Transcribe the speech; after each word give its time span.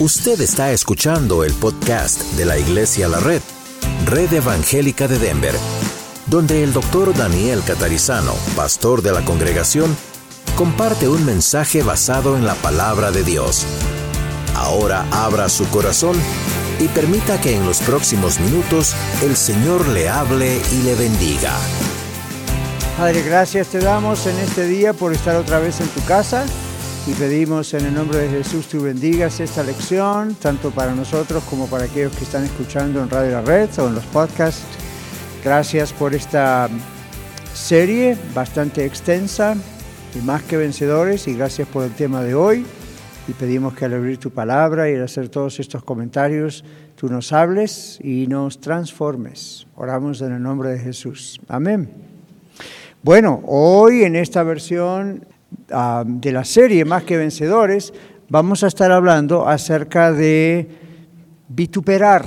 Usted 0.00 0.40
está 0.40 0.72
escuchando 0.72 1.44
el 1.44 1.52
podcast 1.52 2.20
de 2.32 2.44
la 2.44 2.58
Iglesia 2.58 3.06
La 3.06 3.20
Red, 3.20 3.40
Red 4.06 4.32
Evangélica 4.32 5.06
de 5.06 5.20
Denver, 5.20 5.54
donde 6.26 6.64
el 6.64 6.72
doctor 6.72 7.16
Daniel 7.16 7.62
Catarizano, 7.64 8.34
pastor 8.56 9.02
de 9.02 9.12
la 9.12 9.24
congregación, 9.24 9.96
comparte 10.56 11.08
un 11.08 11.24
mensaje 11.24 11.84
basado 11.84 12.36
en 12.36 12.44
la 12.44 12.56
palabra 12.56 13.12
de 13.12 13.22
Dios. 13.22 13.64
Ahora 14.56 15.06
abra 15.12 15.48
su 15.48 15.64
corazón 15.68 16.16
y 16.80 16.88
permita 16.88 17.40
que 17.40 17.54
en 17.54 17.64
los 17.64 17.78
próximos 17.78 18.40
minutos 18.40 18.96
el 19.22 19.36
Señor 19.36 19.86
le 19.86 20.08
hable 20.08 20.60
y 20.72 20.82
le 20.82 20.96
bendiga. 20.96 21.52
Padre, 22.98 23.22
gracias 23.22 23.68
te 23.68 23.78
damos 23.78 24.26
en 24.26 24.38
este 24.38 24.66
día 24.66 24.92
por 24.92 25.12
estar 25.12 25.36
otra 25.36 25.60
vez 25.60 25.80
en 25.80 25.86
tu 25.86 26.04
casa 26.04 26.46
y 27.06 27.12
pedimos 27.12 27.74
en 27.74 27.84
el 27.84 27.94
nombre 27.94 28.18
de 28.18 28.30
Jesús 28.30 28.66
tú 28.66 28.82
bendigas 28.82 29.38
esta 29.38 29.62
lección, 29.62 30.34
tanto 30.36 30.70
para 30.70 30.94
nosotros 30.94 31.44
como 31.44 31.66
para 31.66 31.84
aquellos 31.84 32.16
que 32.16 32.24
están 32.24 32.44
escuchando 32.44 33.02
en 33.02 33.10
Radio 33.10 33.32
La 33.32 33.42
Red 33.42 33.68
o 33.78 33.88
en 33.88 33.94
los 33.94 34.04
podcasts. 34.06 34.64
Gracias 35.44 35.92
por 35.92 36.14
esta 36.14 36.70
serie 37.52 38.16
bastante 38.34 38.86
extensa 38.86 39.54
y 40.14 40.24
más 40.24 40.44
que 40.44 40.56
vencedores 40.56 41.28
y 41.28 41.34
gracias 41.34 41.68
por 41.68 41.84
el 41.84 41.92
tema 41.92 42.22
de 42.22 42.34
hoy. 42.34 42.64
Y 43.28 43.32
pedimos 43.32 43.74
que 43.74 43.84
al 43.84 43.94
abrir 43.94 44.16
tu 44.16 44.30
palabra 44.30 44.90
y 44.90 44.94
al 44.94 45.02
hacer 45.02 45.28
todos 45.28 45.60
estos 45.60 45.84
comentarios, 45.84 46.64
tú 46.96 47.08
nos 47.08 47.34
hables 47.34 47.98
y 48.02 48.26
nos 48.28 48.60
transformes. 48.60 49.66
Oramos 49.76 50.22
en 50.22 50.32
el 50.32 50.42
nombre 50.42 50.70
de 50.70 50.78
Jesús. 50.78 51.38
Amén. 51.48 51.90
Bueno, 53.02 53.42
hoy 53.44 54.04
en 54.04 54.16
esta 54.16 54.42
versión 54.42 55.26
De 56.06 56.32
la 56.32 56.44
serie 56.44 56.84
Más 56.84 57.04
que 57.04 57.16
Vencedores, 57.16 57.92
vamos 58.28 58.62
a 58.62 58.66
estar 58.66 58.92
hablando 58.92 59.48
acerca 59.48 60.12
de 60.12 60.68
vituperar, 61.48 62.24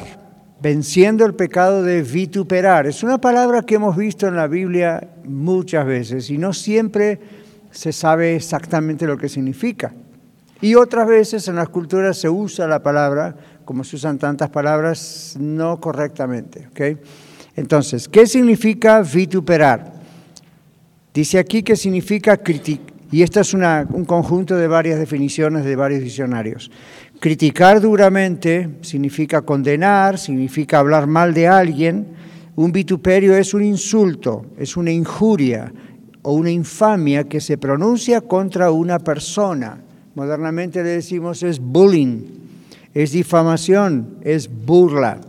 venciendo 0.62 1.26
el 1.26 1.36
pecado 1.36 1.84
de 1.84 2.02
vituperar. 2.02 2.88
Es 2.88 3.04
una 3.04 3.20
palabra 3.20 3.62
que 3.62 3.76
hemos 3.76 3.96
visto 3.96 4.28
en 4.28 4.36
la 4.36 4.48
Biblia 4.48 5.08
muchas 5.24 5.86
veces 5.86 6.30
y 6.30 6.38
no 6.38 6.52
siempre 6.54 7.20
se 7.72 7.92
sabe 7.92 8.36
exactamente 8.36 9.06
lo 9.06 9.18
que 9.18 9.30
significa. 9.30 9.94
Y 10.62 10.73
otras 10.76 11.08
veces 11.08 11.48
en 11.48 11.56
las 11.56 11.70
culturas 11.70 12.18
se 12.18 12.30
usa 12.30 12.68
la 12.68 12.82
palabra, 12.82 13.36
como 13.66 13.84
se 13.84 13.98
usan 13.98 14.18
tantas 14.18 14.50
palabras, 14.50 15.38
no 15.40 15.80
correctamente. 15.80 16.68
Entonces, 17.56 18.08
¿qué 18.08 18.26
significa 18.26 19.02
vituperar? 19.02 19.94
Dice 21.14 21.38
aquí 21.38 21.62
que 21.62 21.76
significa 21.76 22.38
criticar 22.38 22.97
y 23.12 23.22
esta 23.22 23.42
es 23.42 23.54
un 23.54 24.06
conjunto 24.06 24.58
de 24.58 24.68
varias 24.68 25.00
definiciones 25.00 25.64
de 25.64 25.76
varios 25.76 26.02
diccionarios. 26.02 26.70
Criticar 27.20 27.80
duramente 27.80 28.70
significa 28.82 29.42
condenar, 29.42 30.18
significa 30.18 30.80
hablar 30.80 31.08
mal 31.08 31.34
de 31.34 31.48
alguien. 31.48 32.08
Un 32.56 32.72
vituperio 32.72 33.36
es 33.36 33.54
un 33.54 33.64
insulto, 33.64 34.48
es 34.58 34.76
una 34.76 34.92
injuria 34.92 35.72
o 36.22 36.34
una 36.34 36.52
infamia 36.52 37.24
que 37.24 37.40
se 37.40 37.58
pronuncia 37.58 38.22
contra 38.22 38.72
una 38.72 39.00
persona. 39.00 39.82
Modernamente 40.16 40.84
le 40.84 40.90
decimos 40.90 41.44
es 41.44 41.60
bullying, 41.60 42.24
es 42.94 43.12
difamación, 43.12 44.18
es 44.22 44.50
burla. 44.50 45.22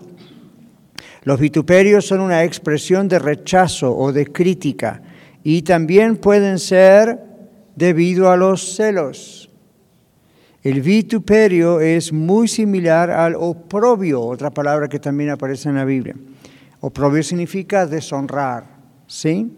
Los 1.22 1.38
vituperios 1.38 2.06
son 2.06 2.20
una 2.20 2.42
expresión 2.42 3.06
de 3.06 3.18
rechazo 3.18 3.96
o 3.96 4.12
de 4.12 4.26
crítica 4.26 5.02
y 5.44 5.62
también 5.62 6.16
pueden 6.16 6.58
ser 6.58 7.27
debido 7.78 8.28
a 8.28 8.36
los 8.36 8.74
celos. 8.74 9.48
El 10.64 10.82
vituperio 10.82 11.80
es 11.80 12.12
muy 12.12 12.48
similar 12.48 13.08
al 13.08 13.36
oprobio, 13.36 14.20
otra 14.20 14.50
palabra 14.50 14.88
que 14.88 14.98
también 14.98 15.30
aparece 15.30 15.68
en 15.68 15.76
la 15.76 15.84
Biblia. 15.84 16.16
Oprobio 16.80 17.22
significa 17.22 17.86
deshonrar, 17.86 18.64
¿sí? 19.06 19.56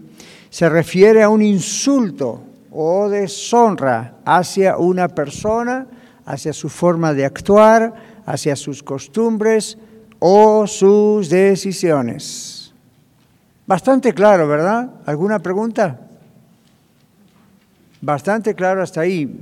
Se 0.50 0.69
refiere 0.69 1.22
a 1.22 1.30
un 1.30 1.41
insulto 1.41 2.42
o 2.70 3.09
deshonra 3.09 4.16
hacia 4.26 4.76
una 4.76 5.09
persona, 5.09 5.86
hacia 6.26 6.53
su 6.53 6.69
forma 6.69 7.14
de 7.14 7.25
actuar, 7.25 7.94
hacia 8.26 8.54
sus 8.54 8.82
costumbres 8.82 9.78
o 10.19 10.66
sus 10.66 11.30
decisiones. 11.30 12.75
Bastante 13.66 14.12
claro, 14.12 14.47
¿verdad? 14.47 14.91
¿Alguna 15.06 15.38
pregunta? 15.38 16.09
Bastante 18.00 18.54
claro 18.54 18.82
hasta 18.82 19.02
ahí. 19.02 19.40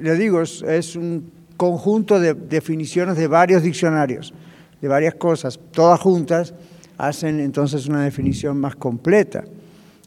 Le 0.00 0.14
digo, 0.14 0.40
es, 0.42 0.96
un 0.96 1.30
conjunto 1.56 2.20
de 2.20 2.34
definiciones 2.34 3.16
de 3.16 3.26
varios 3.26 3.62
diccionarios, 3.62 4.32
de 4.80 4.88
varias 4.88 5.14
cosas, 5.14 5.58
todas 5.72 6.00
juntas 6.00 6.54
hacen 6.96 7.40
entonces 7.40 7.86
una 7.86 8.04
definición 8.04 8.58
más 8.58 8.76
completa. 8.76 9.44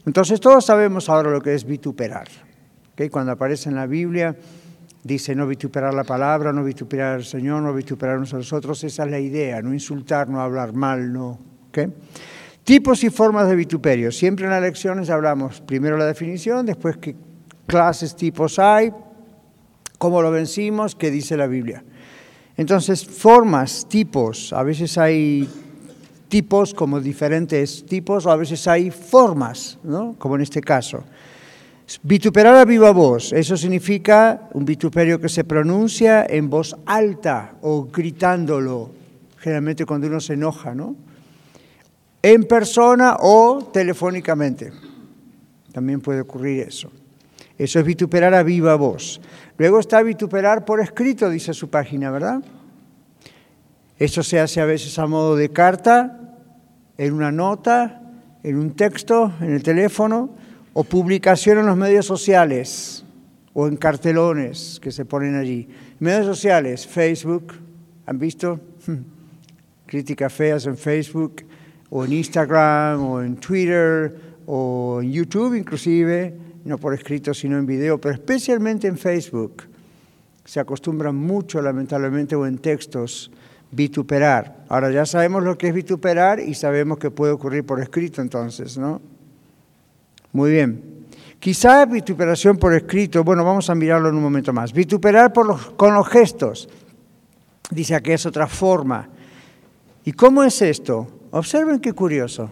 Entonces 0.05 0.39
todos 0.39 0.65
sabemos 0.65 1.09
ahora 1.09 1.31
lo 1.31 1.41
que 1.41 1.53
es 1.53 1.65
vituperar. 1.65 2.27
Cuando 3.09 3.31
aparece 3.31 3.69
en 3.69 3.75
la 3.75 3.87
Biblia, 3.87 4.35
dice 5.03 5.33
no 5.33 5.47
vituperar 5.47 5.93
la 5.93 6.03
palabra, 6.03 6.53
no 6.53 6.63
vituperar 6.63 7.15
al 7.15 7.25
Señor, 7.25 7.63
no 7.63 7.73
vituperarnos 7.73 8.33
a 8.33 8.37
nosotros, 8.37 8.83
esa 8.83 9.05
es 9.05 9.11
la 9.11 9.19
idea, 9.19 9.61
no 9.61 9.73
insultar, 9.73 10.29
no 10.29 10.39
hablar 10.39 10.73
mal, 10.73 11.11
no. 11.11 11.39
Tipos 12.63 13.03
y 13.03 13.09
formas 13.09 13.49
de 13.49 13.55
vituperio. 13.55 14.11
Siempre 14.11 14.45
en 14.45 14.51
las 14.51 14.61
lecciones 14.61 15.09
hablamos 15.09 15.61
primero 15.61 15.97
la 15.97 16.05
definición, 16.05 16.65
después 16.65 16.97
que 16.97 17.15
clases, 17.71 18.17
tipos 18.17 18.59
hay, 18.59 18.91
cómo 19.97 20.21
lo 20.21 20.29
vencimos, 20.29 20.93
qué 20.93 21.09
dice 21.09 21.37
la 21.37 21.47
Biblia. 21.47 21.85
Entonces, 22.57 23.05
formas, 23.05 23.87
tipos, 23.87 24.51
a 24.51 24.61
veces 24.61 24.97
hay 24.97 25.47
tipos 26.27 26.73
como 26.73 26.99
diferentes 26.99 27.85
tipos, 27.85 28.25
o 28.25 28.31
a 28.31 28.35
veces 28.35 28.67
hay 28.67 28.91
formas, 28.91 29.79
¿no? 29.83 30.15
como 30.19 30.35
en 30.35 30.41
este 30.41 30.59
caso. 30.59 31.03
Vituperar 32.03 32.55
a 32.55 32.65
viva 32.65 32.91
voz, 32.91 33.31
eso 33.31 33.55
significa 33.55 34.49
un 34.53 34.65
vituperio 34.65 35.19
que 35.19 35.29
se 35.29 35.45
pronuncia 35.45 36.25
en 36.29 36.49
voz 36.49 36.75
alta 36.85 37.55
o 37.61 37.85
gritándolo, 37.85 38.91
generalmente 39.37 39.85
cuando 39.85 40.07
uno 40.07 40.19
se 40.19 40.33
enoja, 40.33 40.75
¿no? 40.75 40.95
En 42.21 42.43
persona 42.43 43.17
o 43.19 43.69
telefónicamente. 43.73 44.71
También 45.71 46.01
puede 46.01 46.21
ocurrir 46.21 46.67
eso. 46.67 46.91
Eso 47.57 47.79
es 47.79 47.85
vituperar 47.85 48.33
a 48.33 48.43
viva 48.43 48.75
voz. 48.75 49.21
Luego 49.57 49.79
está 49.79 50.01
vituperar 50.01 50.65
por 50.65 50.79
escrito, 50.79 51.29
dice 51.29 51.53
su 51.53 51.69
página, 51.69 52.09
¿verdad? 52.09 52.41
Eso 53.97 54.23
se 54.23 54.39
hace 54.39 54.61
a 54.61 54.65
veces 54.65 54.97
a 54.97 55.05
modo 55.05 55.35
de 55.35 55.49
carta, 55.49 56.19
en 56.97 57.13
una 57.13 57.31
nota, 57.31 58.01
en 58.43 58.57
un 58.57 58.71
texto, 58.71 59.31
en 59.41 59.51
el 59.51 59.61
teléfono, 59.61 60.31
o 60.73 60.83
publicación 60.83 61.59
en 61.59 61.67
los 61.67 61.77
medios 61.77 62.05
sociales, 62.05 63.03
o 63.53 63.67
en 63.67 63.77
cartelones 63.77 64.79
que 64.81 64.91
se 64.91 65.05
ponen 65.05 65.35
allí. 65.35 65.67
Medios 65.99 66.25
sociales, 66.25 66.87
Facebook, 66.87 67.53
¿han 68.05 68.17
visto? 68.17 68.59
Críticas 69.85 70.33
feas 70.33 70.65
en 70.65 70.77
Facebook, 70.77 71.43
o 71.89 72.05
en 72.05 72.13
Instagram, 72.13 73.03
o 73.03 73.21
en 73.21 73.35
Twitter, 73.35 74.15
o 74.47 74.99
en 75.01 75.11
YouTube 75.11 75.55
inclusive 75.55 76.33
no 76.65 76.77
por 76.77 76.93
escrito 76.93 77.33
sino 77.33 77.57
en 77.57 77.65
video, 77.65 77.99
pero 77.99 78.13
especialmente 78.13 78.87
en 78.87 78.97
Facebook. 78.97 79.63
Se 80.45 80.59
acostumbra 80.59 81.11
mucho, 81.11 81.61
lamentablemente, 81.61 82.35
o 82.35 82.45
en 82.45 82.57
textos, 82.57 83.31
vituperar. 83.71 84.65
Ahora 84.69 84.91
ya 84.91 85.05
sabemos 85.05 85.43
lo 85.43 85.57
que 85.57 85.67
es 85.67 85.73
vituperar 85.73 86.39
y 86.39 86.53
sabemos 86.53 86.97
que 86.97 87.11
puede 87.11 87.31
ocurrir 87.31 87.65
por 87.65 87.79
escrito 87.79 88.21
entonces, 88.21 88.77
¿no? 88.77 89.01
Muy 90.33 90.51
bien. 90.51 91.05
Quizá 91.39 91.85
vituperación 91.85 92.57
por 92.57 92.73
escrito, 92.73 93.23
bueno, 93.23 93.43
vamos 93.43 93.69
a 93.69 93.75
mirarlo 93.75 94.09
en 94.09 94.15
un 94.15 94.23
momento 94.23 94.53
más. 94.53 94.73
Vituperar 94.73 95.33
con 95.33 95.93
los 95.93 96.07
gestos. 96.07 96.69
Dice 97.69 97.99
que 98.01 98.13
es 98.13 98.25
otra 98.25 98.47
forma. 98.47 99.09
¿Y 100.03 100.11
cómo 100.11 100.43
es 100.43 100.61
esto? 100.61 101.07
Observen 101.31 101.79
qué 101.79 101.93
curioso. 101.93 102.51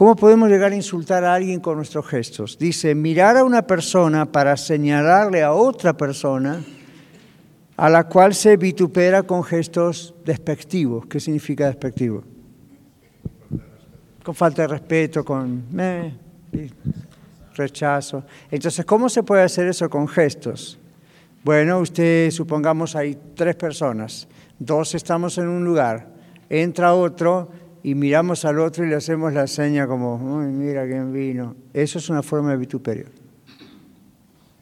¿Cómo 0.00 0.16
podemos 0.16 0.48
llegar 0.48 0.72
a 0.72 0.76
insultar 0.76 1.24
a 1.24 1.34
alguien 1.34 1.60
con 1.60 1.76
nuestros 1.76 2.06
gestos? 2.06 2.56
Dice, 2.56 2.94
mirar 2.94 3.36
a 3.36 3.44
una 3.44 3.66
persona 3.66 4.24
para 4.24 4.56
señalarle 4.56 5.42
a 5.42 5.52
otra 5.52 5.94
persona 5.94 6.64
a 7.76 7.90
la 7.90 8.04
cual 8.04 8.34
se 8.34 8.56
vitupera 8.56 9.24
con 9.24 9.44
gestos 9.44 10.14
despectivos. 10.24 11.04
¿Qué 11.04 11.20
significa 11.20 11.66
despectivo? 11.66 12.24
Con 14.24 14.34
falta 14.34 14.62
de 14.62 14.68
respeto, 14.68 15.22
con 15.22 15.64
eh, 15.78 16.14
rechazo. 17.54 18.24
Entonces, 18.50 18.86
¿cómo 18.86 19.10
se 19.10 19.22
puede 19.22 19.42
hacer 19.42 19.66
eso 19.66 19.90
con 19.90 20.08
gestos? 20.08 20.78
Bueno, 21.44 21.78
usted, 21.78 22.30
supongamos, 22.30 22.96
hay 22.96 23.18
tres 23.34 23.54
personas, 23.54 24.26
dos 24.58 24.94
estamos 24.94 25.36
en 25.36 25.48
un 25.48 25.62
lugar, 25.62 26.08
entra 26.48 26.94
otro 26.94 27.59
y 27.82 27.94
miramos 27.94 28.44
al 28.44 28.58
otro 28.58 28.84
y 28.84 28.88
le 28.88 28.96
hacemos 28.96 29.32
la 29.32 29.46
seña 29.46 29.86
como, 29.86 30.18
mira 30.18 30.86
quién 30.86 31.12
vino. 31.12 31.56
Eso 31.72 31.98
es 31.98 32.08
una 32.08 32.22
forma 32.22 32.50
de 32.50 32.56
vituperio, 32.56 33.06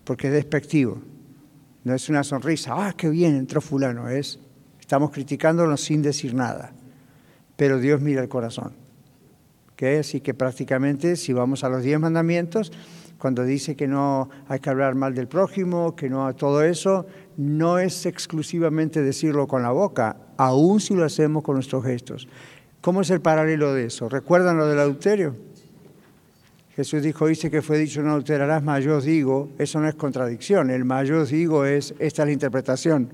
porque 0.04 0.28
es 0.28 0.32
despectivo. 0.32 0.98
No 1.84 1.94
es 1.94 2.08
una 2.08 2.22
sonrisa, 2.24 2.74
ah, 2.76 2.94
qué 2.96 3.08
bien, 3.08 3.36
entró 3.36 3.60
fulano, 3.60 4.08
es, 4.08 4.38
Estamos 4.88 5.10
criticándolo 5.10 5.76
sin 5.76 6.00
decir 6.00 6.32
nada, 6.32 6.72
pero 7.56 7.78
Dios 7.78 8.00
mira 8.00 8.22
el 8.22 8.28
corazón. 8.30 8.72
Así 10.00 10.22
que 10.22 10.32
prácticamente 10.32 11.14
si 11.14 11.34
vamos 11.34 11.62
a 11.62 11.68
los 11.68 11.82
diez 11.82 12.00
mandamientos, 12.00 12.72
cuando 13.18 13.44
dice 13.44 13.76
que 13.76 13.86
no 13.86 14.30
hay 14.48 14.60
que 14.60 14.70
hablar 14.70 14.94
mal 14.94 15.14
del 15.14 15.28
prójimo, 15.28 15.94
que 15.94 16.08
no 16.08 16.34
todo 16.34 16.62
eso, 16.62 17.04
no 17.36 17.78
es 17.78 18.06
exclusivamente 18.06 19.02
decirlo 19.02 19.46
con 19.46 19.60
la 19.60 19.72
boca, 19.72 20.16
aun 20.38 20.80
si 20.80 20.94
lo 20.94 21.04
hacemos 21.04 21.42
con 21.42 21.56
nuestros 21.56 21.84
gestos. 21.84 22.26
¿Cómo 22.80 23.00
es 23.00 23.10
el 23.10 23.20
paralelo 23.20 23.74
de 23.74 23.86
eso? 23.86 24.08
¿Recuerdan 24.08 24.56
lo 24.56 24.66
del 24.66 24.78
adulterio? 24.78 25.34
Jesús 26.78 27.02
dijo, 27.02 27.26
dice 27.26 27.50
que 27.50 27.60
fue 27.60 27.76
dicho 27.76 28.02
no 28.02 28.10
adulterarás, 28.10 28.62
mas 28.62 28.84
yo 28.84 29.00
digo, 29.00 29.48
eso 29.58 29.80
no 29.80 29.88
es 29.88 29.96
contradicción, 29.96 30.70
el 30.70 30.84
más 30.84 31.08
yo 31.08 31.24
digo 31.24 31.64
es, 31.64 31.92
esta 31.98 32.22
es 32.22 32.26
la 32.28 32.32
interpretación, 32.32 33.10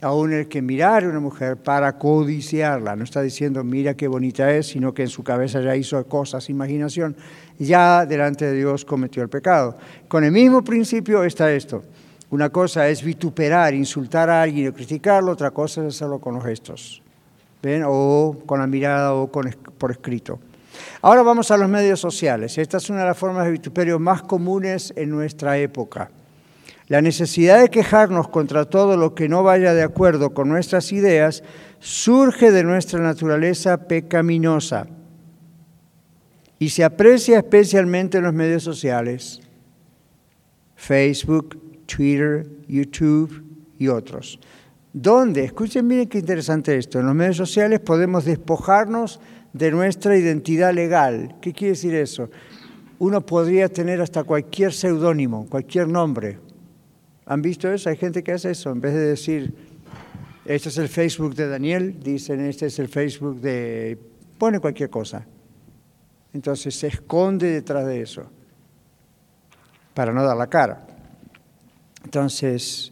aún 0.00 0.32
el 0.32 0.46
que 0.46 0.62
mirar 0.62 1.02
a 1.02 1.08
una 1.08 1.18
mujer 1.18 1.56
para 1.56 1.98
codiciarla, 1.98 2.94
no 2.94 3.02
está 3.02 3.20
diciendo 3.20 3.64
mira 3.64 3.94
qué 3.94 4.06
bonita 4.06 4.52
es, 4.54 4.68
sino 4.68 4.94
que 4.94 5.02
en 5.02 5.08
su 5.08 5.24
cabeza 5.24 5.60
ya 5.60 5.74
hizo 5.74 6.06
cosas, 6.06 6.48
imaginación, 6.48 7.16
ya 7.58 8.06
delante 8.06 8.44
de 8.44 8.52
Dios 8.52 8.84
cometió 8.84 9.20
el 9.24 9.28
pecado. 9.28 9.76
Con 10.06 10.22
el 10.22 10.30
mismo 10.30 10.62
principio 10.62 11.24
está 11.24 11.52
esto, 11.52 11.82
una 12.30 12.50
cosa 12.50 12.88
es 12.88 13.02
vituperar, 13.02 13.74
insultar 13.74 14.30
a 14.30 14.42
alguien 14.42 14.68
o 14.68 14.72
criticarlo, 14.72 15.32
otra 15.32 15.50
cosa 15.50 15.80
es 15.80 15.96
hacerlo 15.96 16.20
con 16.20 16.36
los 16.36 16.44
gestos, 16.44 17.01
o 17.86 18.38
con 18.46 18.60
la 18.60 18.66
mirada 18.66 19.14
o 19.14 19.30
con, 19.30 19.50
por 19.78 19.90
escrito. 19.90 20.38
Ahora 21.00 21.22
vamos 21.22 21.50
a 21.50 21.56
los 21.56 21.68
medios 21.68 22.00
sociales. 22.00 22.58
Esta 22.58 22.78
es 22.78 22.90
una 22.90 23.00
de 23.00 23.06
las 23.06 23.18
formas 23.18 23.44
de 23.44 23.52
vituperio 23.52 23.98
más 23.98 24.22
comunes 24.22 24.92
en 24.96 25.10
nuestra 25.10 25.58
época. 25.58 26.10
La 26.88 27.00
necesidad 27.00 27.60
de 27.60 27.70
quejarnos 27.70 28.28
contra 28.28 28.64
todo 28.64 28.96
lo 28.96 29.14
que 29.14 29.28
no 29.28 29.42
vaya 29.42 29.74
de 29.74 29.82
acuerdo 29.82 30.34
con 30.34 30.48
nuestras 30.48 30.92
ideas 30.92 31.42
surge 31.78 32.50
de 32.50 32.64
nuestra 32.64 33.00
naturaleza 33.00 33.88
pecaminosa 33.88 34.86
y 36.58 36.68
se 36.68 36.84
aprecia 36.84 37.38
especialmente 37.38 38.18
en 38.18 38.24
los 38.24 38.34
medios 38.34 38.62
sociales, 38.62 39.40
Facebook, 40.76 41.58
Twitter, 41.86 42.46
YouTube 42.68 43.42
y 43.78 43.88
otros. 43.88 44.38
¿Dónde? 44.92 45.44
Escuchen, 45.44 45.86
miren 45.86 46.08
qué 46.08 46.18
interesante 46.18 46.76
esto. 46.76 47.00
En 47.00 47.06
los 47.06 47.14
medios 47.14 47.36
sociales 47.36 47.80
podemos 47.80 48.24
despojarnos 48.24 49.20
de 49.52 49.70
nuestra 49.70 50.16
identidad 50.16 50.74
legal. 50.74 51.36
¿Qué 51.40 51.52
quiere 51.52 51.72
decir 51.72 51.94
eso? 51.94 52.30
Uno 52.98 53.24
podría 53.24 53.68
tener 53.68 54.00
hasta 54.00 54.24
cualquier 54.24 54.72
seudónimo, 54.72 55.46
cualquier 55.48 55.88
nombre. 55.88 56.38
¿Han 57.26 57.40
visto 57.40 57.72
eso? 57.72 57.88
Hay 57.88 57.96
gente 57.96 58.22
que 58.22 58.32
hace 58.32 58.50
eso. 58.50 58.70
En 58.70 58.80
vez 58.80 58.92
de 58.92 59.00
decir, 59.00 59.54
este 60.44 60.68
es 60.68 60.78
el 60.78 60.88
Facebook 60.88 61.34
de 61.34 61.48
Daniel, 61.48 61.98
dicen, 62.00 62.40
este 62.40 62.66
es 62.66 62.78
el 62.78 62.88
Facebook 62.88 63.40
de... 63.40 63.98
pone 64.38 64.60
cualquier 64.60 64.90
cosa. 64.90 65.26
Entonces 66.34 66.74
se 66.74 66.88
esconde 66.88 67.50
detrás 67.50 67.86
de 67.86 68.00
eso, 68.00 68.30
para 69.94 70.12
no 70.12 70.22
dar 70.24 70.36
la 70.36 70.48
cara. 70.48 70.86
Entonces, 72.04 72.91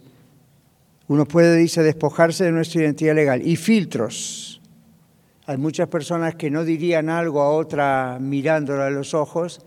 uno 1.11 1.25
puede, 1.25 1.57
dice, 1.57 1.83
despojarse 1.83 2.45
de 2.45 2.53
nuestra 2.53 2.83
identidad 2.83 3.13
legal. 3.13 3.45
Y 3.45 3.57
filtros. 3.57 4.61
Hay 5.45 5.57
muchas 5.57 5.89
personas 5.89 6.35
que 6.35 6.49
no 6.49 6.63
dirían 6.63 7.09
algo 7.09 7.41
a 7.41 7.49
otra 7.49 8.17
mirándola 8.17 8.87
a 8.87 8.89
los 8.89 9.13
ojos, 9.13 9.59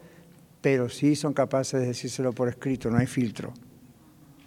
pero 0.63 0.89
sí 0.89 1.15
son 1.15 1.35
capaces 1.35 1.83
de 1.83 1.89
decírselo 1.89 2.33
por 2.33 2.49
escrito, 2.49 2.89
no 2.89 2.97
hay 2.97 3.07
filtro. 3.07 3.53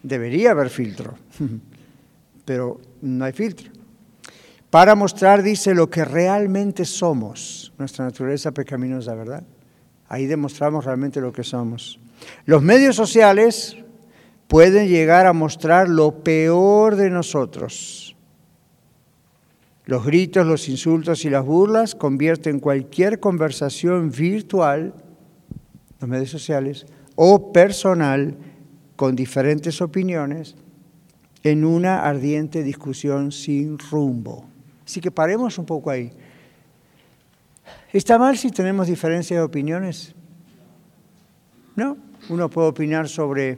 Debería 0.02 0.50
haber 0.50 0.72
filtro, 0.72 1.14
pero 2.46 2.82
no 3.04 3.26
hay 3.26 3.34
filtro. 3.34 3.70
Para 4.72 4.96
mostrar, 4.96 5.44
dice, 5.44 5.76
lo 5.76 5.92
que 5.92 6.04
realmente 6.04 6.84
somos, 6.84 7.74
nuestra 7.78 8.06
naturaleza 8.06 8.52
pecaminosa, 8.52 9.14
¿verdad? 9.14 9.44
Ahí 10.08 10.26
demostramos 10.26 10.84
realmente 10.84 11.22
lo 11.22 11.32
que 11.32 11.44
somos. 11.44 12.00
Los 12.48 12.64
medios 12.64 12.96
sociales 12.96 13.78
pueden 14.48 14.88
llegar 14.88 15.26
a 15.26 15.34
mostrar 15.34 15.90
lo 15.90 16.24
peor 16.24 16.96
de 16.96 17.10
nosotros 17.10 18.08
los 19.88 20.06
gritos, 20.06 20.46
los 20.46 20.68
insultos 20.68 21.24
y 21.24 21.30
las 21.30 21.46
burlas 21.46 21.96
convierten 21.96 22.60
cualquier 22.60 23.22
conversación 23.22 24.12
virtual, 24.12 24.94
los 26.02 26.10
medios 26.10 26.30
sociales, 26.30 26.86
o 27.16 27.54
personal 27.54 28.36
con 28.98 29.16
diferentes 29.16 29.82
opiniones 29.82 30.56
en 31.42 31.64
una 31.64 32.04
ardiente 32.04 32.64
discusión 32.64 33.32
sin 33.32 33.80
rumbo. 33.80 34.46
Así 34.86 35.00
que 35.00 35.10
paremos 35.10 35.58
un 35.58 35.66
poco 35.66 35.90
ahí. 35.90 36.12
¿Está 37.94 38.20
mal 38.20 38.38
si 38.38 38.52
tenemos 38.52 38.88
diferencias 38.88 39.40
de 39.40 39.44
opiniones? 39.44 40.14
No, 41.78 41.96
uno 42.28 42.50
puede 42.50 42.68
opinar 42.68 43.08
sobre 43.08 43.58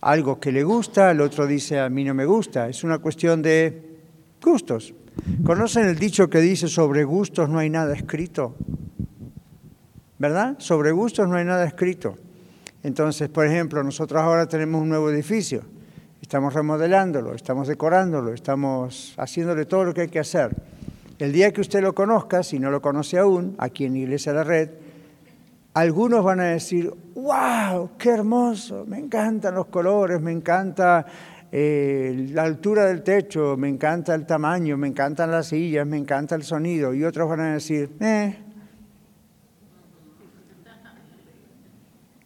algo 0.00 0.38
que 0.38 0.52
le 0.52 0.62
gusta, 0.62 1.10
el 1.10 1.20
otro 1.20 1.46
dice 1.46 1.80
a 1.80 1.88
mí 1.88 2.04
no 2.04 2.14
me 2.14 2.24
gusta. 2.24 2.68
Es 2.68 2.84
una 2.84 2.98
cuestión 2.98 3.42
de 3.42 3.98
gustos. 4.42 4.94
¿Conocen 5.44 5.86
el 5.86 5.98
dicho 5.98 6.30
que 6.30 6.40
dice 6.40 6.68
sobre 6.68 7.04
gustos 7.04 7.48
no 7.48 7.58
hay 7.58 7.70
nada 7.70 7.94
escrito? 7.94 8.54
¿Verdad? 10.18 10.56
Sobre 10.58 10.92
gustos 10.92 11.28
no 11.28 11.36
hay 11.36 11.44
nada 11.44 11.64
escrito. 11.66 12.16
Entonces, 12.82 13.28
por 13.28 13.46
ejemplo, 13.46 13.82
nosotros 13.82 14.22
ahora 14.22 14.46
tenemos 14.46 14.80
un 14.80 14.88
nuevo 14.88 15.10
edificio, 15.10 15.62
estamos 16.22 16.54
remodelándolo, 16.54 17.34
estamos 17.34 17.66
decorándolo, 17.66 18.32
estamos 18.32 19.14
haciéndole 19.16 19.66
todo 19.66 19.84
lo 19.84 19.94
que 19.94 20.02
hay 20.02 20.08
que 20.08 20.20
hacer. 20.20 20.54
El 21.18 21.32
día 21.32 21.52
que 21.52 21.60
usted 21.60 21.82
lo 21.82 21.94
conozca, 21.94 22.44
si 22.44 22.60
no 22.60 22.70
lo 22.70 22.80
conoce 22.80 23.18
aún, 23.18 23.56
aquí 23.58 23.84
en 23.84 23.96
Iglesia 23.96 24.32
de 24.32 24.38
la 24.38 24.44
Red, 24.44 24.70
algunos 25.78 26.24
van 26.24 26.40
a 26.40 26.44
decir, 26.46 26.92
wow, 27.14 27.90
qué 27.96 28.10
hermoso, 28.10 28.84
me 28.86 28.98
encantan 28.98 29.54
los 29.54 29.66
colores, 29.66 30.20
me 30.20 30.32
encanta 30.32 31.06
eh, 31.52 32.26
la 32.32 32.42
altura 32.42 32.86
del 32.86 33.04
techo, 33.04 33.56
me 33.56 33.68
encanta 33.68 34.12
el 34.14 34.26
tamaño, 34.26 34.76
me 34.76 34.88
encantan 34.88 35.30
las 35.30 35.46
sillas, 35.46 35.86
me 35.86 35.96
encanta 35.96 36.34
el 36.34 36.42
sonido. 36.42 36.92
Y 36.94 37.04
otros 37.04 37.28
van 37.28 37.40
a 37.40 37.52
decir, 37.54 37.90
eh, 38.00 38.38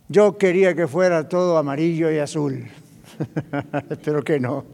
yo 0.09 0.39
quería 0.39 0.75
que 0.75 0.87
fuera 0.87 1.29
todo 1.29 1.59
amarillo 1.59 2.11
y 2.11 2.19
azul. 2.21 2.71
Espero 3.91 4.23
que 4.23 4.41
no. 4.41 4.65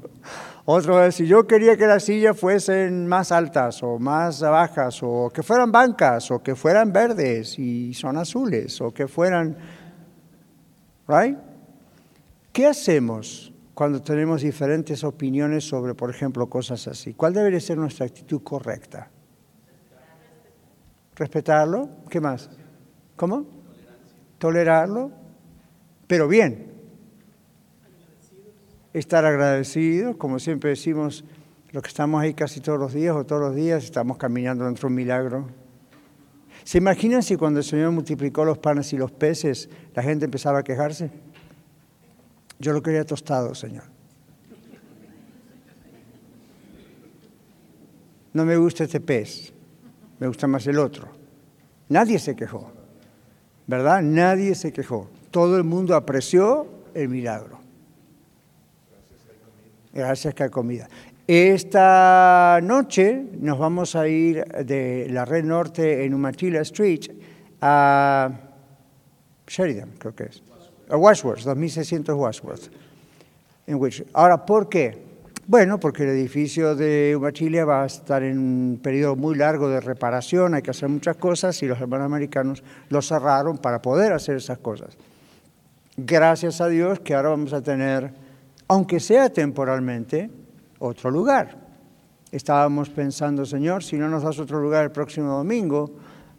Otro 0.71 0.99
a 0.99 1.05
decir, 1.05 1.27
yo 1.27 1.47
quería 1.47 1.79
que 1.79 1.87
las 1.87 2.05
sillas 2.05 2.39
fuesen 2.39 3.07
más 3.07 3.33
altas 3.33 3.83
o 3.83 3.99
más 3.99 4.43
bajas, 4.43 5.01
o 5.03 5.31
que 5.33 5.43
fueran 5.43 5.73
bancas, 5.73 6.31
o 6.31 6.43
que 6.43 6.55
fueran 6.55 6.93
verdes 6.93 7.59
y 7.59 7.95
son 7.95 8.19
azules, 8.19 8.79
o 8.83 8.93
que 8.93 9.09
fueran... 9.09 9.57
¿Right? 11.09 11.39
¿Qué 12.53 12.67
hacemos? 12.67 13.51
cuando 13.79 14.03
tenemos 14.03 14.43
diferentes 14.43 15.05
opiniones 15.05 15.63
sobre, 15.63 15.95
por 15.95 16.11
ejemplo, 16.11 16.49
cosas 16.49 16.89
así? 16.89 17.15
¿Cuál 17.15 17.33
debería 17.33 17.61
ser 17.61 17.79
nuestra 17.79 18.07
actitud 18.07 18.43
correcta? 18.43 19.09
¿Respetarlo? 21.15 21.89
¿Qué 22.11 22.21
más? 22.21 22.51
¿Cómo? 23.15 23.47
Tolerarlo, 24.37 25.13
pero 26.09 26.27
bien. 26.27 26.68
Estar 28.93 29.25
agradecidos, 29.25 30.17
como 30.17 30.39
siempre 30.39 30.71
decimos, 30.71 31.25
los 31.73 31.83
que 31.83 31.89
estamos 31.89 32.21
ahí 32.21 32.35
casi 32.35 32.61
todos 32.61 32.79
los 32.79 32.95
días 32.95 33.15
o 33.15 33.25
todos 33.25 33.43
los 33.43 33.55
días 33.55 33.85
estamos 33.85 34.17
caminando 34.17 34.65
dentro 34.65 34.89
de 34.89 34.93
un 34.93 34.95
milagro. 34.95 35.49
¿Se 36.65 36.79
imaginan 36.79 37.23
si 37.23 37.37
cuando 37.37 37.61
el 37.61 37.65
Señor 37.65 37.93
multiplicó 37.93 38.45
los 38.45 38.59
panes 38.59 38.93
y 38.93 38.97
los 38.97 39.13
peces 39.13 39.69
la 39.95 40.03
gente 40.03 40.25
empezaba 40.25 40.61
a 40.61 40.65
quejarse? 40.65 41.11
Yo 42.59 42.73
lo 42.73 42.83
quería 42.83 43.05
tostado, 43.05 43.55
Señor. 43.55 43.85
No 48.33 48.45
me 48.45 48.57
gusta 48.57 48.85
este 48.85 49.01
pez, 49.01 49.53
me 50.19 50.27
gusta 50.27 50.47
más 50.47 50.67
el 50.67 50.79
otro. 50.79 51.09
Nadie 51.89 52.19
se 52.19 52.37
quejó, 52.37 52.71
¿verdad? 53.67 54.03
Nadie 54.03 54.55
se 54.55 54.73
quejó. 54.73 55.09
Todo 55.31 55.57
el 55.57 55.65
mundo 55.65 55.95
apreció 55.95 56.67
el 56.95 57.09
milagro. 57.09 57.58
Gracias 59.99 60.33
que 60.33 60.49
comida. 60.49 60.89
Esta 61.27 62.61
noche 62.63 63.21
nos 63.41 63.59
vamos 63.59 63.97
a 63.97 64.07
ir 64.07 64.45
de 64.45 65.09
la 65.11 65.25
red 65.25 65.43
norte 65.43 66.05
en 66.05 66.15
Umatilla 66.15 66.61
Street 66.61 67.11
a 67.61 68.31
Sheridan, 69.45 69.91
creo 69.99 70.15
que 70.15 70.27
es. 70.27 70.41
Washworth, 70.89 71.41
2600 71.43 72.15
Washworth. 72.15 72.71
En 73.67 73.81
Ahora, 74.13 74.47
¿por 74.47 74.69
qué? 74.69 75.03
Bueno, 75.49 75.81
porque 75.81 76.05
el 76.05 76.11
edificio 76.11 76.77
de 76.77 77.19
Chile 77.33 77.65
va 77.65 77.83
a 77.83 77.87
estar 77.87 78.23
en 78.23 78.39
un 78.39 78.81
periodo 78.81 79.17
muy 79.17 79.35
largo 79.35 79.69
de 79.69 79.81
reparación, 79.81 80.55
hay 80.55 80.63
que 80.63 80.71
hacer 80.71 80.89
muchas 80.89 81.17
cosas 81.17 81.61
y 81.65 81.67
los 81.67 81.81
hermanos 81.81 82.07
americanos 82.07 82.63
lo 82.89 83.03
cerraron 83.03 83.59
para 83.59 83.83
poder 83.83 84.13
hacer 84.13 84.37
esas 84.37 84.59
cosas. 84.59 84.97
Gracias 85.97 86.61
a 86.61 86.69
Dios 86.69 87.01
que 87.01 87.17
ahora 87.17 87.31
vamos 87.31 87.53
a 87.53 87.61
tener, 87.61 88.28
aunque 88.69 89.01
sea 89.01 89.31
temporalmente, 89.31 90.31
otro 90.79 91.11
lugar. 91.11 91.67
Estábamos 92.31 92.91
pensando, 92.91 93.45
Señor, 93.45 93.83
si 93.83 93.97
no 93.97 94.09
nos 94.09 94.23
das 94.23 94.39
otro 94.39 94.61
lugar 94.61 94.85
el 94.85 94.93
próximo 94.93 95.33
domingo, 95.33 95.91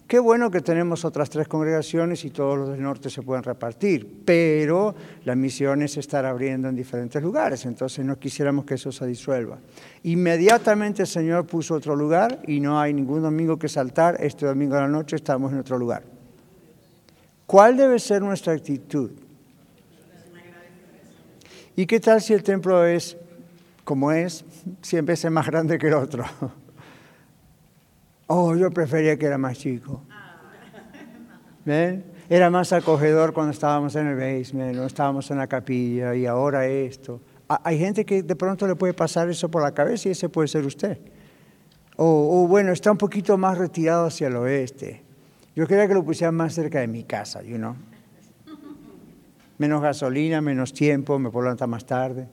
Qué 0.09 0.17
bueno 0.17 0.50
que 0.50 0.62
tenemos 0.62 1.05
otras 1.05 1.29
tres 1.29 1.48
congregaciones 1.48 2.25
y 2.25 2.31
todos 2.31 2.57
los 2.57 2.69
del 2.69 2.81
norte 2.81 3.12
se 3.12 3.21
pueden 3.21 3.43
repartir, 3.43 4.24
pero 4.25 4.95
la 5.24 5.36
misión 5.36 5.83
es 5.83 5.98
estar 5.98 6.25
abriendo 6.25 6.67
en 6.67 6.75
diferentes 6.75 7.21
lugares, 7.21 7.63
entonces 7.67 8.03
no 8.03 8.17
quisiéramos 8.17 8.65
que 8.65 8.74
eso 8.74 8.91
se 8.91 9.05
disuelva. 9.05 9.59
Inmediatamente 10.01 11.03
el 11.03 11.07
Señor 11.07 11.45
puso 11.45 11.75
otro 11.75 11.95
lugar 11.95 12.41
y 12.48 12.59
no 12.59 12.79
hay 12.79 12.91
ningún 12.91 13.21
domingo 13.21 13.59
que 13.59 13.69
saltar, 13.69 14.17
este 14.19 14.48
domingo 14.48 14.77
a 14.77 14.81
la 14.81 14.88
noche 14.88 15.15
estamos 15.15 15.53
en 15.53 15.59
otro 15.59 15.77
lugar. 15.77 16.01
¿Cuál 17.45 17.77
debe 17.77 18.00
ser 18.00 18.24
nuestra 18.24 18.53
actitud? 18.53 19.12
¿Y 21.79 21.86
qué 21.88 22.01
tal 22.01 22.21
si 22.21 22.33
el 22.33 22.43
templo 22.43 22.86
es 22.86 23.15
como 23.86 24.12
es, 24.12 24.43
siempre 24.81 25.13
es 25.13 25.31
más 25.31 25.48
grande 25.48 25.79
que 25.79 25.88
el 25.88 25.93
otro? 25.93 26.25
Oh, 28.31 28.53
yo 28.53 28.69
prefería 28.69 29.17
que 29.17 29.25
era 29.25 29.39
más 29.39 29.57
chico. 29.57 30.03
¿Ven? 31.65 32.03
Era 32.29 32.51
más 32.51 32.71
acogedor 32.74 33.33
cuando 33.33 33.53
estábamos 33.53 33.95
en 33.95 34.05
el 34.05 34.15
basement, 34.15 34.75
no 34.75 34.86
estábamos 34.86 35.31
en 35.31 35.39
la 35.39 35.48
capilla 35.48 36.13
y 36.13 36.27
ahora 36.27 36.67
esto. 36.67 37.21
Hay 37.48 37.79
gente 37.79 38.05
que 38.05 38.21
de 38.21 38.36
pronto 38.36 38.67
le 38.67 38.75
puede 38.75 38.93
pasar 38.93 39.27
eso 39.29 39.50
por 39.50 39.63
la 39.63 39.74
cabeza 39.74 40.09
y 40.09 40.12
ese 40.12 40.29
puede 40.29 40.48
ser 40.48 40.63
usted. 40.63 41.00
O, 41.95 42.45
bueno, 42.48 42.71
está 42.71 42.91
un 42.91 43.00
poquito 43.00 43.36
más 43.36 43.57
retirado 43.57 44.05
hacia 44.05 44.27
el 44.27 44.36
oeste. 44.36 45.01
Yo 45.55 45.65
quería 45.65 45.88
que 45.88 45.95
lo 45.95 46.03
pusieran 46.03 46.36
más 46.36 46.53
cerca 46.53 46.81
de 46.81 46.88
mi 46.88 47.03
casa, 47.03 47.41
you 47.41 47.57
know. 47.57 47.75
Menos 49.60 49.82
gasolina, 49.82 50.42
menos 50.42 50.74
tiempo, 50.74 51.20
me 51.20 51.30
puedo 51.30 51.56
más 51.68 51.86
tarde 51.86 52.28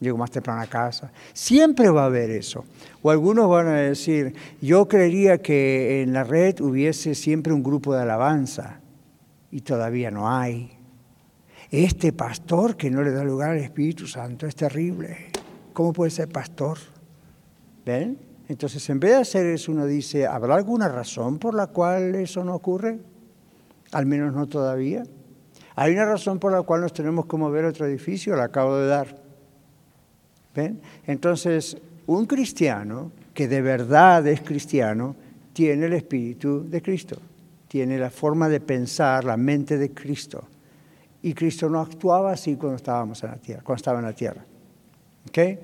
llego 0.00 0.18
más 0.18 0.30
temprano 0.30 0.60
a 0.60 0.66
casa. 0.66 1.10
Siempre 1.32 1.88
va 1.90 2.02
a 2.02 2.06
haber 2.06 2.30
eso. 2.30 2.64
O 3.02 3.10
algunos 3.10 3.48
van 3.48 3.68
a 3.68 3.76
decir, 3.76 4.34
yo 4.60 4.86
creería 4.88 5.38
que 5.38 6.02
en 6.02 6.12
la 6.12 6.24
red 6.24 6.60
hubiese 6.60 7.14
siempre 7.14 7.52
un 7.52 7.62
grupo 7.62 7.94
de 7.94 8.02
alabanza 8.02 8.80
y 9.50 9.60
todavía 9.60 10.10
no 10.10 10.30
hay. 10.30 10.72
Este 11.70 12.12
pastor 12.12 12.76
que 12.76 12.90
no 12.90 13.02
le 13.02 13.10
da 13.10 13.24
lugar 13.24 13.50
al 13.50 13.58
Espíritu 13.58 14.06
Santo 14.06 14.46
es 14.46 14.54
terrible. 14.54 15.30
¿Cómo 15.72 15.92
puede 15.92 16.10
ser 16.10 16.28
pastor? 16.28 16.78
¿Ven? 17.84 18.18
Entonces, 18.48 18.88
en 18.90 19.00
vez 19.00 19.10
de 19.12 19.16
hacer 19.16 19.46
eso, 19.46 19.72
uno 19.72 19.86
dice, 19.86 20.26
¿habrá 20.26 20.54
alguna 20.54 20.88
razón 20.88 21.38
por 21.38 21.54
la 21.54 21.66
cual 21.66 22.14
eso 22.14 22.44
no 22.44 22.54
ocurre? 22.54 23.00
Al 23.90 24.06
menos 24.06 24.32
no 24.32 24.46
todavía. 24.46 25.02
Hay 25.76 25.92
una 25.92 26.06
razón 26.06 26.38
por 26.38 26.52
la 26.52 26.62
cual 26.62 26.80
nos 26.80 26.94
tenemos 26.94 27.26
que 27.26 27.36
mover 27.36 27.66
a 27.66 27.68
otro 27.68 27.86
edificio, 27.86 28.34
la 28.34 28.44
acabo 28.44 28.76
de 28.78 28.86
dar. 28.88 29.26
Entonces, 31.06 31.76
un 32.06 32.24
cristiano 32.24 33.12
que 33.34 33.46
de 33.46 33.60
verdad 33.60 34.26
es 34.26 34.40
cristiano 34.40 35.14
tiene 35.52 35.84
el 35.84 35.92
espíritu 35.92 36.64
de 36.66 36.80
Cristo, 36.80 37.18
tiene 37.68 37.98
la 37.98 38.08
forma 38.08 38.48
de 38.48 38.60
pensar, 38.60 39.24
la 39.24 39.36
mente 39.36 39.76
de 39.76 39.92
Cristo. 39.92 40.44
Y 41.22 41.34
Cristo 41.34 41.68
no 41.68 41.80
actuaba 41.80 42.32
así 42.32 42.56
cuando 42.56 42.76
estábamos 42.76 43.22
en 43.22 43.30
la 43.30 43.36
tierra, 43.36 43.62
cuando 43.62 43.76
estaba 43.76 43.98
en 43.98 44.04
la 44.06 44.12
tierra. 44.14 44.44
¿Okay? 45.28 45.58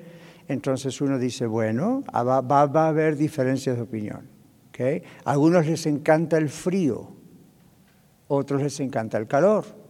Entonces 0.47 0.99
uno 1.01 1.17
dice, 1.17 1.47
bueno, 1.47 2.03
ah, 2.13 2.21
va, 2.21 2.41
va, 2.41 2.85
a 2.85 2.87
haber 2.89 3.15
diferencias 3.15 3.77
de 3.77 3.81
opinión. 3.81 4.27
¿Okay? 4.69 5.01
A 5.25 5.31
algunos 5.31 5.65
les 5.65 5.87
encanta 5.87 6.37
el 6.37 6.49
frío, 6.49 7.09
otros 8.27 8.61
les 8.61 8.79
encanta 8.79 9.17
el 9.17 9.25
calor. 9.25 9.82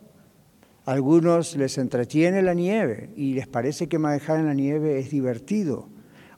Algunos 0.86 1.56
les 1.56 1.78
entretiene 1.78 2.42
la 2.42 2.54
nieve 2.54 3.10
y 3.16 3.34
les 3.34 3.48
parece 3.48 3.88
que 3.88 3.98
manejar 3.98 4.40
en 4.40 4.48
la 4.48 4.54
nieve 4.54 5.00
es 5.00 5.10
divertido. 5.10 5.88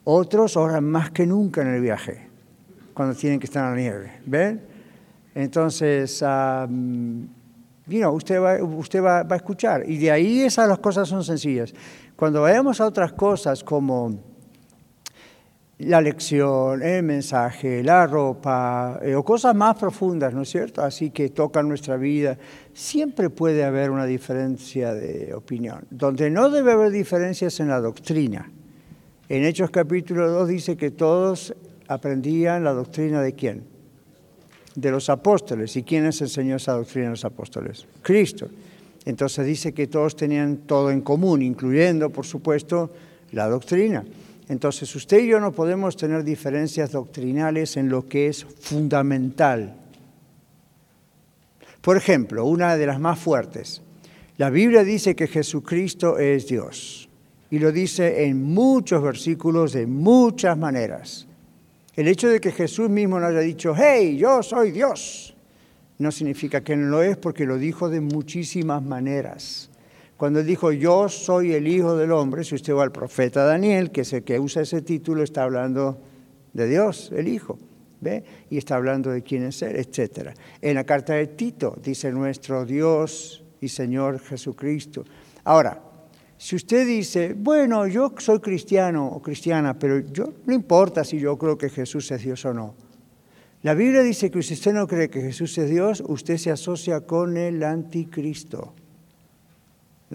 Otros 0.04 0.56
ahorran 0.56 0.84
más 0.84 1.10
que 1.10 1.26
nunca 1.26 1.62
en 1.62 1.68
el 1.68 1.80
viaje, 1.80 2.28
cuando 2.94 3.16
tienen 3.16 3.40
que 3.40 3.46
estar 3.46 3.64
en 3.64 3.70
la 3.70 3.80
nieve. 3.80 4.12
¿Ven? 4.24 4.60
Entonces, 5.34 6.22
um, 6.22 7.26
usted, 7.88 8.40
va, 8.40 8.62
usted 8.62 9.02
va, 9.02 9.24
va, 9.24 9.34
a 9.34 9.36
escuchar. 9.36 9.82
Y 9.88 9.98
de 9.98 10.12
ahí 10.12 10.42
esas 10.42 10.68
las 10.68 10.78
cosas 10.78 11.08
son 11.08 11.24
sencillas. 11.24 11.74
Cuando 12.14 12.42
vayamos 12.42 12.80
a 12.80 12.86
otras 12.86 13.12
cosas 13.12 13.64
como 13.64 14.16
la 15.78 16.00
lección, 16.00 16.82
el 16.82 17.02
mensaje, 17.02 17.82
la 17.82 18.06
ropa 18.06 18.98
eh, 19.02 19.14
o 19.14 19.22
cosas 19.22 19.54
más 19.54 19.76
profundas, 19.76 20.32
¿no 20.32 20.42
es 20.42 20.48
cierto? 20.48 20.82
Así 20.82 21.10
que 21.10 21.28
tocan 21.28 21.68
nuestra 21.68 21.96
vida. 21.96 22.38
Siempre 22.72 23.28
puede 23.28 23.62
haber 23.62 23.90
una 23.90 24.06
diferencia 24.06 24.94
de 24.94 25.34
opinión. 25.34 25.84
Donde 25.90 26.30
no 26.30 26.48
debe 26.48 26.72
haber 26.72 26.90
diferencias 26.90 27.60
en 27.60 27.68
la 27.68 27.80
doctrina. 27.80 28.50
En 29.28 29.44
Hechos 29.44 29.70
capítulo 29.70 30.30
2 30.30 30.48
dice 30.48 30.76
que 30.76 30.92
todos 30.92 31.54
aprendían 31.88 32.64
la 32.64 32.72
doctrina 32.72 33.20
de 33.20 33.34
quién? 33.34 33.64
De 34.74 34.90
los 34.90 35.10
apóstoles. 35.10 35.76
¿Y 35.76 35.82
quién 35.82 36.04
les 36.04 36.20
enseñó 36.22 36.56
esa 36.56 36.72
doctrina 36.72 37.08
a 37.08 37.10
los 37.10 37.24
apóstoles? 37.24 37.86
Cristo. 38.02 38.48
Entonces 39.04 39.44
dice 39.46 39.72
que 39.72 39.88
todos 39.88 40.16
tenían 40.16 40.58
todo 40.58 40.90
en 40.90 41.02
común, 41.02 41.42
incluyendo, 41.42 42.08
por 42.10 42.24
supuesto, 42.24 42.90
la 43.32 43.46
doctrina. 43.48 44.04
Entonces, 44.48 44.94
usted 44.94 45.20
y 45.20 45.28
yo 45.28 45.40
no 45.40 45.52
podemos 45.52 45.96
tener 45.96 46.22
diferencias 46.22 46.92
doctrinales 46.92 47.76
en 47.76 47.88
lo 47.88 48.06
que 48.06 48.28
es 48.28 48.44
fundamental. 48.44 49.74
Por 51.80 51.96
ejemplo, 51.96 52.44
una 52.44 52.76
de 52.76 52.86
las 52.86 53.00
más 53.00 53.18
fuertes. 53.18 53.82
La 54.38 54.50
Biblia 54.50 54.84
dice 54.84 55.16
que 55.16 55.26
Jesucristo 55.26 56.18
es 56.18 56.46
Dios 56.46 57.08
y 57.50 57.58
lo 57.58 57.72
dice 57.72 58.24
en 58.24 58.42
muchos 58.42 59.02
versículos 59.02 59.72
de 59.72 59.86
muchas 59.86 60.58
maneras. 60.58 61.26
El 61.94 62.08
hecho 62.08 62.28
de 62.28 62.40
que 62.40 62.52
Jesús 62.52 62.90
mismo 62.90 63.18
no 63.18 63.26
haya 63.26 63.40
dicho, 63.40 63.74
hey, 63.74 64.18
yo 64.18 64.42
soy 64.42 64.70
Dios, 64.70 65.34
no 65.98 66.12
significa 66.12 66.62
que 66.62 66.76
no 66.76 66.88
lo 66.88 67.02
es 67.02 67.16
porque 67.16 67.46
lo 67.46 67.56
dijo 67.56 67.88
de 67.88 68.00
muchísimas 68.00 68.82
maneras. 68.82 69.70
Cuando 70.16 70.40
él 70.40 70.46
dijo, 70.46 70.72
yo 70.72 71.08
soy 71.08 71.52
el 71.52 71.68
Hijo 71.68 71.94
del 71.96 72.12
Hombre, 72.12 72.42
si 72.42 72.54
usted 72.54 72.74
va 72.74 72.82
al 72.82 72.92
profeta 72.92 73.44
Daniel, 73.44 73.90
que 73.90 74.00
es 74.00 74.12
el 74.14 74.24
que 74.24 74.40
usa 74.40 74.62
ese 74.62 74.80
título, 74.80 75.22
está 75.22 75.42
hablando 75.42 75.98
de 76.54 76.66
Dios, 76.66 77.12
el 77.14 77.28
Hijo, 77.28 77.58
¿ve? 78.00 78.24
Y 78.48 78.56
está 78.56 78.76
hablando 78.76 79.10
de 79.10 79.22
quién 79.22 79.44
es 79.44 79.60
Él, 79.60 79.76
etc. 79.76 80.30
En 80.62 80.76
la 80.76 80.84
carta 80.84 81.12
de 81.14 81.26
Tito 81.26 81.76
dice 81.82 82.10
nuestro 82.12 82.64
Dios 82.64 83.44
y 83.60 83.68
Señor 83.68 84.18
Jesucristo. 84.20 85.04
Ahora, 85.44 85.82
si 86.38 86.56
usted 86.56 86.86
dice, 86.86 87.34
bueno, 87.36 87.86
yo 87.86 88.14
soy 88.18 88.40
cristiano 88.40 89.06
o 89.06 89.20
cristiana, 89.20 89.78
pero 89.78 89.98
yo 89.98 90.32
no 90.46 90.54
importa 90.54 91.04
si 91.04 91.18
yo 91.18 91.36
creo 91.36 91.58
que 91.58 91.68
Jesús 91.68 92.10
es 92.10 92.22
Dios 92.22 92.42
o 92.46 92.54
no. 92.54 92.74
La 93.62 93.74
Biblia 93.74 94.02
dice 94.02 94.30
que 94.30 94.42
si 94.42 94.54
usted 94.54 94.72
no 94.72 94.86
cree 94.86 95.10
que 95.10 95.20
Jesús 95.20 95.56
es 95.58 95.68
Dios, 95.68 96.02
usted 96.06 96.36
se 96.38 96.50
asocia 96.50 97.00
con 97.02 97.36
el 97.36 97.62
anticristo. 97.62 98.74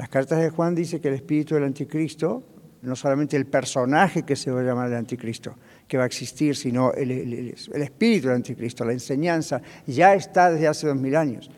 Las 0.01 0.09
cartas 0.09 0.41
de 0.41 0.49
Juan 0.49 0.73
dice 0.73 0.99
que 0.99 1.09
el 1.09 1.13
espíritu 1.13 1.53
del 1.53 1.65
anticristo, 1.65 2.41
no 2.81 2.95
solamente 2.95 3.37
el 3.37 3.45
personaje 3.45 4.23
que 4.23 4.35
se 4.35 4.49
va 4.49 4.61
a 4.61 4.63
llamar 4.63 4.87
el 4.87 4.95
anticristo, 4.95 5.53
que 5.87 5.95
va 5.95 6.05
a 6.05 6.07
existir, 6.07 6.55
sino 6.55 6.91
el, 6.93 7.53
espíritu 7.75 8.25
del 8.25 8.37
anticristo, 8.37 8.83
la 8.83 8.93
enseñanza, 8.93 9.61
ya 9.85 10.15
está 10.15 10.49
desde 10.49 10.67
hace 10.67 10.87
dos 10.87 10.95
mil 10.95 11.15
años. 11.15 11.51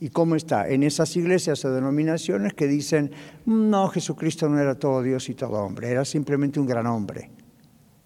¿Y 0.00 0.08
cómo 0.08 0.34
está? 0.34 0.68
En 0.68 0.82
esas 0.82 1.16
iglesias 1.16 1.64
o 1.64 1.70
denominaciones 1.72 2.54
que 2.54 2.66
dicen, 2.66 3.12
no, 3.44 3.86
Jesucristo 3.86 4.48
no 4.48 4.58
era 4.58 4.74
todo 4.74 5.00
Dios 5.00 5.28
y 5.28 5.34
todo 5.34 5.52
hombre, 5.52 5.88
era 5.88 6.04
simplemente 6.04 6.58
un 6.58 6.66
gran 6.66 6.88
hombre. 6.88 7.30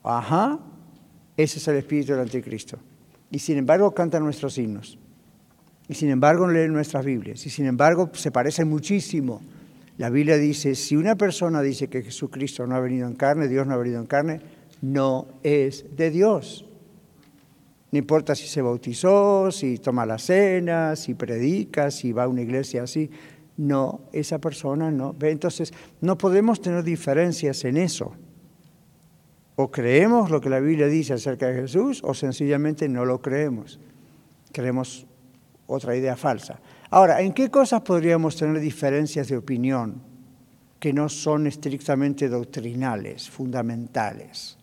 Ajá, 0.02 0.58
ese 1.38 1.58
es 1.58 1.66
el 1.68 1.76
espíritu 1.76 2.12
del 2.12 2.20
anticristo. 2.20 2.78
Y 3.30 3.38
sin 3.38 3.56
embargo 3.56 3.94
cantan 3.94 4.24
nuestros 4.24 4.58
himnos. 4.58 4.98
Y 5.88 5.94
sin 5.94 6.10
embargo 6.10 6.46
leen 6.46 6.70
nuestras 6.70 7.02
Biblias. 7.02 7.46
Y 7.46 7.48
sin 7.48 7.64
embargo 7.64 8.10
se 8.12 8.30
parecen 8.30 8.68
muchísimo 8.68 9.40
la 10.00 10.08
Biblia 10.08 10.38
dice, 10.38 10.76
si 10.76 10.96
una 10.96 11.14
persona 11.14 11.60
dice 11.60 11.88
que 11.88 12.00
Jesucristo 12.00 12.66
no 12.66 12.74
ha 12.74 12.80
venido 12.80 13.06
en 13.06 13.16
carne, 13.16 13.48
Dios 13.48 13.66
no 13.66 13.74
ha 13.74 13.76
venido 13.76 14.00
en 14.00 14.06
carne, 14.06 14.40
no 14.80 15.26
es 15.42 15.94
de 15.94 16.10
Dios. 16.10 16.64
No 17.92 17.98
importa 17.98 18.34
si 18.34 18.46
se 18.46 18.62
bautizó, 18.62 19.50
si 19.50 19.76
toma 19.76 20.06
la 20.06 20.16
cena, 20.16 20.96
si 20.96 21.12
predica, 21.12 21.90
si 21.90 22.12
va 22.12 22.22
a 22.22 22.28
una 22.28 22.40
iglesia 22.40 22.84
así. 22.84 23.10
No, 23.58 24.00
esa 24.14 24.38
persona 24.38 24.90
no. 24.90 25.14
Entonces, 25.20 25.70
no 26.00 26.16
podemos 26.16 26.62
tener 26.62 26.82
diferencias 26.82 27.62
en 27.66 27.76
eso. 27.76 28.14
O 29.56 29.70
creemos 29.70 30.30
lo 30.30 30.40
que 30.40 30.48
la 30.48 30.60
Biblia 30.60 30.86
dice 30.86 31.12
acerca 31.12 31.48
de 31.48 31.60
Jesús 31.60 32.00
o 32.02 32.14
sencillamente 32.14 32.88
no 32.88 33.04
lo 33.04 33.20
creemos. 33.20 33.78
Creemos 34.50 35.06
otra 35.66 35.94
idea 35.94 36.16
falsa. 36.16 36.58
Ahora, 36.92 37.20
¿en 37.20 37.32
qué 37.32 37.50
cosas 37.50 37.82
podríamos 37.82 38.34
tener 38.34 38.58
diferencias 38.60 39.28
de 39.28 39.36
opinión 39.36 40.02
que 40.80 40.92
no 40.92 41.08
son 41.08 41.46
estrictamente 41.46 42.28
doctrinales, 42.28 43.30
fundamentales? 43.30 44.58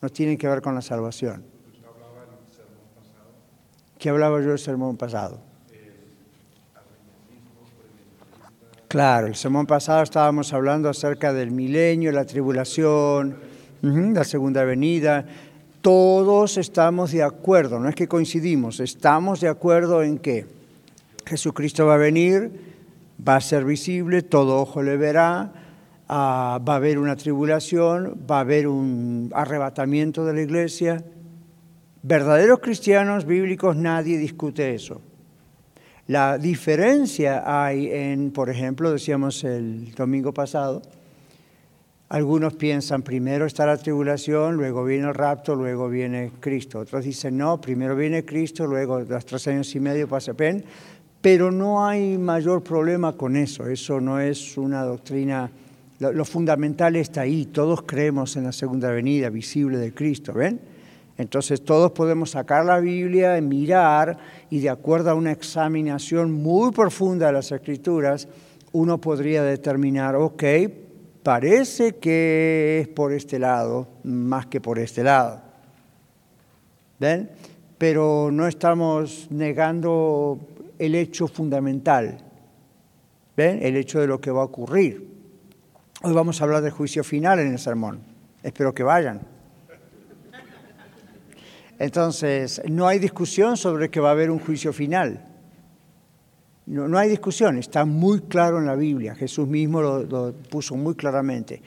No 0.00 0.08
tienen 0.10 0.38
que 0.38 0.46
ver 0.46 0.62
con 0.62 0.76
la 0.76 0.80
salvación. 0.80 1.44
¿Qué 3.98 4.08
hablaba 4.08 4.40
yo 4.40 4.50
del 4.50 4.58
sermón 4.60 4.96
pasado? 4.96 5.40
Claro, 8.86 9.26
el 9.26 9.34
sermón 9.34 9.66
pasado 9.66 10.02
estábamos 10.04 10.52
hablando 10.52 10.88
acerca 10.88 11.32
del 11.32 11.50
milenio, 11.50 12.12
la 12.12 12.24
tribulación, 12.24 13.36
la 13.82 14.24
segunda 14.24 14.64
venida. 14.64 15.26
Todos 15.80 16.58
estamos 16.58 17.10
de 17.10 17.24
acuerdo, 17.24 17.80
no 17.80 17.88
es 17.88 17.96
que 17.96 18.06
coincidimos, 18.06 18.78
estamos 18.78 19.40
de 19.40 19.48
acuerdo 19.48 20.02
en 20.02 20.18
que 20.18 20.59
Jesucristo 21.30 21.86
va 21.86 21.94
a 21.94 21.98
venir, 21.98 22.50
va 23.26 23.36
a 23.36 23.40
ser 23.40 23.64
visible, 23.64 24.22
todo 24.22 24.60
ojo 24.60 24.82
le 24.82 24.96
verá, 24.96 25.52
ah, 26.08 26.58
va 26.68 26.72
a 26.72 26.76
haber 26.76 26.98
una 26.98 27.14
tribulación, 27.14 28.26
va 28.28 28.38
a 28.38 28.40
haber 28.40 28.66
un 28.66 29.30
arrebatamiento 29.32 30.24
de 30.24 30.34
la 30.34 30.42
iglesia. 30.42 31.04
Verdaderos 32.02 32.58
cristianos 32.58 33.26
bíblicos, 33.26 33.76
nadie 33.76 34.18
discute 34.18 34.74
eso. 34.74 35.00
La 36.08 36.36
diferencia 36.36 37.44
hay 37.46 37.88
en, 37.92 38.32
por 38.32 38.50
ejemplo, 38.50 38.90
decíamos 38.90 39.44
el 39.44 39.94
domingo 39.94 40.34
pasado, 40.34 40.82
algunos 42.08 42.54
piensan 42.54 43.02
primero 43.02 43.46
está 43.46 43.66
la 43.66 43.76
tribulación, 43.76 44.56
luego 44.56 44.84
viene 44.84 45.06
el 45.06 45.14
rapto, 45.14 45.54
luego 45.54 45.88
viene 45.88 46.32
Cristo. 46.40 46.80
Otros 46.80 47.04
dicen 47.04 47.38
no, 47.38 47.60
primero 47.60 47.94
viene 47.94 48.24
Cristo, 48.24 48.66
luego 48.66 48.98
los 48.98 49.24
tres 49.24 49.46
años 49.46 49.72
y 49.76 49.78
medio 49.78 50.08
pasa 50.08 50.34
pen. 50.34 50.64
Pero 51.20 51.50
no 51.50 51.84
hay 51.84 52.16
mayor 52.16 52.62
problema 52.62 53.12
con 53.12 53.36
eso. 53.36 53.66
Eso 53.66 54.00
no 54.00 54.18
es 54.20 54.56
una 54.56 54.82
doctrina. 54.82 55.50
Lo, 55.98 56.24
fundamental 56.24 56.96
está 56.96 57.22
ahí. 57.22 57.46
Todos 57.46 57.82
creemos 57.82 58.36
en 58.36 58.44
la 58.44 58.52
segunda 58.52 58.90
venida 58.90 59.28
visible 59.28 59.76
de 59.76 59.92
Cristo, 59.92 60.32
¿ven? 60.32 60.60
Entonces 61.18 61.62
todos 61.62 61.92
podemos 61.92 62.30
sacar 62.30 62.64
la 62.64 62.80
Biblia, 62.80 63.38
mirar 63.42 64.16
y 64.48 64.60
de 64.60 64.70
acuerdo 64.70 65.10
a 65.10 65.14
una 65.14 65.32
examinación 65.32 66.32
muy 66.32 66.70
profunda 66.70 67.26
de 67.26 67.34
las 67.34 67.52
escrituras, 67.52 68.26
uno 68.72 68.98
podría 68.98 69.42
determinar, 69.42 70.16
ok, 70.16 70.42
parece 71.22 71.96
que 71.96 72.78
es 72.80 72.88
por 72.88 73.12
este 73.12 73.38
lado 73.38 73.86
más 74.02 74.46
que 74.46 74.62
por 74.62 74.78
este 74.78 75.04
lado. 75.04 75.42
¿Ven? 76.98 77.30
Pero 77.76 78.30
no 78.32 78.46
estamos 78.46 79.26
negando 79.30 80.38
el 80.80 80.94
hecho 80.94 81.28
fundamental, 81.28 82.18
¿ven? 83.36 83.58
El 83.62 83.76
hecho 83.76 84.00
de 84.00 84.06
lo 84.06 84.18
que 84.18 84.30
va 84.30 84.40
a 84.40 84.46
ocurrir. 84.46 85.10
Hoy 86.02 86.14
vamos 86.14 86.40
a 86.40 86.44
hablar 86.44 86.62
del 86.62 86.72
juicio 86.72 87.04
final 87.04 87.38
en 87.38 87.52
el 87.52 87.58
sermón. 87.58 88.00
Espero 88.42 88.74
que 88.74 88.82
vayan. 88.82 89.20
Entonces, 91.78 92.62
no 92.66 92.88
hay 92.88 92.98
discusión 92.98 93.58
sobre 93.58 93.90
que 93.90 94.00
va 94.00 94.08
a 94.08 94.12
haber 94.12 94.30
un 94.30 94.38
juicio 94.38 94.72
final. 94.72 95.26
No, 96.64 96.88
no 96.88 96.96
hay 96.96 97.10
discusión, 97.10 97.58
está 97.58 97.84
muy 97.84 98.20
claro 98.20 98.58
en 98.58 98.64
la 98.64 98.74
Biblia, 98.74 99.14
Jesús 99.14 99.46
mismo 99.46 99.82
lo, 99.82 100.04
lo 100.04 100.32
puso 100.32 100.76
muy 100.76 100.94
claramente. 100.94 101.60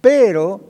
Pero, 0.00 0.60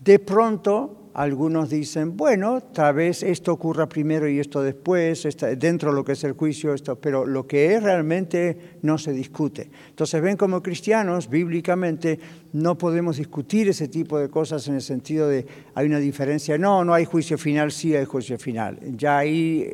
de 0.00 0.18
pronto, 0.18 0.99
algunos 1.14 1.70
dicen, 1.70 2.16
bueno, 2.16 2.60
tal 2.60 2.94
vez 2.94 3.22
esto 3.22 3.52
ocurra 3.52 3.88
primero 3.88 4.28
y 4.28 4.38
esto 4.38 4.62
después, 4.62 5.26
dentro 5.58 5.90
de 5.90 5.96
lo 5.96 6.04
que 6.04 6.12
es 6.12 6.24
el 6.24 6.32
juicio, 6.32 6.72
esto, 6.72 6.96
pero 6.96 7.26
lo 7.26 7.46
que 7.46 7.74
es 7.74 7.82
realmente 7.82 8.78
no 8.82 8.96
se 8.98 9.12
discute. 9.12 9.70
Entonces 9.88 10.22
ven 10.22 10.36
como 10.36 10.62
cristianos, 10.62 11.28
bíblicamente, 11.28 12.18
no 12.52 12.78
podemos 12.78 13.16
discutir 13.16 13.68
ese 13.68 13.88
tipo 13.88 14.18
de 14.18 14.28
cosas 14.28 14.66
en 14.68 14.74
el 14.74 14.82
sentido 14.82 15.28
de 15.28 15.46
hay 15.74 15.86
una 15.86 15.98
diferencia, 15.98 16.56
no, 16.58 16.84
no 16.84 16.94
hay 16.94 17.04
juicio 17.04 17.36
final, 17.36 17.72
sí 17.72 17.94
hay 17.94 18.04
juicio 18.04 18.38
final. 18.38 18.78
Ya 18.96 19.18
ahí 19.18 19.70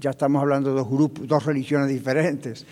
ya 0.00 0.10
estamos 0.10 0.40
hablando 0.40 0.70
de 0.70 0.76
dos 0.76 0.88
grupos, 0.88 1.26
dos 1.26 1.44
religiones 1.44 1.88
diferentes. 1.88 2.64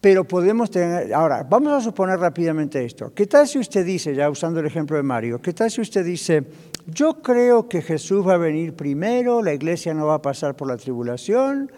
Pero 0.00 0.24
podemos 0.24 0.68
tener, 0.68 1.14
ahora, 1.14 1.46
vamos 1.48 1.72
a 1.72 1.80
suponer 1.80 2.18
rápidamente 2.18 2.84
esto. 2.84 3.12
¿Qué 3.14 3.26
tal 3.26 3.46
si 3.46 3.60
usted 3.60 3.86
dice, 3.86 4.12
ya 4.12 4.28
usando 4.28 4.58
el 4.58 4.66
ejemplo 4.66 4.96
de 4.96 5.04
Mario, 5.04 5.40
qué 5.40 5.52
tal 5.52 5.70
si 5.70 5.80
usted 5.80 6.04
dice, 6.04 6.42
yo 6.86 7.22
creo 7.22 7.68
que 7.68 7.82
Jesús 7.82 8.26
va 8.26 8.34
a 8.34 8.38
venir 8.38 8.74
primero, 8.74 9.42
la 9.42 9.52
iglesia 9.54 9.94
no 9.94 10.06
va 10.06 10.14
a 10.14 10.22
pasar 10.22 10.56
por 10.56 10.68
la 10.68 10.76
tribulación 10.76 11.70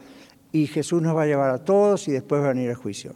y 0.52 0.66
Jesús 0.66 1.02
nos 1.02 1.16
va 1.16 1.22
a 1.22 1.26
llevar 1.26 1.50
a 1.50 1.64
todos 1.64 2.08
y 2.08 2.12
después 2.12 2.40
va 2.40 2.46
a 2.46 2.52
venir 2.52 2.70
el 2.70 2.76
juicio? 2.76 3.14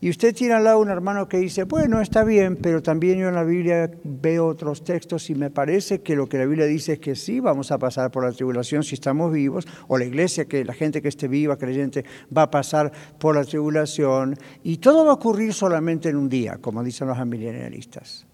Y 0.00 0.10
usted 0.10 0.32
tiene 0.32 0.54
al 0.54 0.62
lado 0.62 0.78
un 0.78 0.90
hermano 0.90 1.28
que 1.28 1.38
dice, 1.38 1.64
bueno, 1.64 2.00
está 2.00 2.22
bien, 2.22 2.54
pero 2.54 2.80
también 2.82 3.18
yo 3.18 3.28
en 3.28 3.34
la 3.34 3.42
Biblia 3.42 3.90
veo 4.04 4.46
otros 4.46 4.84
textos 4.84 5.28
y 5.28 5.34
me 5.34 5.50
parece 5.50 6.02
que 6.02 6.14
lo 6.14 6.28
que 6.28 6.38
la 6.38 6.46
Biblia 6.46 6.66
dice 6.66 6.92
es 6.94 6.98
que 7.00 7.16
sí 7.16 7.40
vamos 7.40 7.72
a 7.72 7.78
pasar 7.78 8.12
por 8.12 8.24
la 8.24 8.30
tribulación 8.30 8.84
si 8.84 8.94
estamos 8.94 9.32
vivos, 9.32 9.66
o 9.88 9.98
la 9.98 10.04
iglesia, 10.04 10.44
que 10.44 10.64
la 10.64 10.72
gente 10.72 11.02
que 11.02 11.08
esté 11.08 11.26
viva, 11.26 11.56
creyente, 11.56 12.04
va 12.34 12.42
a 12.42 12.50
pasar 12.50 12.92
por 13.18 13.34
la 13.34 13.44
tribulación, 13.44 14.36
y 14.62 14.76
todo 14.76 15.04
va 15.04 15.10
a 15.10 15.14
ocurrir 15.14 15.52
solamente 15.52 16.08
en 16.08 16.16
un 16.16 16.28
día, 16.28 16.58
como 16.60 16.84
dicen 16.84 17.08
los 17.08 17.18
amilenialistas. 17.18 18.27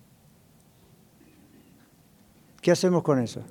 ¿Qué 2.65 2.73
hacemos 2.73 3.03
con 3.03 3.19
eso? 3.19 3.43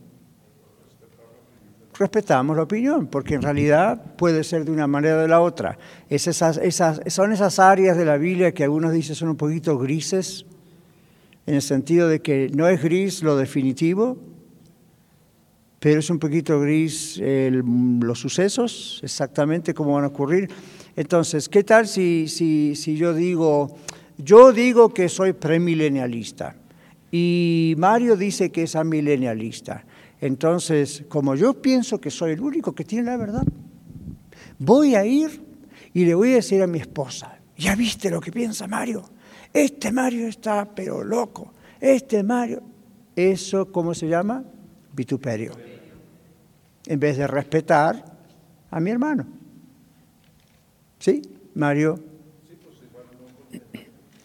respetamos 1.95 2.58
la 2.58 2.63
opinión, 2.63 3.06
porque 3.06 3.36
en 3.36 3.43
realidad 3.43 4.15
puede 4.15 4.43
ser 4.43 4.65
de 4.65 4.71
una 4.71 4.88
manera 4.88 5.17
o 5.17 5.19
de 5.19 5.28
la 5.28 5.39
otra. 5.39 5.78
esas, 6.10 6.58
esas, 6.58 6.99
son 7.06 7.32
esas 7.32 7.60
áreas 7.60 7.95
de 7.95 8.06
la 8.06 8.17
Biblia 8.17 8.52
que 8.52 8.63
algunos 8.63 8.91
dicen 8.91 9.15
son 9.15 9.30
un 9.30 9.36
poquito 9.36 9.78
grises, 9.78 10.47
en 11.45 11.54
el 11.54 11.62
sentido 11.62 12.08
de 12.08 12.23
que 12.23 12.49
no 12.56 12.67
es 12.67 12.82
gris 12.82 13.21
lo 13.21 13.38
definitivo, 13.38 14.17
pero 15.80 15.99
es 15.99 16.10
un 16.10 16.17
poquito 16.17 16.60
gris 16.60 17.21
los 17.21 18.19
sucesos, 18.19 18.99
exactamente 19.04 19.76
cómo 19.76 19.93
van 19.93 20.06
a 20.06 20.08
ocurrir. 20.08 20.49
Entonces, 20.95 21.47
¿qué 21.47 21.63
tal 21.63 21.88
si, 21.88 22.28
si, 22.28 22.76
si 22.76 22.97
yo 22.97 23.13
digo, 23.13 23.78
yo 24.17 24.52
digo 24.52 24.91
que 24.91 25.08
soy 25.08 25.34
premilenialista 25.34 26.56
y 27.15 27.76
Mario 27.78 28.17
dice 28.17 28.52
que 28.52 28.63
es 28.63 28.76
amilenialista? 28.76 29.86
Entonces, 30.19 31.06
como 31.08 31.36
yo 31.36 31.62
pienso 31.62 32.02
que 32.02 32.10
soy 32.10 32.32
el 32.32 32.41
único 32.41 32.73
que 32.73 32.84
tiene 32.84 33.06
la 33.06 33.17
verdad, 33.17 33.43
voy 34.58 34.95
a 34.95 35.06
ir 35.06 35.43
y 35.93 36.06
le 36.06 36.15
voy 36.15 36.32
a 36.32 36.36
decir 36.38 36.63
a 36.63 36.65
mi 36.65 36.80
esposa, 36.80 37.38
¿ya 37.56 37.76
viste 37.76 38.10
lo 38.10 38.19
que 38.19 38.32
piensa 38.32 38.65
Mario? 38.65 39.04
Este 39.54 39.91
Mario 39.91 40.28
está 40.28 40.73
pero 40.73 41.04
loco. 41.04 41.54
Este 41.80 42.23
Mario, 42.23 42.63
eso 43.15 43.71
¿cómo 43.71 43.93
se 43.93 44.08
llama? 44.08 44.43
Vituperio. 44.91 45.52
En 46.88 46.99
vez 46.99 47.17
de 47.17 47.28
respetar 47.28 48.04
a 48.71 48.80
mi 48.80 48.89
hermano. 48.89 49.28
¿Sí? 50.97 51.21
Mario 51.54 52.12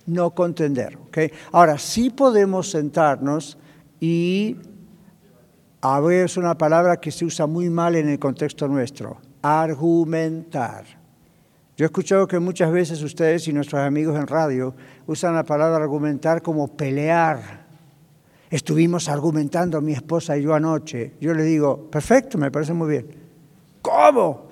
no 0.09 0.31
contender. 0.31 0.97
¿okay? 1.07 1.31
Ahora, 1.53 1.79
sí 1.79 2.11
podemos 2.11 2.71
sentarnos 2.71 3.59
y 4.01 4.57
a 5.81 6.01
es 6.11 6.37
una 6.37 6.57
palabra 6.57 6.99
que 6.99 7.13
se 7.13 7.25
usa 7.25 7.47
muy 7.47 7.71
mal 7.71 7.95
en 7.95 8.09
el 8.09 8.19
contexto 8.19 8.67
nuestro, 8.67 9.19
argumentar. 9.43 10.85
Yo 11.77 11.85
he 11.85 11.87
escuchado 11.87 12.27
que 12.27 12.41
muchas 12.41 12.73
veces 12.73 13.01
ustedes 13.03 13.47
y 13.47 13.53
nuestros 13.53 13.81
amigos 13.81 14.17
en 14.17 14.27
radio 14.27 14.75
usan 15.07 15.35
la 15.35 15.45
palabra 15.45 15.77
argumentar 15.77 16.43
como 16.43 16.67
pelear. 16.67 17.69
Estuvimos 18.51 19.09
argumentando 19.09 19.81
mi 19.81 19.93
esposa 19.93 20.37
y 20.37 20.43
yo 20.43 20.55
anoche. 20.55 21.13
Yo 21.21 21.35
le 21.35 21.45
digo, 21.45 21.89
perfecto, 21.91 22.39
me 22.39 22.51
parece 22.51 22.73
muy 22.73 22.89
bien. 22.89 23.07
¿Cómo? 23.83 24.49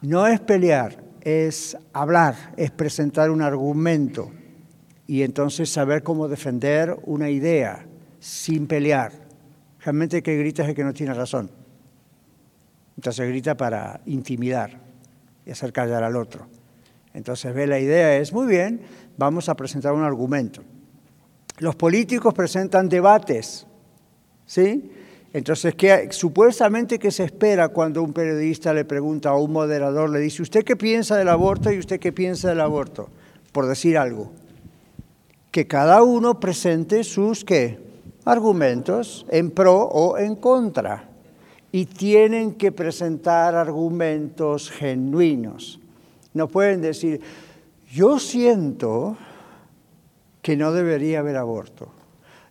No 0.00 0.26
es 0.26 0.40
pelear, 0.40 0.96
es 1.20 1.76
hablar, 1.92 2.54
es 2.56 2.70
presentar 2.70 3.30
un 3.30 3.42
argumento 3.42 4.30
y 5.06 5.22
entonces 5.22 5.70
saber 5.70 6.02
cómo 6.02 6.28
defender 6.28 6.96
una 7.04 7.30
idea 7.30 7.86
sin 8.20 8.66
pelear. 8.66 9.12
Realmente 9.80 10.18
el 10.18 10.22
que 10.22 10.36
grita 10.36 10.62
es 10.62 10.70
el 10.70 10.74
que 10.74 10.84
no 10.84 10.92
tiene 10.92 11.12
razón. 11.12 11.50
Entonces 12.96 13.28
grita 13.28 13.56
para 13.56 14.00
intimidar 14.06 14.78
y 15.44 15.50
hacer 15.50 15.72
callar 15.72 16.04
al 16.04 16.16
otro. 16.16 16.46
Entonces 17.14 17.54
ve 17.54 17.66
la 17.66 17.78
idea 17.78 18.16
es, 18.16 18.32
muy 18.32 18.46
bien, 18.46 18.80
vamos 19.16 19.48
a 19.48 19.54
presentar 19.54 19.92
un 19.92 20.02
argumento. 20.02 20.62
Los 21.58 21.76
políticos 21.76 22.32
presentan 22.32 22.88
debates, 22.88 23.66
¿sí? 24.46 24.90
Entonces, 25.32 25.74
¿qué, 25.74 26.08
supuestamente, 26.10 26.98
¿qué 26.98 27.10
se 27.10 27.24
espera 27.24 27.68
cuando 27.68 28.02
un 28.02 28.12
periodista 28.12 28.74
le 28.74 28.84
pregunta 28.84 29.30
a 29.30 29.36
un 29.36 29.52
moderador, 29.52 30.10
le 30.10 30.18
dice, 30.20 30.42
¿usted 30.42 30.62
qué 30.62 30.76
piensa 30.76 31.16
del 31.16 31.28
aborto 31.28 31.72
y 31.72 31.78
usted 31.78 31.98
qué 31.98 32.12
piensa 32.12 32.50
del 32.50 32.60
aborto? 32.60 33.08
Por 33.50 33.66
decir 33.66 33.96
algo. 33.96 34.32
Que 35.52 35.68
cada 35.68 36.02
uno 36.02 36.40
presente 36.40 37.04
sus, 37.04 37.44
¿qué? 37.44 37.78
argumentos 38.24 39.26
en 39.28 39.50
pro 39.50 39.82
o 39.82 40.18
en 40.18 40.36
contra 40.36 41.08
y 41.70 41.86
tienen 41.86 42.54
que 42.54 42.70
presentar 42.70 43.54
argumentos 43.54 44.70
genuinos. 44.70 45.80
No 46.34 46.48
pueden 46.48 46.80
decir, 46.80 47.20
yo 47.90 48.18
siento 48.18 49.16
que 50.40 50.56
no 50.56 50.72
debería 50.72 51.20
haber 51.20 51.36
aborto. 51.36 51.88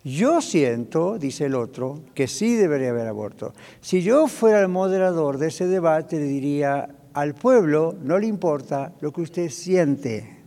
Yo 0.03 0.41
siento, 0.41 1.19
dice 1.19 1.45
el 1.45 1.55
otro, 1.55 2.01
que 2.15 2.27
sí 2.27 2.55
debería 2.55 2.89
haber 2.89 3.07
aborto. 3.07 3.53
Si 3.81 4.01
yo 4.01 4.27
fuera 4.27 4.59
el 4.59 4.67
moderador 4.67 5.37
de 5.37 5.49
ese 5.49 5.67
debate, 5.67 6.17
le 6.17 6.25
diría 6.25 6.89
al 7.13 7.35
pueblo, 7.35 7.95
no 8.01 8.17
le 8.17 8.25
importa 8.25 8.93
lo 9.01 9.11
que 9.11 9.21
usted 9.21 9.49
siente. 9.49 10.40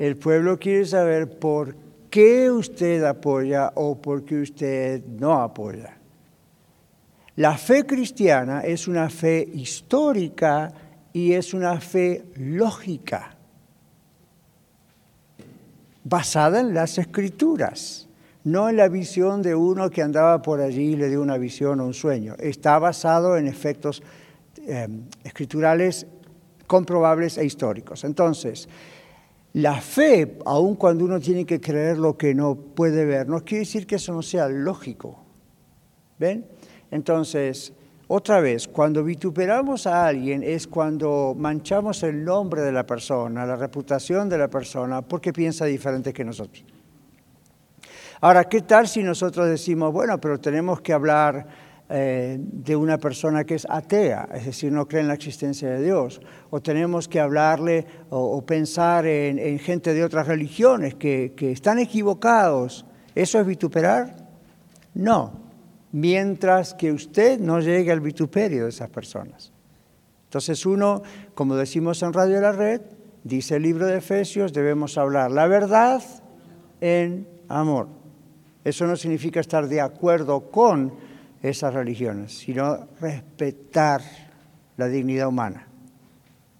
El 0.00 0.16
pueblo 0.16 0.58
quiere 0.58 0.86
saber 0.86 1.38
por 1.38 1.76
qué 2.08 2.50
usted 2.50 3.04
apoya 3.04 3.70
o 3.74 4.00
por 4.00 4.24
qué 4.24 4.40
usted 4.40 5.04
no 5.04 5.42
apoya. 5.42 5.94
La 7.36 7.58
fe 7.58 7.84
cristiana 7.84 8.62
es 8.62 8.88
una 8.88 9.10
fe 9.10 9.46
histórica 9.52 10.72
y 11.12 11.34
es 11.34 11.52
una 11.52 11.78
fe 11.82 12.24
lógica, 12.36 13.36
basada 16.02 16.60
en 16.60 16.72
las 16.72 16.96
escrituras, 16.96 18.08
no 18.44 18.70
en 18.70 18.78
la 18.78 18.88
visión 18.88 19.42
de 19.42 19.54
uno 19.54 19.90
que 19.90 20.00
andaba 20.00 20.40
por 20.40 20.62
allí 20.62 20.92
y 20.92 20.96
le 20.96 21.10
dio 21.10 21.20
una 21.20 21.36
visión 21.36 21.78
o 21.78 21.84
un 21.84 21.92
sueño. 21.92 22.36
Está 22.38 22.78
basado 22.78 23.36
en 23.36 23.46
efectos 23.46 24.02
eh, 24.66 24.88
escriturales 25.24 26.06
comprobables 26.66 27.36
e 27.36 27.44
históricos. 27.44 28.04
Entonces, 28.04 28.66
la 29.52 29.80
fe, 29.80 30.38
aun 30.44 30.76
cuando 30.76 31.04
uno 31.04 31.18
tiene 31.18 31.44
que 31.44 31.60
creer 31.60 31.98
lo 31.98 32.16
que 32.16 32.34
no 32.34 32.54
puede 32.54 33.04
ver, 33.04 33.28
no 33.28 33.44
quiere 33.44 33.60
decir 33.60 33.86
que 33.86 33.96
eso 33.96 34.12
no 34.12 34.22
sea 34.22 34.48
lógico. 34.48 35.24
¿Ven? 36.18 36.46
Entonces, 36.90 37.72
otra 38.08 38.40
vez, 38.40 38.68
cuando 38.68 39.02
vituperamos 39.02 39.86
a 39.86 40.06
alguien 40.06 40.42
es 40.42 40.66
cuando 40.66 41.34
manchamos 41.36 42.02
el 42.02 42.24
nombre 42.24 42.62
de 42.62 42.72
la 42.72 42.84
persona, 42.84 43.46
la 43.46 43.56
reputación 43.56 44.28
de 44.28 44.38
la 44.38 44.48
persona, 44.48 45.02
porque 45.02 45.32
piensa 45.32 45.64
diferente 45.64 46.12
que 46.12 46.24
nosotros. 46.24 46.64
Ahora, 48.20 48.44
¿qué 48.44 48.60
tal 48.62 48.86
si 48.86 49.02
nosotros 49.02 49.48
decimos, 49.48 49.92
bueno, 49.92 50.20
pero 50.20 50.38
tenemos 50.38 50.80
que 50.80 50.92
hablar 50.92 51.69
eh, 51.92 52.38
de 52.40 52.76
una 52.76 52.98
persona 52.98 53.42
que 53.42 53.56
es 53.56 53.66
atea, 53.68 54.28
es 54.32 54.46
decir, 54.46 54.70
no 54.70 54.86
cree 54.86 55.00
en 55.00 55.08
la 55.08 55.14
existencia 55.14 55.68
de 55.68 55.82
Dios, 55.82 56.20
o 56.50 56.60
tenemos 56.60 57.08
que 57.08 57.18
hablarle 57.18 57.84
o, 58.10 58.40
pensar 58.46 59.06
en, 59.06 59.58
gente 59.58 59.92
de 59.92 60.04
otras 60.04 60.28
religiones 60.28 60.94
que, 60.94 61.32
que 61.36 61.50
están 61.50 61.80
equivocados. 61.80 62.86
¿Eso 63.14 63.40
es 63.40 63.46
vituperar? 63.46 64.14
No, 64.94 65.32
mientras 65.90 66.74
que 66.74 66.92
usted 66.92 67.40
no 67.40 67.58
llegue 67.58 67.90
al 67.90 68.00
vituperio 68.00 68.64
de 68.64 68.70
esas 68.70 68.90
personas. 68.90 69.52
Entonces 70.26 70.64
uno, 70.64 71.02
como 71.34 71.56
decimos 71.56 72.04
en 72.04 72.12
Radio 72.12 72.36
de 72.36 72.40
la 72.40 72.52
Red, 72.52 72.82
dice 73.24 73.56
el 73.56 73.62
libro 73.62 73.86
de 73.86 73.98
Efesios, 73.98 74.52
debemos 74.52 74.96
hablar 74.96 75.32
la 75.32 75.48
verdad 75.48 76.02
en 76.80 77.26
amor. 77.48 77.88
Eso 78.62 78.86
no 78.86 78.94
significa 78.94 79.40
estar 79.40 79.66
de 79.66 79.80
acuerdo 79.80 80.52
con 80.52 81.09
esas 81.42 81.74
religiones, 81.74 82.36
sino 82.36 82.88
respetar 83.00 84.02
la 84.76 84.88
dignidad 84.88 85.28
humana. 85.28 85.66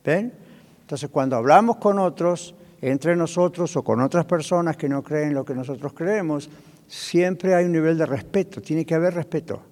¿Ven? 0.04 0.32
Entonces, 0.80 1.10
cuando 1.10 1.36
hablamos 1.36 1.76
con 1.76 1.98
otros, 1.98 2.54
entre 2.80 3.14
nosotros 3.14 3.76
o 3.76 3.84
con 3.84 4.00
otras 4.00 4.24
personas 4.24 4.76
que 4.76 4.88
no 4.88 5.02
creen 5.02 5.34
lo 5.34 5.44
que 5.44 5.54
nosotros 5.54 5.92
creemos, 5.92 6.50
siempre 6.86 7.54
hay 7.54 7.66
un 7.66 7.72
nivel 7.72 7.96
de 7.98 8.06
respeto, 8.06 8.60
tiene 8.60 8.84
que 8.84 8.94
haber 8.94 9.14
respeto. 9.14 9.62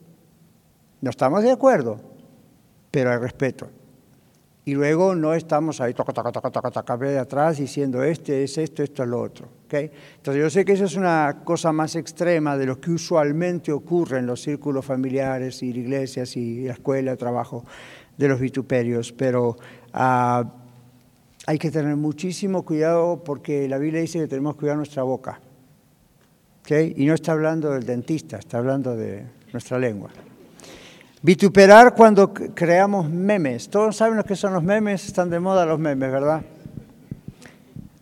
No 1.01 1.11
estamos 1.11 1.43
de 1.43 1.51
acuerdo, 1.51 2.01
pero 2.91 3.11
hay 3.11 3.19
respeto. 3.19 3.69
Y 4.65 4.75
luego 4.75 5.15
no 5.15 5.33
estamos 5.33 5.81
ahí 5.81 5.95
toca, 5.95 6.13
toca, 6.13 6.31
toca, 6.31 6.51
toca, 6.51 6.71
toca, 6.71 6.97
de 6.99 7.19
atrás 7.19 7.57
diciendo 7.57 8.03
este 8.03 8.45
es 8.45 8.59
esto, 8.59 8.83
esto 8.83 9.03
es 9.03 9.09
lo 9.09 9.23
otro. 9.23 9.49
Entonces 9.71 10.43
yo 10.43 10.51
sé 10.51 10.65
que 10.65 10.73
eso 10.73 10.85
es 10.85 10.97
una 10.97 11.43
cosa 11.45 11.73
más 11.73 11.95
extrema 11.97 12.57
de 12.57 12.67
lo 12.67 12.81
que 12.81 12.91
usualmente 12.91 13.73
ocurre 13.73 14.19
en 14.19 14.27
los 14.27 14.43
círculos 14.43 14.85
familiares 14.85 15.63
y 15.63 15.69
iglesias 15.69 16.37
y 16.37 16.65
la 16.65 16.73
escuela, 16.73 17.13
el 17.13 17.19
trabajo 17.19 17.65
de 18.17 18.29
los 18.29 18.41
vituperios, 18.41 19.13
pero 19.13 19.57
uh, 19.95 20.49
hay 21.47 21.59
que 21.59 21.71
tener 21.71 21.97
muchísimo 21.97 22.65
cuidado 22.65 23.23
porque 23.23 23.69
la 23.69 23.79
Biblia 23.79 24.01
dice 24.01 24.19
que 24.19 24.27
tenemos 24.27 24.55
que 24.55 24.61
cuidar 24.61 24.77
nuestra 24.77 25.03
boca. 25.03 25.41
¿okay? 26.63 26.95
Y 26.97 27.07
no 27.07 27.15
está 27.15 27.33
hablando 27.33 27.71
del 27.71 27.85
dentista, 27.85 28.39
está 28.39 28.59
hablando 28.59 28.97
de 28.97 29.25
nuestra 29.53 29.79
lengua. 29.79 30.11
Vituperar 31.21 31.95
cuando 31.95 32.33
creamos 32.33 33.11
memes. 33.11 33.69
Todos 33.69 33.97
saben 33.97 34.17
lo 34.17 34.25
que 34.25 34.37
son 34.37 34.53
los 34.53 34.63
memes, 34.63 35.07
están 35.07 35.31
de 35.31 35.41
moda 35.41 35.67
los 35.67 35.79
memes, 35.79 36.13
¿verdad? 36.13 36.43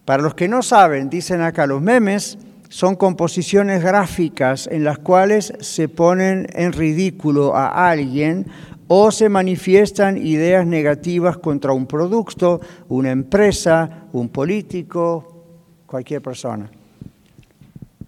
Para 0.07 0.23
los 0.23 0.35
que 0.35 0.47
no 0.47 0.63
saben, 0.63 1.11
dicen 1.11 1.43
acá, 1.43 1.67
los 1.67 1.83
memes 1.83 2.39
son 2.69 2.95
composiciones 2.95 3.83
gráficas 3.83 4.69
en 4.71 4.85
las 4.85 4.99
cuales 4.99 5.53
se 5.61 5.89
ponen 5.89 6.47
en 6.53 6.73
ridículo 6.73 7.57
a 7.57 7.91
alguien 7.91 8.47
o 8.87 9.11
se 9.11 9.29
manifiestan 9.29 10.17
ideas 10.17 10.65
negativas 10.65 11.39
contra 11.39 11.73
un 11.73 11.87
producto, 11.87 12.61
una 12.89 13.11
empresa, 13.11 14.07
un 14.13 14.29
político, 14.29 15.43
cualquier 15.87 16.23
persona. 16.23 16.71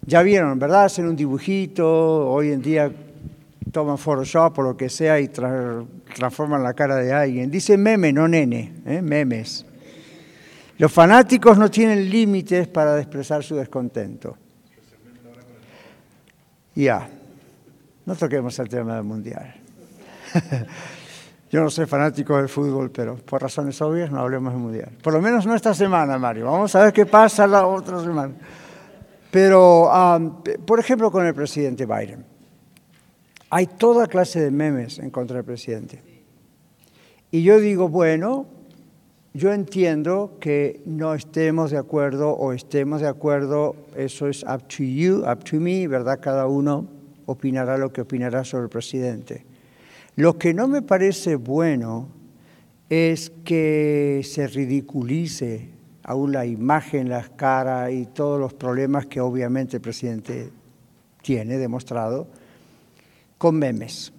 Ya 0.05 0.21
vieron, 0.21 0.57
¿verdad? 0.57 0.85
Hacen 0.85 1.05
un 1.05 1.17
dibujito, 1.17 2.29
hoy 2.31 2.53
en 2.53 2.61
día 2.61 2.89
toman 3.73 3.97
Photoshop 3.97 4.57
o 4.59 4.61
lo 4.61 4.77
que 4.77 4.87
sea 4.87 5.19
y 5.19 5.27
transforman 5.27 6.63
la 6.63 6.73
cara 6.73 6.95
de 6.95 7.11
alguien. 7.11 7.51
Dice 7.51 7.77
meme, 7.77 8.13
no 8.13 8.25
nene, 8.29 8.71
¿eh? 8.85 9.01
memes. 9.01 9.65
Los 10.79 10.93
fanáticos 10.93 11.57
no 11.57 11.69
tienen 11.69 12.09
límites 12.09 12.69
para 12.69 12.97
expresar 12.99 13.43
su 13.43 13.53
descontento. 13.55 14.37
Ya, 16.73 17.09
no 18.05 18.15
toquemos 18.15 18.57
el 18.59 18.69
tema 18.69 18.95
del 18.95 19.03
mundial. 19.03 19.55
Yo 21.51 21.61
no 21.61 21.69
soy 21.69 21.85
fanático 21.85 22.37
del 22.37 22.47
fútbol, 22.47 22.91
pero 22.91 23.17
por 23.17 23.41
razones 23.41 23.81
obvias 23.81 24.09
no 24.09 24.21
hablemos 24.21 24.53
del 24.53 24.61
mundial. 24.61 24.91
Por 25.03 25.11
lo 25.11 25.21
menos 25.21 25.45
no 25.45 25.53
esta 25.53 25.73
semana, 25.73 26.17
Mario. 26.17 26.45
Vamos 26.45 26.73
a 26.75 26.85
ver 26.85 26.93
qué 26.93 27.05
pasa 27.05 27.45
la 27.45 27.67
otra 27.67 27.99
semana. 27.99 28.35
Pero, 29.29 29.91
por 30.65 30.79
ejemplo, 30.79 31.11
con 31.11 31.25
el 31.25 31.35
presidente 31.35 31.85
Biden. 31.85 32.25
Hay 33.49 33.67
toda 33.67 34.07
clase 34.07 34.39
de 34.39 34.51
memes 34.51 34.97
en 34.99 35.09
contra 35.09 35.35
del 35.35 35.45
presidente. 35.45 36.23
Y 37.31 37.43
yo 37.43 37.59
digo, 37.59 37.89
bueno, 37.89 38.58
yo 39.33 39.53
entiendo 39.53 40.37
que 40.39 40.81
no 40.85 41.13
estemos 41.13 41.71
de 41.71 41.77
acuerdo 41.77 42.31
o 42.31 42.51
estemos 42.51 43.01
de 43.01 43.07
acuerdo, 43.07 43.75
eso 43.95 44.27
es 44.27 44.43
up 44.43 44.67
to 44.67 44.83
you, 44.83 45.23
up 45.29 45.43
to 45.43 45.57
me, 45.57 45.87
¿verdad? 45.87 46.19
Cada 46.21 46.47
uno 46.47 46.87
opinará 47.25 47.77
lo 47.77 47.93
que 47.93 48.01
opinará 48.01 48.43
sobre 48.43 48.63
el 48.63 48.69
presidente. 48.69 49.45
Lo 50.15 50.37
que 50.37 50.53
no 50.53 50.67
me 50.67 50.81
parece 50.81 51.35
bueno 51.35 52.09
es 52.89 53.31
que 53.45 54.21
se 54.23 54.47
ridiculice 54.47 55.69
aún 56.03 56.31
la 56.31 56.47
imagen, 56.47 57.07
las 57.07 57.29
caras 57.29 57.91
y 57.91 58.07
todos 58.07 58.39
los 58.39 58.53
problemas 58.55 59.05
que 59.05 59.21
obviamente 59.21 59.77
el 59.77 59.81
presidente 59.81 60.49
tiene 61.21 61.59
demostrado 61.59 62.27
con 63.37 63.55
memes. 63.55 64.11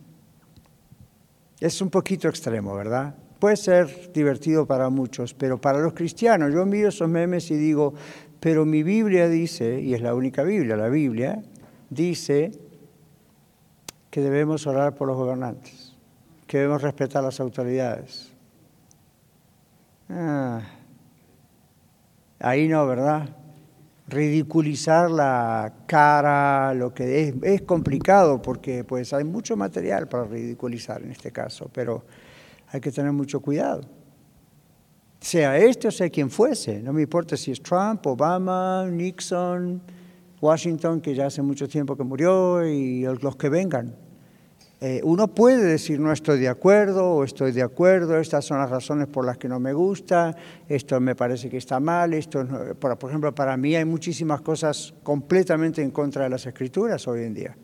Es 1.58 1.82
un 1.82 1.90
poquito 1.90 2.28
extremo, 2.28 2.76
¿verdad? 2.76 3.14
Puede 3.40 3.56
ser 3.56 4.12
divertido 4.12 4.66
para 4.66 4.90
muchos, 4.90 5.32
pero 5.32 5.58
para 5.58 5.78
los 5.78 5.94
cristianos, 5.94 6.52
yo 6.52 6.66
miro 6.66 6.90
esos 6.90 7.08
memes 7.08 7.50
y 7.50 7.56
digo, 7.56 7.94
pero 8.38 8.66
mi 8.66 8.82
Biblia 8.82 9.28
dice, 9.28 9.80
y 9.80 9.94
es 9.94 10.02
la 10.02 10.14
única 10.14 10.42
Biblia, 10.42 10.76
la 10.76 10.90
Biblia, 10.90 11.42
dice 11.88 12.52
que 14.10 14.20
debemos 14.20 14.66
orar 14.66 14.94
por 14.94 15.08
los 15.08 15.16
gobernantes, 15.16 15.96
que 16.46 16.58
debemos 16.58 16.82
respetar 16.82 17.24
las 17.24 17.40
autoridades. 17.40 18.30
Ah, 20.10 20.60
ahí 22.40 22.68
no, 22.68 22.86
¿verdad? 22.86 23.36
ridiculizar 24.06 25.08
la 25.08 25.72
cara, 25.86 26.74
lo 26.74 26.92
que 26.92 27.28
es, 27.28 27.34
es, 27.42 27.62
complicado 27.62 28.42
porque 28.42 28.82
pues 28.82 29.12
hay 29.12 29.22
mucho 29.22 29.56
material 29.56 30.08
para 30.08 30.24
ridiculizar 30.24 31.00
en 31.02 31.12
este 31.12 31.30
caso, 31.30 31.70
pero 31.72 32.02
hay 32.72 32.80
que 32.80 32.92
tener 32.92 33.12
mucho 33.12 33.40
cuidado. 33.40 33.82
Sea 35.20 35.58
este 35.58 35.88
o 35.88 35.90
sea 35.90 36.08
quien 36.08 36.30
fuese, 36.30 36.80
no 36.80 36.92
me 36.92 37.02
importa 37.02 37.36
si 37.36 37.50
es 37.50 37.62
Trump, 37.62 38.06
Obama, 38.06 38.86
Nixon, 38.90 39.82
Washington, 40.40 41.00
que 41.00 41.14
ya 41.14 41.26
hace 41.26 41.42
mucho 41.42 41.68
tiempo 41.68 41.96
que 41.96 42.04
murió, 42.04 42.64
y 42.66 43.02
los 43.02 43.36
que 43.36 43.50
vengan. 43.50 43.94
Eh, 44.80 45.02
uno 45.04 45.28
puede 45.28 45.62
decir 45.62 46.00
no 46.00 46.10
estoy 46.10 46.40
de 46.40 46.48
acuerdo 46.48 47.04
o 47.04 47.22
estoy 47.24 47.52
de 47.52 47.60
acuerdo, 47.60 48.18
estas 48.18 48.46
son 48.46 48.60
las 48.60 48.70
razones 48.70 49.08
por 49.08 49.26
las 49.26 49.36
que 49.36 49.46
no 49.46 49.60
me 49.60 49.74
gusta, 49.74 50.34
esto 50.66 50.98
me 51.00 51.14
parece 51.14 51.50
que 51.50 51.58
está 51.58 51.80
mal, 51.80 52.14
esto, 52.14 52.46
por, 52.78 52.96
por 52.96 53.10
ejemplo, 53.10 53.34
para 53.34 53.58
mí 53.58 53.76
hay 53.76 53.84
muchísimas 53.84 54.40
cosas 54.40 54.94
completamente 55.02 55.82
en 55.82 55.90
contra 55.90 56.24
de 56.24 56.30
las 56.30 56.46
escrituras 56.46 57.06
hoy 57.06 57.24
en 57.24 57.34
día. 57.34 57.56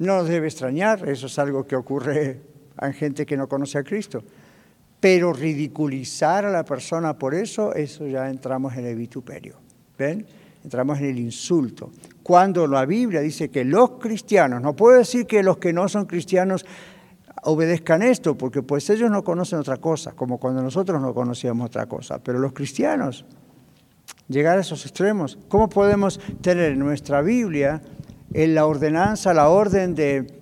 No 0.00 0.16
nos 0.16 0.28
debe 0.28 0.48
extrañar, 0.48 1.08
eso 1.08 1.26
es 1.26 1.38
algo 1.38 1.64
que 1.68 1.76
ocurre 1.76 2.51
en 2.86 2.94
gente 2.94 3.26
que 3.26 3.36
no 3.36 3.48
conoce 3.48 3.78
a 3.78 3.82
Cristo. 3.82 4.22
Pero 5.00 5.32
ridiculizar 5.32 6.44
a 6.44 6.50
la 6.50 6.64
persona 6.64 7.18
por 7.18 7.34
eso, 7.34 7.74
eso 7.74 8.06
ya 8.06 8.30
entramos 8.30 8.74
en 8.76 8.86
el 8.86 8.96
vituperio. 8.96 9.56
¿Ven? 9.98 10.26
entramos 10.64 10.98
en 10.98 11.06
el 11.06 11.18
insulto. 11.18 11.90
Cuando 12.22 12.66
la 12.66 12.86
Biblia 12.86 13.20
dice 13.20 13.50
que 13.50 13.64
los 13.64 13.92
cristianos, 13.92 14.62
no 14.62 14.74
puedo 14.74 14.98
decir 14.98 15.26
que 15.26 15.42
los 15.42 15.58
que 15.58 15.72
no 15.72 15.88
son 15.88 16.06
cristianos 16.06 16.64
obedezcan 17.44 18.02
esto, 18.02 18.36
porque 18.36 18.62
pues 18.62 18.88
ellos 18.90 19.10
no 19.10 19.24
conocen 19.24 19.58
otra 19.58 19.78
cosa, 19.78 20.12
como 20.12 20.38
cuando 20.38 20.62
nosotros 20.62 21.00
no 21.00 21.12
conocíamos 21.12 21.66
otra 21.66 21.86
cosa, 21.86 22.18
pero 22.22 22.38
los 22.38 22.52
cristianos 22.52 23.24
llegar 24.28 24.58
a 24.58 24.60
esos 24.60 24.86
extremos. 24.86 25.38
¿Cómo 25.48 25.68
podemos 25.68 26.20
tener 26.40 26.72
en 26.72 26.78
nuestra 26.78 27.20
Biblia 27.22 27.82
en 28.32 28.54
la 28.54 28.66
ordenanza, 28.66 29.34
la 29.34 29.48
orden 29.48 29.94
de 29.94 30.41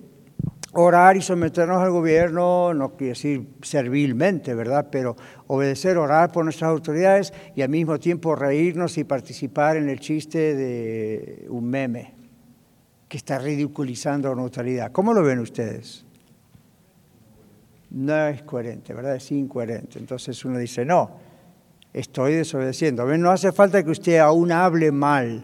orar 0.73 1.17
y 1.17 1.21
someternos 1.21 1.81
al 1.81 1.91
gobierno, 1.91 2.73
no 2.73 2.91
quiere 2.91 3.09
decir 3.09 3.47
servilmente, 3.61 4.53
¿verdad? 4.53 4.87
Pero 4.91 5.15
obedecer, 5.47 5.97
orar 5.97 6.31
por 6.31 6.43
nuestras 6.43 6.69
autoridades 6.69 7.33
y 7.55 7.61
al 7.61 7.69
mismo 7.69 7.99
tiempo 7.99 8.35
reírnos 8.35 8.97
y 8.97 9.03
participar 9.03 9.77
en 9.77 9.89
el 9.89 9.99
chiste 9.99 10.55
de 10.55 11.45
un 11.49 11.69
meme 11.69 12.13
que 13.07 13.17
está 13.17 13.37
ridiculizando 13.39 14.29
la 14.29 14.35
neutralidad. 14.35 14.91
¿Cómo 14.93 15.13
lo 15.13 15.21
ven 15.21 15.39
ustedes? 15.39 16.05
No 17.89 18.27
es 18.27 18.41
coherente, 18.43 18.93
¿verdad? 18.93 19.17
Es 19.17 19.29
incoherente. 19.33 19.99
Entonces 19.99 20.45
uno 20.45 20.57
dice, 20.57 20.85
no, 20.85 21.11
estoy 21.91 22.35
desobedeciendo. 22.35 23.05
No 23.17 23.31
hace 23.31 23.51
falta 23.51 23.83
que 23.83 23.91
usted 23.91 24.19
aún 24.19 24.53
hable 24.53 24.93
mal 24.93 25.43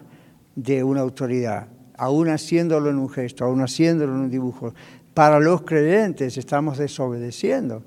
de 0.56 0.82
una 0.82 1.02
autoridad, 1.02 1.68
aún 1.98 2.30
haciéndolo 2.30 2.88
en 2.88 2.96
un 2.96 3.10
gesto, 3.10 3.44
aún 3.44 3.60
haciéndolo 3.60 4.14
en 4.14 4.20
un 4.20 4.30
dibujo. 4.30 4.72
Para 5.18 5.40
los 5.40 5.62
creyentes 5.62 6.38
estamos 6.38 6.78
desobedeciendo 6.78 7.82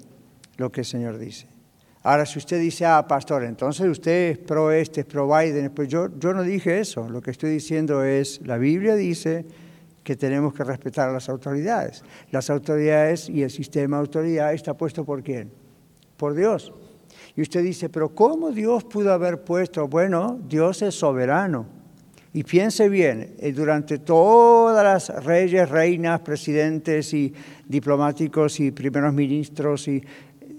lo 0.58 0.70
que 0.70 0.82
el 0.82 0.86
Señor 0.86 1.18
dice. 1.18 1.48
Ahora, 2.04 2.26
si 2.26 2.40
usted 2.40 2.60
dice, 2.60 2.86
ah, 2.86 3.08
pastor, 3.08 3.46
entonces 3.46 3.88
usted 3.88 4.32
es 4.32 4.38
pro 4.38 4.70
este, 4.70 5.00
es 5.00 5.06
pro 5.06 5.30
Biden, 5.34 5.72
pues 5.74 5.88
yo, 5.88 6.10
yo 6.20 6.34
no 6.34 6.44
dije 6.44 6.82
eso. 6.82 7.08
Lo 7.08 7.22
que 7.22 7.32
estoy 7.32 7.52
diciendo 7.52 8.04
es, 8.04 8.46
la 8.46 8.58
Biblia 8.58 8.96
dice 8.96 9.46
que 10.04 10.18
tenemos 10.18 10.54
que 10.54 10.66
respetar 10.66 11.08
a 11.08 11.14
las 11.14 11.30
autoridades. 11.30 12.04
Las 12.32 12.50
autoridades 12.50 13.30
y 13.30 13.44
el 13.44 13.50
sistema 13.50 13.96
de 13.96 14.02
autoridad 14.02 14.54
está 14.54 14.74
puesto 14.74 15.06
por 15.06 15.24
quién? 15.24 15.54
Por 16.18 16.34
Dios. 16.34 16.74
Y 17.38 17.44
usted 17.44 17.64
dice, 17.64 17.88
pero 17.88 18.14
¿cómo 18.14 18.52
Dios 18.52 18.84
pudo 18.84 19.14
haber 19.14 19.42
puesto? 19.46 19.88
Bueno, 19.88 20.38
Dios 20.50 20.82
es 20.82 20.96
soberano. 20.96 21.81
Y 22.34 22.44
piense 22.44 22.88
bien, 22.88 23.36
eh, 23.40 23.52
durante 23.52 24.00
todas 24.00 24.84
las 24.84 25.24
reyes, 25.26 25.70
reinas, 25.70 26.22
presidentes 26.22 27.14
y 27.14 27.34
diplomáticos 27.68 28.60
y 28.62 28.72
primeros 28.72 29.14
ministros, 29.14 29.88
y 29.90 30.02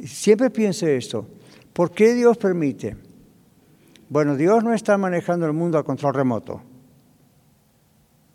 siempre 0.04 0.50
piense 0.50 0.96
esto, 0.96 1.26
¿por 1.72 1.92
qué 1.92 2.12
Dios 2.12 2.36
permite? 2.36 2.96
Bueno, 4.10 4.36
Dios 4.36 4.62
no 4.62 4.74
está 4.74 4.98
manejando 4.98 5.46
el 5.46 5.54
mundo 5.54 5.78
a 5.78 5.84
control 5.84 6.12
remoto. 6.12 6.60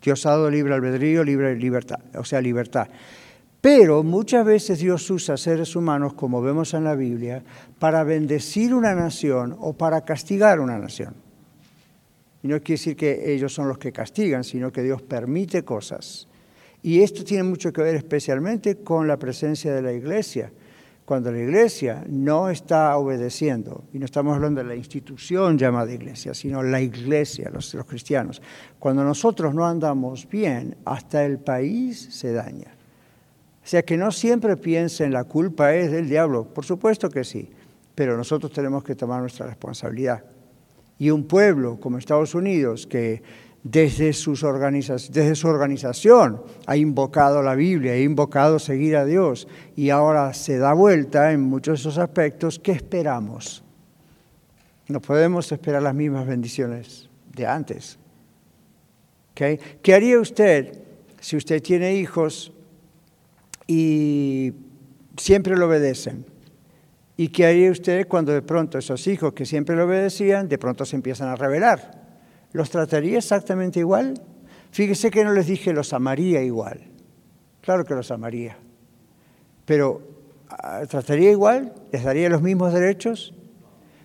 Dios 0.02 0.26
ha 0.26 0.30
dado 0.30 0.50
libre 0.50 0.74
albedrío, 0.74 1.22
libre 1.22 1.54
libertad, 1.54 2.00
o 2.16 2.24
sea, 2.24 2.40
libertad. 2.40 2.88
Pero 3.60 4.02
muchas 4.02 4.44
veces 4.44 4.80
Dios 4.80 5.08
usa 5.10 5.36
seres 5.36 5.76
humanos, 5.76 6.14
como 6.14 6.40
vemos 6.40 6.74
en 6.74 6.84
la 6.84 6.96
Biblia, 6.96 7.44
para 7.78 8.02
bendecir 8.02 8.74
una 8.74 8.94
nación 8.94 9.56
o 9.60 9.72
para 9.74 10.04
castigar 10.04 10.58
una 10.58 10.78
nación. 10.78 11.27
Y 12.42 12.48
no 12.48 12.60
quiere 12.60 12.78
decir 12.78 12.96
que 12.96 13.32
ellos 13.32 13.52
son 13.52 13.68
los 13.68 13.78
que 13.78 13.92
castigan, 13.92 14.44
sino 14.44 14.70
que 14.70 14.82
Dios 14.82 15.02
permite 15.02 15.64
cosas. 15.64 16.28
Y 16.82 17.00
esto 17.00 17.24
tiene 17.24 17.42
mucho 17.42 17.72
que 17.72 17.82
ver 17.82 17.96
especialmente 17.96 18.76
con 18.76 19.08
la 19.08 19.18
presencia 19.18 19.74
de 19.74 19.82
la 19.82 19.92
iglesia. 19.92 20.52
Cuando 21.04 21.32
la 21.32 21.38
iglesia 21.38 22.04
no 22.06 22.50
está 22.50 22.96
obedeciendo, 22.98 23.84
y 23.94 23.98
no 23.98 24.04
estamos 24.04 24.36
hablando 24.36 24.62
de 24.62 24.68
la 24.68 24.76
institución 24.76 25.56
llamada 25.56 25.90
iglesia, 25.90 26.34
sino 26.34 26.62
la 26.62 26.80
iglesia, 26.80 27.50
los, 27.50 27.72
los 27.74 27.86
cristianos, 27.86 28.42
cuando 28.78 29.02
nosotros 29.02 29.54
no 29.54 29.66
andamos 29.66 30.28
bien, 30.28 30.76
hasta 30.84 31.24
el 31.24 31.38
país 31.38 31.98
se 32.10 32.32
daña. 32.32 32.74
O 33.64 33.66
sea 33.66 33.82
que 33.82 33.96
no 33.96 34.12
siempre 34.12 34.56
piensen 34.56 35.12
la 35.12 35.24
culpa 35.24 35.74
es 35.74 35.90
del 35.90 36.08
diablo, 36.08 36.44
por 36.44 36.64
supuesto 36.64 37.08
que 37.08 37.24
sí, 37.24 37.50
pero 37.94 38.16
nosotros 38.16 38.52
tenemos 38.52 38.84
que 38.84 38.94
tomar 38.94 39.20
nuestra 39.20 39.46
responsabilidad. 39.46 40.22
Y 40.98 41.10
un 41.10 41.24
pueblo 41.24 41.78
como 41.78 41.98
Estados 41.98 42.34
Unidos 42.34 42.86
que 42.86 43.22
desde, 43.62 44.12
sus 44.12 44.42
desde 45.10 45.34
su 45.34 45.48
organización 45.48 46.42
ha 46.66 46.76
invocado 46.76 47.42
la 47.42 47.54
Biblia, 47.54 47.92
ha 47.92 47.98
invocado 47.98 48.58
seguir 48.58 48.96
a 48.96 49.04
Dios 49.04 49.48
y 49.76 49.90
ahora 49.90 50.32
se 50.32 50.58
da 50.58 50.72
vuelta 50.72 51.32
en 51.32 51.42
muchos 51.42 51.78
de 51.78 51.80
esos 51.80 51.98
aspectos, 51.98 52.58
¿qué 52.58 52.72
esperamos? 52.72 53.62
No 54.88 55.00
podemos 55.00 55.50
esperar 55.52 55.82
las 55.82 55.94
mismas 55.94 56.26
bendiciones 56.26 57.08
de 57.34 57.46
antes. 57.46 57.98
¿Qué 59.34 59.94
haría 59.94 60.18
usted 60.18 60.80
si 61.20 61.36
usted 61.36 61.62
tiene 61.62 61.94
hijos 61.94 62.52
y 63.66 64.52
siempre 65.16 65.56
lo 65.56 65.66
obedecen? 65.66 66.24
¿Y 67.20 67.30
qué 67.30 67.46
haría 67.46 67.72
usted 67.72 68.06
cuando 68.06 68.32
de 68.32 68.42
pronto 68.42 68.78
esos 68.78 69.04
hijos 69.08 69.32
que 69.32 69.44
siempre 69.44 69.74
lo 69.74 69.86
obedecían, 69.86 70.48
de 70.48 70.56
pronto 70.56 70.84
se 70.84 70.94
empiezan 70.94 71.28
a 71.28 71.34
rebelar? 71.34 71.90
¿Los 72.52 72.70
trataría 72.70 73.18
exactamente 73.18 73.80
igual? 73.80 74.14
Fíjese 74.70 75.10
que 75.10 75.24
no 75.24 75.32
les 75.32 75.48
dije 75.48 75.72
los 75.72 75.92
amaría 75.92 76.40
igual. 76.42 76.80
Claro 77.60 77.84
que 77.84 77.94
los 77.96 78.12
amaría. 78.12 78.56
Pero, 79.64 80.00
ah, 80.48 80.82
¿trataría 80.88 81.32
igual? 81.32 81.74
¿Les 81.90 82.04
daría 82.04 82.28
los 82.28 82.40
mismos 82.40 82.72
derechos? 82.72 83.34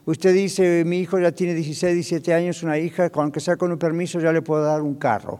Usted 0.05 0.33
dice, 0.33 0.83
mi 0.83 0.97
hijo 0.97 1.19
ya 1.19 1.31
tiene 1.31 1.53
16, 1.53 1.93
17 1.93 2.33
años, 2.33 2.63
una 2.63 2.79
hija, 2.79 3.11
aunque 3.13 3.39
sea 3.39 3.57
con 3.57 3.71
un 3.71 3.77
permiso, 3.77 4.19
ya 4.19 4.33
le 4.33 4.41
puedo 4.41 4.63
dar 4.63 4.81
un 4.81 4.95
carro. 4.95 5.39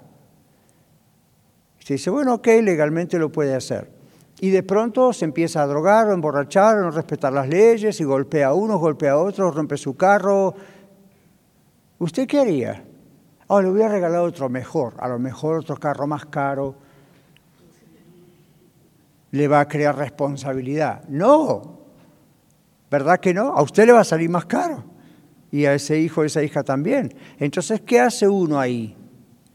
Usted 1.79 1.95
dice, 1.95 2.11
bueno, 2.11 2.35
ok, 2.35 2.47
legalmente 2.61 3.17
lo 3.17 3.31
puede 3.31 3.55
hacer. 3.55 4.02
Y 4.39 4.49
de 4.49 4.63
pronto 4.63 5.13
se 5.13 5.25
empieza 5.25 5.61
a 5.61 5.67
drogar, 5.67 6.09
a 6.09 6.13
emborrachar, 6.13 6.77
a 6.77 6.81
no 6.81 6.91
respetar 6.91 7.31
las 7.31 7.47
leyes, 7.47 7.99
y 7.99 8.03
golpea 8.03 8.47
a 8.47 8.53
uno, 8.53 8.77
golpea 8.77 9.13
a 9.13 9.17
otro, 9.17 9.51
rompe 9.51 9.77
su 9.77 9.95
carro. 9.95 10.53
¿Usted 11.99 12.27
qué 12.27 12.39
haría? 12.39 12.83
Oh, 13.47 13.61
le 13.61 13.69
voy 13.69 13.81
a 13.81 13.87
regalar 13.87 14.21
otro 14.21 14.49
mejor, 14.49 14.95
a 14.97 15.07
lo 15.07 15.19
mejor 15.19 15.59
otro 15.59 15.77
carro 15.77 16.07
más 16.07 16.25
caro. 16.25 16.75
Le 19.31 19.47
va 19.47 19.61
a 19.61 19.67
crear 19.67 19.95
responsabilidad. 19.97 21.03
No, 21.07 21.79
¿verdad 22.89 23.19
que 23.19 23.33
no? 23.33 23.53
A 23.53 23.61
usted 23.61 23.85
le 23.85 23.93
va 23.93 24.01
a 24.01 24.05
salir 24.05 24.29
más 24.29 24.45
caro. 24.45 24.83
Y 25.51 25.65
a 25.65 25.73
ese 25.73 25.99
hijo, 25.99 26.21
a 26.21 26.25
esa 26.25 26.41
hija 26.41 26.63
también. 26.63 27.13
Entonces, 27.37 27.81
¿qué 27.81 27.99
hace 27.99 28.27
uno 28.27 28.59
ahí? 28.59 28.97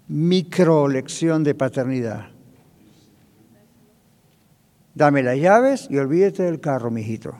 Micro 0.06 0.86
lección 0.88 1.42
de 1.42 1.54
paternidad. 1.54 2.38
Dame 4.98 5.22
las 5.22 5.38
llaves 5.38 5.87
y 5.88 5.96
olvídate 5.96 6.42
del 6.42 6.58
carro, 6.58 6.90
mijito. 6.90 7.32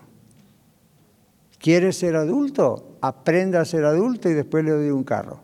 ¿Quieres 1.59 1.99
ser 1.99 2.15
adulto? 2.15 2.97
Aprenda 3.01 3.61
a 3.61 3.65
ser 3.65 3.85
adulto 3.85 4.31
y 4.31 4.35
después 4.35 4.65
le 4.65 4.71
doy 4.71 4.91
un 4.91 5.03
carro. 5.03 5.41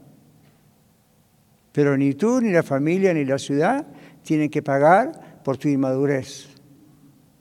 Pero 1.73 1.97
ni 1.97 2.15
tú, 2.15 2.41
ni 2.41 2.53
la 2.53 2.63
familia, 2.63 3.13
ni 3.13 3.25
la 3.25 3.37
ciudad 3.37 3.85
tienen 4.23 4.49
que 4.49 4.63
pagar 4.63 5.43
por 5.43 5.57
tu 5.57 5.67
inmadurez. 5.67 6.51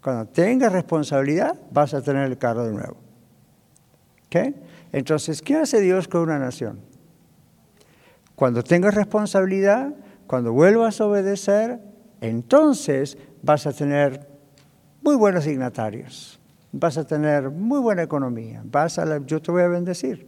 Cuando 0.01 0.25
tengas 0.25 0.73
responsabilidad, 0.73 1.55
vas 1.69 1.93
a 1.93 2.01
tener 2.01 2.25
el 2.25 2.39
carro 2.39 2.65
de 2.65 2.73
nuevo. 2.73 2.97
¿Okay? 4.25 4.55
Entonces, 4.91 5.43
¿qué 5.43 5.57
hace 5.57 5.81
Dios 5.81 6.07
con 6.07 6.21
una 6.21 6.39
nación? 6.39 6.79
Cuando 8.33 8.63
tengas 8.63 8.95
responsabilidad, 8.95 9.93
cuando 10.25 10.51
vuelvas 10.51 10.99
a 10.99 11.05
obedecer, 11.05 11.79
entonces 12.21 13.19
vas 13.43 13.67
a 13.67 13.71
tener 13.71 14.32
muy 15.03 15.17
buenos 15.17 15.43
dignatarios, 15.43 16.39
vas 16.71 16.97
a 16.97 17.05
tener 17.05 17.49
muy 17.49 17.79
buena 17.81 18.03
economía, 18.03 18.61
vas 18.63 18.97
a 18.97 19.17
yo 19.25 19.41
te 19.41 19.51
voy 19.51 19.61
a 19.61 19.67
bendecir. 19.67 20.25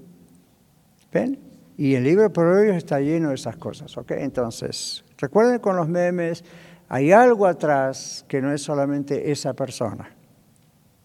¿Ven? 1.13 1.39
Y 1.77 1.95
el 1.95 2.03
libro 2.03 2.23
de 2.23 2.29
Proverbios 2.29 2.75
está 2.75 2.99
lleno 2.99 3.29
de 3.29 3.35
esas 3.35 3.55
cosas, 3.55 3.97
¿ok? 3.97 4.11
Entonces, 4.11 5.03
recuerden 5.17 5.59
con 5.59 5.77
los 5.77 5.87
memes, 5.87 6.43
hay 6.89 7.13
algo 7.13 7.47
atrás 7.47 8.25
que 8.27 8.41
no 8.41 8.51
es 8.51 8.61
solamente 8.61 9.31
esa 9.31 9.53
persona. 9.53 10.09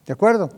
¿De 0.04 0.12
acuerdo? 0.12 0.50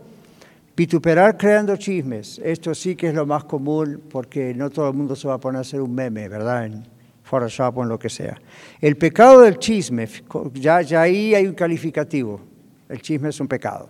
Vituperar 0.75 1.37
creando 1.37 1.77
chismes. 1.77 2.40
Esto 2.42 2.75
sí 2.75 2.96
que 2.96 3.09
es 3.09 3.14
lo 3.14 3.27
más 3.27 3.44
común 3.44 4.03
porque 4.11 4.55
no 4.55 4.70
todo 4.70 4.88
el 4.88 4.94
mundo 4.94 5.14
se 5.14 5.29
va 5.29 5.35
a 5.35 5.38
poner 5.38 5.59
a 5.59 5.61
hacer 5.61 5.83
un 5.83 5.94
meme, 5.94 6.29
¿verdad? 6.29 6.64
En 6.64 6.87
Photoshop 7.22 7.77
o 7.77 7.83
en 7.83 7.90
lo 7.90 7.98
que 7.98 8.09
sea. 8.09 8.40
El 8.81 8.96
pecado 8.96 9.42
del 9.42 9.59
chisme, 9.59 10.09
ya, 10.55 10.81
ya 10.81 11.03
ahí 11.03 11.35
hay 11.35 11.46
un 11.46 11.55
calificativo. 11.55 12.52
El 12.93 13.01
chisme 13.01 13.31
es 13.31 13.41
un 13.41 13.49
pecado. 13.49 13.89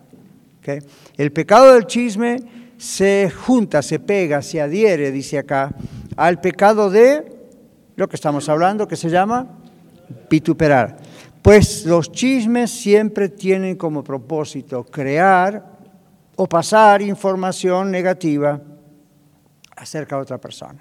El 1.17 1.33
pecado 1.33 1.75
del 1.75 1.87
chisme 1.87 2.37
se 2.77 3.31
junta, 3.31 3.83
se 3.83 3.99
pega, 3.99 4.41
se 4.43 4.61
adhiere, 4.61 5.11
dice 5.11 5.39
acá, 5.39 5.75
al 6.17 6.41
pecado 6.41 6.89
de 6.89 7.25
lo 7.97 8.09
que 8.09 8.15
estamos 8.15 8.49
hablando, 8.49 8.87
que 8.87 8.95
se 8.95 9.11
llama 9.11 9.59
vituperar. 10.31 10.99
Pues 11.43 11.85
los 11.85 12.13
chismes 12.13 12.71
siempre 12.71 13.29
tienen 13.29 13.75
como 13.75 14.05
propósito 14.05 14.85
crear 14.85 15.67
o 16.37 16.49
pasar 16.49 17.03
información 17.03 17.91
negativa 17.91 18.61
acerca 19.75 20.15
de 20.15 20.23
otra 20.23 20.39
persona. 20.39 20.81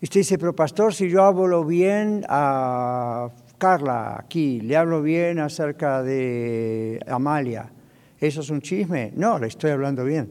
Y 0.00 0.06
usted 0.06 0.20
dice, 0.20 0.38
pero 0.38 0.56
pastor, 0.56 0.94
si 0.94 1.10
yo 1.10 1.22
hablo 1.22 1.62
bien 1.62 2.24
a 2.26 3.28
Carla 3.58 4.16
aquí, 4.18 4.60
le 4.60 4.76
hablo 4.76 5.02
bien 5.02 5.38
acerca 5.38 6.02
de 6.02 7.00
Amalia, 7.06 7.72
¿eso 8.20 8.40
es 8.40 8.50
un 8.50 8.60
chisme? 8.60 9.12
No, 9.16 9.38
le 9.38 9.46
estoy 9.46 9.70
hablando 9.70 10.04
bien 10.04 10.30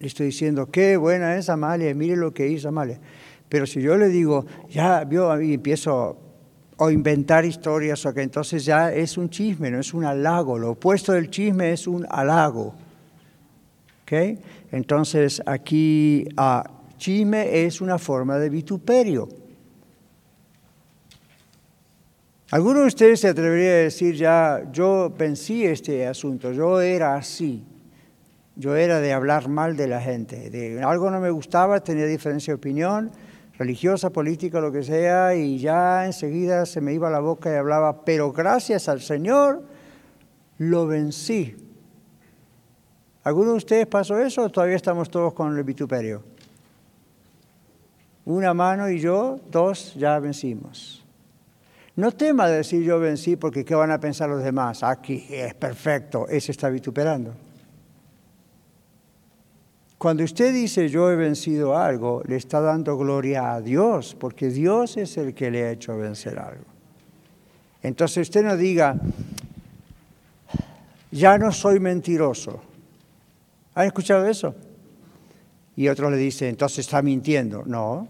Le 0.00 0.06
estoy 0.06 0.26
diciendo, 0.26 0.70
qué 0.70 0.96
buena 0.96 1.36
es 1.36 1.48
Amalia, 1.48 1.94
mire 1.94 2.16
lo 2.16 2.32
que 2.32 2.48
hizo 2.48 2.68
Amalia. 2.68 2.98
Pero 3.48 3.66
si 3.66 3.80
yo 3.80 3.96
le 3.96 4.08
digo, 4.08 4.46
ya 4.70 5.04
vio, 5.04 5.40
y 5.40 5.54
empiezo 5.54 6.18
a 6.78 6.90
inventar 6.90 7.44
historias, 7.44 8.04
o 8.06 8.14
que 8.14 8.22
entonces 8.22 8.64
ya 8.64 8.92
es 8.92 9.16
un 9.16 9.28
chisme, 9.28 9.70
no 9.70 9.78
es 9.78 9.94
un 9.94 10.04
halago. 10.04 10.58
Lo 10.58 10.70
opuesto 10.70 11.12
del 11.12 11.30
chisme 11.30 11.72
es 11.72 11.86
un 11.86 12.06
halago. 12.08 12.74
¿Okay? 14.02 14.38
Entonces 14.70 15.42
aquí 15.46 16.26
ah, 16.36 16.64
chisme 16.96 17.64
es 17.64 17.80
una 17.80 17.98
forma 17.98 18.38
de 18.38 18.48
vituperio. 18.48 19.28
¿Alguno 22.52 22.80
de 22.80 22.86
ustedes 22.88 23.20
se 23.20 23.28
atrevería 23.28 23.70
a 23.70 23.76
decir 23.76 24.14
ya, 24.14 24.70
yo 24.70 25.10
vencí 25.16 25.64
este 25.64 26.06
asunto, 26.06 26.52
yo 26.52 26.82
era 26.82 27.14
así, 27.14 27.64
yo 28.56 28.76
era 28.76 29.00
de 29.00 29.14
hablar 29.14 29.48
mal 29.48 29.74
de 29.74 29.86
la 29.86 30.02
gente, 30.02 30.50
de 30.50 30.82
algo 30.82 31.10
no 31.10 31.18
me 31.18 31.30
gustaba, 31.30 31.80
tenía 31.80 32.04
diferencia 32.04 32.52
de 32.52 32.56
opinión, 32.56 33.10
religiosa, 33.56 34.10
política, 34.10 34.60
lo 34.60 34.70
que 34.70 34.82
sea, 34.82 35.34
y 35.34 35.60
ya 35.60 36.04
enseguida 36.04 36.66
se 36.66 36.82
me 36.82 36.92
iba 36.92 37.08
la 37.08 37.20
boca 37.20 37.50
y 37.50 37.56
hablaba, 37.56 38.04
pero 38.04 38.30
gracias 38.32 38.86
al 38.86 39.00
Señor 39.00 39.62
lo 40.58 40.86
vencí. 40.86 41.56
¿Alguno 43.24 43.52
de 43.52 43.56
ustedes 43.56 43.86
pasó 43.86 44.18
eso 44.18 44.42
o 44.42 44.50
todavía 44.50 44.76
estamos 44.76 45.08
todos 45.08 45.32
con 45.32 45.56
el 45.56 45.64
vituperio? 45.64 46.22
Una 48.26 48.52
mano 48.52 48.90
y 48.90 49.00
yo, 49.00 49.40
dos, 49.50 49.94
ya 49.94 50.18
vencimos. 50.18 51.01
No 51.94 52.12
tema 52.12 52.48
decir 52.48 52.82
yo 52.82 52.98
vencí 52.98 53.36
porque 53.36 53.64
¿qué 53.64 53.74
van 53.74 53.90
a 53.90 54.00
pensar 54.00 54.28
los 54.28 54.42
demás? 54.42 54.82
Aquí 54.82 55.26
es 55.30 55.54
perfecto, 55.54 56.26
ese 56.28 56.52
está 56.52 56.70
vituperando. 56.70 57.34
Cuando 59.98 60.24
usted 60.24 60.52
dice 60.54 60.88
yo 60.88 61.10
he 61.10 61.16
vencido 61.16 61.76
algo, 61.76 62.22
le 62.26 62.36
está 62.36 62.60
dando 62.60 62.96
gloria 62.96 63.52
a 63.52 63.60
Dios, 63.60 64.16
porque 64.18 64.48
Dios 64.48 64.96
es 64.96 65.16
el 65.18 65.34
que 65.34 65.50
le 65.50 65.64
ha 65.64 65.70
hecho 65.70 65.96
vencer 65.96 66.38
algo. 66.38 66.64
Entonces 67.82 68.28
usted 68.28 68.42
no 68.42 68.56
diga, 68.56 68.96
ya 71.10 71.36
no 71.36 71.52
soy 71.52 71.78
mentiroso. 71.78 72.62
¿Han 73.74 73.86
escuchado 73.86 74.26
eso? 74.26 74.54
Y 75.76 75.88
otro 75.88 76.10
le 76.10 76.16
dice, 76.16 76.48
entonces 76.48 76.80
está 76.80 77.02
mintiendo. 77.02 77.64
No, 77.66 78.08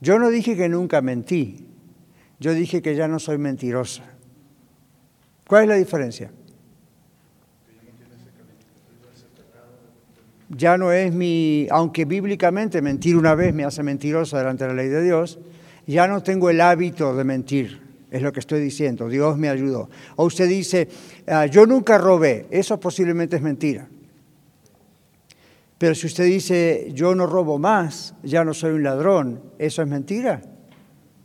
yo 0.00 0.18
no 0.18 0.30
dije 0.30 0.56
que 0.56 0.68
nunca 0.68 1.00
mentí. 1.00 1.67
Yo 2.40 2.54
dije 2.54 2.82
que 2.82 2.94
ya 2.94 3.08
no 3.08 3.18
soy 3.18 3.38
mentirosa. 3.38 4.04
¿Cuál 5.46 5.64
es 5.64 5.68
la 5.68 5.74
diferencia? 5.76 6.30
Ya 10.50 10.78
no 10.78 10.92
es 10.92 11.12
mi, 11.12 11.66
aunque 11.70 12.04
bíblicamente 12.04 12.80
mentir 12.80 13.16
una 13.16 13.34
vez 13.34 13.52
me 13.52 13.64
hace 13.64 13.82
mentirosa 13.82 14.38
delante 14.38 14.64
de 14.64 14.70
la 14.70 14.82
ley 14.82 14.88
de 14.88 15.02
Dios, 15.02 15.38
ya 15.86 16.06
no 16.06 16.22
tengo 16.22 16.48
el 16.48 16.60
hábito 16.60 17.14
de 17.14 17.24
mentir, 17.24 17.80
es 18.10 18.22
lo 18.22 18.32
que 18.32 18.40
estoy 18.40 18.60
diciendo, 18.60 19.08
Dios 19.08 19.36
me 19.36 19.48
ayudó. 19.48 19.90
O 20.16 20.24
usted 20.24 20.48
dice, 20.48 20.88
ah, 21.26 21.46
yo 21.46 21.66
nunca 21.66 21.98
robé, 21.98 22.46
eso 22.50 22.78
posiblemente 22.80 23.36
es 23.36 23.42
mentira. 23.42 23.88
Pero 25.76 25.94
si 25.94 26.06
usted 26.06 26.24
dice, 26.24 26.90
yo 26.92 27.14
no 27.14 27.26
robo 27.26 27.58
más, 27.58 28.14
ya 28.22 28.44
no 28.44 28.52
soy 28.52 28.72
un 28.72 28.82
ladrón, 28.82 29.40
¿eso 29.58 29.82
es 29.82 29.88
mentira? 29.88 30.42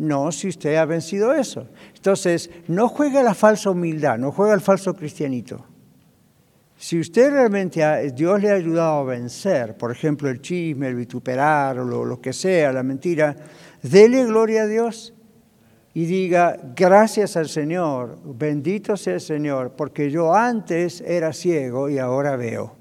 No, 0.04 0.34
si 0.34 0.50
usted 0.50 0.76
ha 0.76 0.84
vencido 0.84 1.34
eso. 1.34 1.66
Entonces, 1.96 2.50
no 2.68 2.90
juega 2.90 3.24
la 3.24 3.34
falsa 3.34 3.70
humildad, 3.70 4.18
no 4.18 4.34
juega 4.34 4.54
el 4.54 4.60
falso 4.60 4.94
cristianito. 4.94 5.66
Si 6.76 7.00
usted 7.00 7.32
realmente, 7.32 7.82
Dios 8.12 8.42
le 8.42 8.52
ha 8.52 8.56
ayudado 8.56 9.00
a 9.00 9.04
vencer, 9.06 9.78
por 9.78 9.94
ejemplo, 9.94 10.30
el 10.30 10.42
chisme, 10.42 10.90
el 10.90 10.96
vituperar 10.96 11.78
lo, 11.78 12.04
lo 12.04 12.20
que 12.20 12.34
sea, 12.34 12.74
la 12.74 12.84
mentira, 12.84 13.34
dele 13.82 14.26
gloria 14.26 14.64
a 14.64 14.68
Dios 14.68 15.14
y 15.94 16.06
diga, 16.06 16.60
gracias 16.76 17.38
al 17.38 17.48
Señor, 17.48 18.20
bendito 18.26 18.98
sea 18.98 19.14
el 19.14 19.22
Señor, 19.22 19.72
porque 19.78 20.12
yo 20.12 20.34
antes 20.34 21.00
era 21.00 21.32
ciego 21.32 21.90
y 21.90 21.98
ahora 21.98 22.36
veo. 22.36 22.76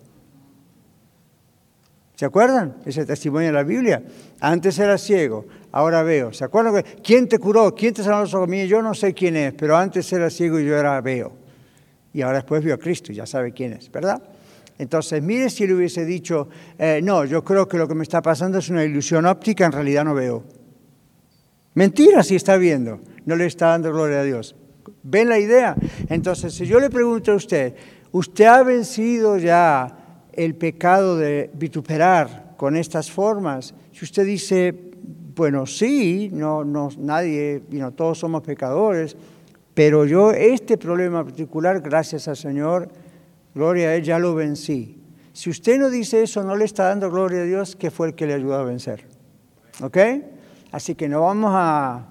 ¿Se 2.17 2.27
acuerdan? 2.27 2.77
Ese 2.85 3.05
testimonio 3.05 3.49
de 3.49 3.53
la 3.53 3.65
Biblia. 3.65 4.03
Antes 4.41 4.79
era 4.79 4.97
ciego, 4.97 5.45
ahora 5.73 6.03
veo. 6.03 6.33
¿Se 6.33 6.45
acuerdan? 6.45 6.85
¿Quién 7.03 7.29
te 7.29 7.39
curó? 7.39 7.75
¿Quién 7.75 7.95
te 7.95 8.05
sanó 8.05 8.21
los 8.21 8.33
ojos? 8.35 8.49
Yo 8.69 8.83
no 8.83 8.95
sé 8.95 9.13
quién 9.13 9.37
es, 9.37 9.55
pero 9.55 9.77
antes 9.77 10.13
era 10.13 10.31
ciego 10.31 10.61
y 10.61 10.67
yo 10.67 10.77
ahora 10.77 11.01
veo. 11.01 11.33
Y 12.13 12.21
ahora 12.23 12.39
después 12.39 12.63
vio 12.63 12.75
a 12.75 12.79
Cristo, 12.79 13.13
ya 13.13 13.27
sabe 13.27 13.53
quién 13.53 13.73
es, 13.73 13.91
¿verdad? 13.91 14.23
Entonces, 14.79 15.23
mire 15.23 15.49
si 15.49 15.67
le 15.67 15.75
hubiese 15.75 16.05
dicho, 16.05 16.49
eh, 16.79 17.01
no, 17.03 17.25
yo 17.25 17.43
creo 17.43 17.67
que 17.67 17.79
lo 17.79 17.89
que 17.89 17.95
me 17.95 18.03
está 18.03 18.21
pasando 18.21 18.59
es 18.59 18.69
una 18.69 18.85
ilusión 18.85 19.27
óptica, 19.27 19.65
en 19.65 19.73
realidad 19.73 20.05
no 20.05 20.15
veo. 20.15 20.45
Mentira 21.75 22.23
si 22.23 22.37
está 22.37 22.57
viendo, 22.57 23.01
no 23.25 23.35
le 23.37 23.47
está 23.47 23.69
dando 23.69 23.93
gloria 23.93 24.21
a 24.21 24.25
Dios. 24.25 24.55
¿Ven 25.03 25.29
la 25.29 25.39
idea? 25.39 25.75
Entonces, 26.09 26.53
si 26.55 26.67
yo 26.67 26.81
le 26.81 26.91
pregunto 26.91 27.33
a 27.33 27.37
usted, 27.37 27.75
¿usted 28.11 28.45
ha 28.45 28.63
vencido 28.63 29.39
ya 29.39 30.27
el 30.33 30.55
pecado 30.55 31.17
de 31.17 31.51
vituperar 31.55 32.55
con 32.57 32.77
estas 32.77 33.11
formas? 33.11 33.75
Si 33.93 34.05
usted 34.05 34.27
dice, 34.27 34.92
bueno, 35.35 35.67
sí, 35.67 36.31
no, 36.33 36.65
no, 36.65 36.89
nadie, 36.99 37.63
todos 37.95 38.19
somos 38.19 38.43
pecadores, 38.43 39.17
pero 39.75 40.05
yo 40.05 40.33
este 40.33 40.77
problema 40.77 41.25
particular, 41.25 41.81
gracias 41.81 42.29
al 42.29 42.37
Señor, 42.37 42.89
gloria 43.55 43.89
a 43.89 43.95
Él, 43.95 44.03
ya 44.03 44.19
lo 44.19 44.35
vencí. 44.35 44.99
Si 45.33 45.49
usted 45.49 45.79
no 45.79 45.89
dice 45.89 46.23
eso, 46.23 46.43
no 46.43 46.57
le 46.57 46.65
está 46.65 46.89
dando 46.89 47.11
gloria 47.11 47.41
a 47.41 47.45
Dios, 47.45 47.77
que 47.77 47.91
fue 47.91 48.09
el 48.09 48.15
que 48.15 48.27
le 48.27 48.35
ayudó 48.35 48.55
a 48.55 48.65
vencer. 48.65 49.07
¿Ok? 49.81 49.97
Así 50.73 50.95
que 50.95 51.09
no 51.09 51.23
vamos 51.23 51.53
a 51.55 52.07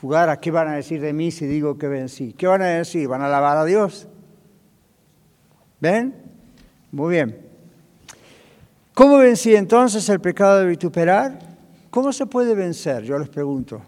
jugar 0.00 0.28
a 0.28 0.38
qué 0.38 0.50
van 0.50 0.68
a 0.68 0.74
decir 0.74 1.00
de 1.00 1.12
mí 1.12 1.30
si 1.30 1.46
digo 1.46 1.76
que 1.78 1.88
vencí. 1.88 2.32
¿Qué 2.32 2.46
van 2.46 2.62
a 2.62 2.66
decir? 2.66 3.08
¿Van 3.08 3.22
a 3.22 3.26
alabar 3.26 3.56
a 3.56 3.64
Dios? 3.64 4.08
¿Ven? 5.80 6.14
Muy 6.92 7.14
bien. 7.14 7.40
¿Cómo 8.94 9.18
vencí 9.18 9.54
entonces 9.54 10.08
el 10.08 10.20
pecado 10.20 10.60
de 10.60 10.66
vituperar? 10.66 11.45
¿Cómo 11.96 12.12
se 12.12 12.26
puede 12.26 12.54
vencer? 12.54 13.04
Yo 13.04 13.18
les 13.18 13.30
pregunto, 13.30 13.80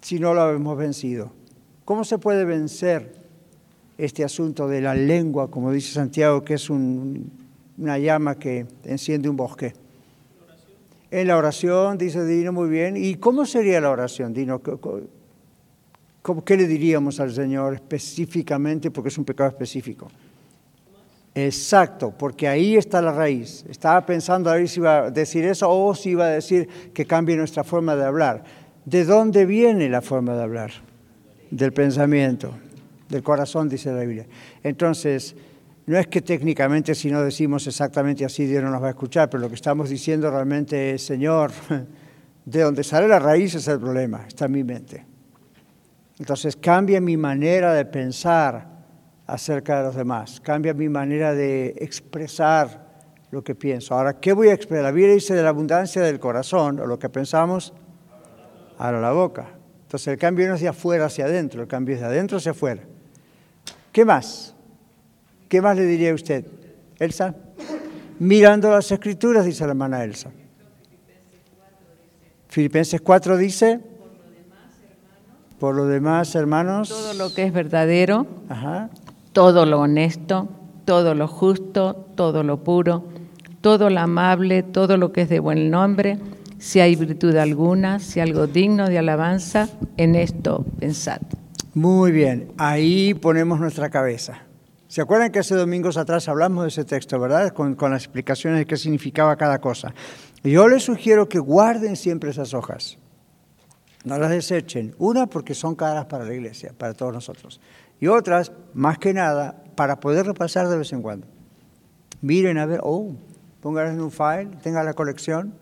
si 0.00 0.18
no 0.18 0.34
lo 0.34 0.50
hemos 0.50 0.76
vencido. 0.76 1.30
¿Cómo 1.84 2.02
se 2.02 2.18
puede 2.18 2.44
vencer 2.44 3.14
este 3.96 4.24
asunto 4.24 4.66
de 4.66 4.80
la 4.80 4.96
lengua, 4.96 5.48
como 5.48 5.70
dice 5.70 5.92
Santiago, 5.92 6.42
que 6.42 6.54
es 6.54 6.68
una 6.68 7.98
llama 8.00 8.34
que 8.36 8.66
enciende 8.82 9.28
un 9.28 9.36
bosque? 9.36 9.74
En 11.12 11.28
la 11.28 11.36
oración, 11.36 11.98
dice 11.98 12.26
Dino 12.26 12.52
muy 12.52 12.68
bien. 12.68 12.96
¿Y 12.96 13.14
cómo 13.14 13.46
sería 13.46 13.80
la 13.80 13.90
oración, 13.90 14.34
Dino? 14.34 14.60
¿Qué 14.60 16.56
le 16.56 16.66
diríamos 16.66 17.20
al 17.20 17.32
Señor 17.32 17.74
específicamente? 17.74 18.90
Porque 18.90 19.10
es 19.10 19.18
un 19.18 19.24
pecado 19.24 19.50
específico. 19.50 20.08
Exacto, 21.46 22.12
porque 22.18 22.48
ahí 22.48 22.76
está 22.76 23.00
la 23.00 23.12
raíz. 23.12 23.64
Estaba 23.68 24.04
pensando 24.04 24.50
a 24.50 24.54
ver 24.54 24.68
si 24.68 24.80
iba 24.80 25.04
a 25.04 25.10
decir 25.12 25.44
eso 25.44 25.70
o 25.70 25.94
si 25.94 26.10
iba 26.10 26.24
a 26.24 26.30
decir 26.30 26.68
que 26.92 27.06
cambie 27.06 27.36
nuestra 27.36 27.62
forma 27.62 27.94
de 27.94 28.04
hablar. 28.04 28.42
¿De 28.84 29.04
dónde 29.04 29.46
viene 29.46 29.88
la 29.88 30.02
forma 30.02 30.34
de 30.34 30.42
hablar? 30.42 30.72
Del 31.52 31.72
pensamiento, 31.72 32.54
del 33.08 33.22
corazón, 33.22 33.68
dice 33.68 33.92
la 33.92 34.00
Biblia. 34.00 34.26
Entonces, 34.64 35.36
no 35.86 35.96
es 35.96 36.08
que 36.08 36.22
técnicamente 36.22 36.92
si 36.96 37.08
no 37.08 37.22
decimos 37.22 37.68
exactamente 37.68 38.24
así 38.24 38.44
Dios 38.44 38.64
no 38.64 38.70
nos 38.70 38.82
va 38.82 38.88
a 38.88 38.90
escuchar, 38.90 39.30
pero 39.30 39.40
lo 39.40 39.48
que 39.48 39.54
estamos 39.54 39.90
diciendo 39.90 40.32
realmente 40.32 40.94
es, 40.94 41.06
Señor, 41.06 41.52
de 42.44 42.60
donde 42.62 42.82
sale 42.82 43.06
la 43.06 43.20
raíz 43.20 43.54
es 43.54 43.68
el 43.68 43.78
problema, 43.78 44.24
está 44.26 44.46
en 44.46 44.52
mi 44.52 44.64
mente. 44.64 45.04
Entonces 46.18 46.56
cambia 46.56 47.00
mi 47.00 47.16
manera 47.16 47.74
de 47.74 47.84
pensar 47.84 48.77
acerca 49.28 49.78
de 49.78 49.84
los 49.84 49.94
demás, 49.94 50.40
cambia 50.40 50.72
mi 50.72 50.88
manera 50.88 51.34
de 51.34 51.74
expresar 51.78 52.88
lo 53.30 53.44
que 53.44 53.54
pienso. 53.54 53.94
Ahora, 53.94 54.18
¿qué 54.18 54.32
voy 54.32 54.48
a 54.48 54.54
expresar? 54.54 54.84
La 54.84 54.90
Biblia 54.90 55.14
dice 55.14 55.34
de 55.34 55.42
la 55.42 55.50
abundancia 55.50 56.00
del 56.00 56.18
corazón, 56.18 56.80
o 56.80 56.86
lo 56.86 56.98
que 56.98 57.10
pensamos, 57.10 57.74
a 58.78 58.90
la 58.90 59.12
boca. 59.12 59.50
Entonces 59.82 60.08
el 60.08 60.18
cambio 60.18 60.48
no 60.48 60.54
es 60.54 60.62
de 60.62 60.68
afuera 60.68 61.06
hacia 61.06 61.26
adentro, 61.26 61.60
el 61.60 61.68
cambio 61.68 61.94
es 61.94 62.00
de 62.00 62.06
adentro 62.06 62.38
hacia 62.38 62.52
afuera. 62.52 62.82
¿Qué 63.92 64.06
más? 64.06 64.54
¿Qué 65.48 65.60
más 65.60 65.76
le 65.76 65.84
diría 65.84 66.10
a 66.10 66.14
usted? 66.14 66.46
Elsa, 66.98 67.34
mirando 68.18 68.70
las 68.70 68.90
escrituras, 68.90 69.44
dice 69.44 69.64
la 69.64 69.70
hermana 69.70 70.04
Elsa. 70.04 70.30
Filipenses 72.48 73.02
4 73.02 73.36
dice, 73.36 73.80
por 75.60 75.74
lo 75.74 75.84
demás, 75.84 76.34
hermanos, 76.34 76.88
todo 76.88 77.12
lo 77.12 77.34
que 77.34 77.42
es 77.44 77.52
verdadero, 77.52 78.26
Ajá 78.48 78.88
todo 79.38 79.66
lo 79.66 79.78
honesto, 79.78 80.48
todo 80.84 81.14
lo 81.14 81.28
justo, 81.28 82.08
todo 82.16 82.42
lo 82.42 82.64
puro, 82.64 83.04
todo 83.60 83.88
lo 83.88 84.00
amable, 84.00 84.64
todo 84.64 84.96
lo 84.96 85.12
que 85.12 85.22
es 85.22 85.28
de 85.28 85.38
buen 85.38 85.70
nombre, 85.70 86.18
si 86.58 86.80
hay 86.80 86.96
virtud 86.96 87.36
alguna, 87.36 88.00
si 88.00 88.18
algo 88.18 88.48
digno 88.48 88.88
de 88.88 88.98
alabanza, 88.98 89.68
en 89.96 90.16
esto 90.16 90.66
pensad. 90.80 91.20
Muy 91.72 92.10
bien, 92.10 92.50
ahí 92.58 93.14
ponemos 93.14 93.60
nuestra 93.60 93.90
cabeza. 93.90 94.42
¿Se 94.88 95.02
acuerdan 95.02 95.30
que 95.30 95.38
hace 95.38 95.54
domingos 95.54 95.98
atrás 95.98 96.28
hablamos 96.28 96.64
de 96.64 96.70
ese 96.70 96.84
texto, 96.84 97.20
verdad? 97.20 97.52
Con, 97.52 97.76
las 97.78 98.02
explicaciones 98.02 98.58
de 98.58 98.66
qué 98.66 98.76
significaba 98.76 99.36
cada 99.36 99.60
cosa. 99.60 99.94
Yo 100.42 100.66
les 100.66 100.82
sugiero 100.82 101.28
que 101.28 101.38
guarden 101.38 101.94
siempre 101.94 102.30
esas 102.30 102.54
hojas. 102.54 102.98
No 104.02 104.18
las 104.18 104.30
desechen. 104.30 104.96
Una, 104.98 105.28
porque 105.28 105.54
son 105.54 105.76
caras 105.76 106.06
para 106.06 106.24
la 106.24 106.34
iglesia, 106.34 106.72
para 106.76 106.92
todos 106.94 107.12
nosotros. 107.12 107.60
Y 108.00 108.06
otras, 108.06 108.52
más 108.74 108.98
que 108.98 109.12
nada, 109.12 109.62
para 109.74 110.00
poder 110.00 110.26
repasar 110.26 110.68
de 110.68 110.78
vez 110.78 110.92
en 110.92 111.02
cuando. 111.02 111.26
Miren 112.20 112.58
a 112.58 112.66
ver, 112.66 112.80
oh, 112.82 113.14
pónganlas 113.60 113.94
en 113.94 114.00
un 114.00 114.10
file, 114.10 114.50
tengan 114.62 114.84
la 114.84 114.94
colección. 114.94 115.54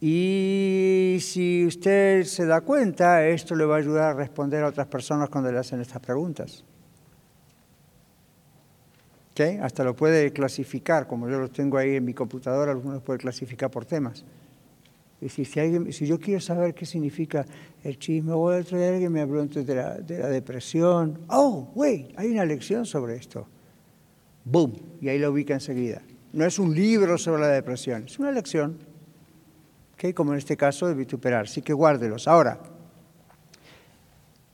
Y 0.00 1.18
si 1.20 1.66
usted 1.66 2.24
se 2.24 2.46
da 2.46 2.60
cuenta, 2.60 3.26
esto 3.26 3.54
le 3.54 3.64
va 3.64 3.76
a 3.76 3.78
ayudar 3.78 4.04
a 4.10 4.14
responder 4.14 4.62
a 4.62 4.68
otras 4.68 4.86
personas 4.86 5.28
cuando 5.28 5.50
le 5.50 5.58
hacen 5.58 5.80
estas 5.80 6.00
preguntas. 6.00 6.64
¿Okay? 9.32 9.58
Hasta 9.58 9.84
lo 9.84 9.94
puede 9.94 10.32
clasificar, 10.32 11.06
como 11.06 11.28
yo 11.28 11.38
lo 11.38 11.48
tengo 11.48 11.78
ahí 11.78 11.96
en 11.96 12.04
mi 12.04 12.14
computadora, 12.14 12.72
algunos 12.72 13.02
pueden 13.02 13.20
clasificar 13.20 13.70
por 13.70 13.84
temas. 13.84 14.24
Y 15.20 15.28
si, 15.28 15.44
si, 15.44 15.58
alguien, 15.58 15.92
si 15.92 16.06
yo 16.06 16.18
quiero 16.18 16.40
saber 16.40 16.74
qué 16.74 16.86
significa 16.86 17.44
el 17.82 17.98
chisme, 17.98 18.32
o 18.32 18.52
el 18.52 18.62
otro 18.62 18.78
día 18.78 18.88
alguien 18.88 19.12
me 19.12 19.26
preguntó 19.26 19.62
de 19.62 19.74
la, 19.74 19.94
de 19.94 20.18
la 20.18 20.28
depresión. 20.28 21.20
Oh, 21.28 21.70
wait, 21.74 22.12
hay 22.16 22.28
una 22.30 22.44
lección 22.44 22.86
sobre 22.86 23.16
esto. 23.16 23.46
Boom, 24.44 24.74
y 25.00 25.08
ahí 25.08 25.18
lo 25.18 25.32
ubica 25.32 25.54
enseguida. 25.54 26.02
No 26.32 26.44
es 26.44 26.58
un 26.58 26.74
libro 26.74 27.18
sobre 27.18 27.42
la 27.42 27.48
depresión, 27.48 28.04
es 28.06 28.18
una 28.18 28.30
lección. 28.30 28.78
¿Okay? 29.94 30.12
Como 30.12 30.32
en 30.32 30.38
este 30.38 30.56
caso 30.56 30.86
de 30.86 30.94
vituperar. 30.94 31.46
Así 31.46 31.62
que 31.62 31.72
guárdelos. 31.72 32.28
Ahora, 32.28 32.60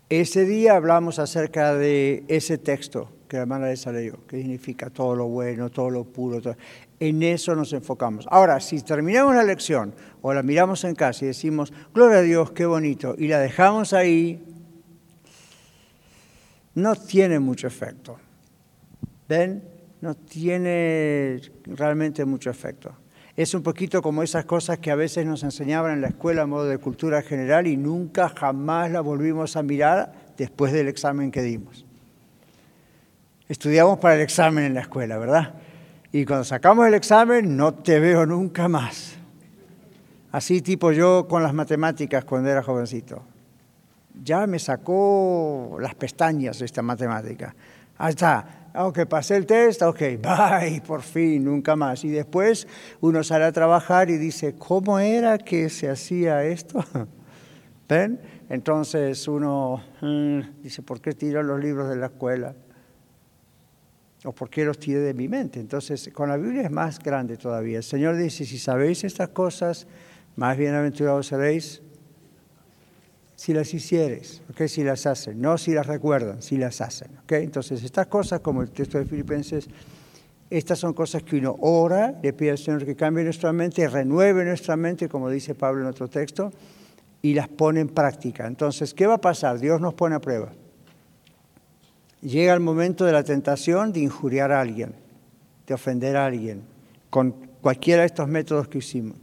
ese 0.08 0.46
día 0.46 0.76
hablamos 0.76 1.18
acerca 1.18 1.74
de 1.74 2.24
ese 2.28 2.56
texto 2.56 3.10
que 3.28 3.36
la 3.36 3.42
hermana 3.42 3.66
les 3.66 3.86
leyó, 3.86 4.26
que 4.26 4.38
significa 4.38 4.90
todo 4.90 5.14
lo 5.14 5.26
bueno, 5.26 5.70
todo 5.70 5.90
lo 5.90 6.04
puro. 6.04 6.40
Todo. 6.40 6.56
En 7.00 7.22
eso 7.22 7.54
nos 7.54 7.72
enfocamos. 7.72 8.26
Ahora, 8.30 8.60
si 8.60 8.80
terminamos 8.82 9.34
la 9.34 9.44
lección 9.44 9.94
o 10.22 10.32
la 10.32 10.42
miramos 10.42 10.84
en 10.84 10.94
casa 10.94 11.24
y 11.24 11.28
decimos, 11.28 11.72
gloria 11.92 12.18
a 12.18 12.22
Dios, 12.22 12.52
qué 12.52 12.66
bonito, 12.66 13.14
y 13.18 13.28
la 13.28 13.38
dejamos 13.38 13.92
ahí, 13.92 14.42
no 16.74 16.96
tiene 16.96 17.38
mucho 17.38 17.66
efecto. 17.66 18.18
¿Ven? 19.28 19.62
No 20.00 20.14
tiene 20.14 21.40
realmente 21.64 22.24
mucho 22.24 22.50
efecto. 22.50 22.94
Es 23.36 23.54
un 23.54 23.62
poquito 23.62 24.00
como 24.00 24.22
esas 24.22 24.44
cosas 24.44 24.78
que 24.78 24.90
a 24.90 24.94
veces 24.94 25.26
nos 25.26 25.42
enseñaban 25.42 25.94
en 25.94 26.00
la 26.02 26.08
escuela 26.08 26.42
a 26.42 26.46
modo 26.46 26.66
de 26.66 26.78
cultura 26.78 27.22
general 27.22 27.66
y 27.66 27.76
nunca 27.76 28.28
jamás 28.28 28.90
la 28.92 29.00
volvimos 29.00 29.56
a 29.56 29.62
mirar 29.62 30.12
después 30.36 30.72
del 30.72 30.88
examen 30.88 31.30
que 31.30 31.42
dimos. 31.42 31.84
Estudiamos 33.54 34.00
para 34.00 34.16
el 34.16 34.20
examen 34.20 34.64
en 34.64 34.74
la 34.74 34.80
escuela, 34.80 35.16
¿verdad? 35.16 35.54
Y 36.10 36.24
cuando 36.24 36.42
sacamos 36.42 36.88
el 36.88 36.94
examen 36.94 37.56
no 37.56 37.72
te 37.72 38.00
veo 38.00 38.26
nunca 38.26 38.66
más. 38.66 39.14
Así 40.32 40.60
tipo 40.60 40.90
yo 40.90 41.28
con 41.28 41.40
las 41.44 41.54
matemáticas 41.54 42.24
cuando 42.24 42.50
era 42.50 42.64
jovencito. 42.64 43.22
Ya 44.20 44.48
me 44.48 44.58
sacó 44.58 45.76
las 45.80 45.94
pestañas 45.94 46.60
esta 46.62 46.82
matemática. 46.82 47.54
Ahí 47.96 48.10
está. 48.10 48.70
Ok, 48.74 49.06
pasé 49.06 49.36
el 49.36 49.46
test, 49.46 49.82
ok, 49.82 50.00
bye, 50.20 50.82
por 50.84 51.02
fin, 51.02 51.44
nunca 51.44 51.76
más. 51.76 52.02
Y 52.02 52.08
después 52.08 52.66
uno 53.02 53.22
sale 53.22 53.44
a 53.44 53.52
trabajar 53.52 54.10
y 54.10 54.18
dice, 54.18 54.56
¿cómo 54.56 54.98
era 54.98 55.38
que 55.38 55.70
se 55.70 55.88
hacía 55.88 56.42
esto? 56.42 56.84
¿Ven? 57.88 58.20
Entonces 58.48 59.28
uno 59.28 59.80
mm, 60.00 60.40
dice, 60.60 60.82
¿por 60.82 61.00
qué 61.00 61.12
tiro 61.12 61.40
los 61.44 61.60
libros 61.60 61.88
de 61.88 61.94
la 61.94 62.06
escuela? 62.06 62.56
O 64.24 64.32
por 64.32 64.48
qué 64.48 64.64
los 64.64 64.78
tiré 64.78 65.00
de 65.00 65.14
mi 65.14 65.28
mente. 65.28 65.60
Entonces, 65.60 66.10
con 66.12 66.28
la 66.28 66.36
Biblia 66.36 66.62
es 66.62 66.70
más 66.70 66.98
grande 66.98 67.36
todavía. 67.36 67.78
El 67.78 67.84
Señor 67.84 68.16
dice, 68.16 68.44
si 68.44 68.58
sabéis 68.58 69.04
estas 69.04 69.28
cosas, 69.28 69.86
más 70.36 70.56
bienaventurados 70.56 71.26
seréis 71.26 71.82
si 73.36 73.52
las 73.52 73.74
hicieres, 73.74 74.42
¿okay? 74.50 74.68
si 74.68 74.82
las 74.82 75.06
hacen, 75.06 75.40
no 75.40 75.58
si 75.58 75.72
las 75.72 75.86
recuerdan, 75.86 76.40
si 76.40 76.56
las 76.56 76.80
hacen. 76.80 77.10
¿okay? 77.24 77.44
Entonces, 77.44 77.82
estas 77.82 78.06
cosas, 78.06 78.40
como 78.40 78.62
el 78.62 78.70
texto 78.70 78.98
de 78.98 79.04
Filipenses, 79.04 79.68
estas 80.48 80.78
son 80.78 80.94
cosas 80.94 81.22
que 81.22 81.36
uno 81.36 81.56
ora, 81.60 82.18
le 82.22 82.32
pide 82.32 82.52
al 82.52 82.58
Señor 82.58 82.84
que 82.86 82.96
cambie 82.96 83.24
nuestra 83.24 83.52
mente, 83.52 83.86
renueve 83.88 84.44
nuestra 84.44 84.76
mente, 84.76 85.08
como 85.08 85.28
dice 85.28 85.54
Pablo 85.54 85.82
en 85.82 85.88
otro 85.88 86.08
texto, 86.08 86.50
y 87.20 87.34
las 87.34 87.48
pone 87.48 87.80
en 87.80 87.88
práctica. 87.88 88.46
Entonces, 88.46 88.94
¿qué 88.94 89.06
va 89.06 89.14
a 89.14 89.20
pasar? 89.20 89.58
Dios 89.58 89.80
nos 89.80 89.94
pone 89.94 90.14
a 90.14 90.20
prueba 90.20 90.52
llega 92.24 92.54
el 92.54 92.60
momento 92.60 93.04
de 93.04 93.12
la 93.12 93.22
tentación 93.22 93.92
de 93.92 94.00
injuriar 94.00 94.50
a 94.50 94.60
alguien, 94.60 94.94
de 95.66 95.74
ofender 95.74 96.16
a 96.16 96.26
alguien, 96.26 96.62
con 97.10 97.32
cualquiera 97.60 98.00
de 98.00 98.06
estos 98.06 98.26
métodos 98.26 98.66
que 98.68 98.78
hicimos. 98.78 99.18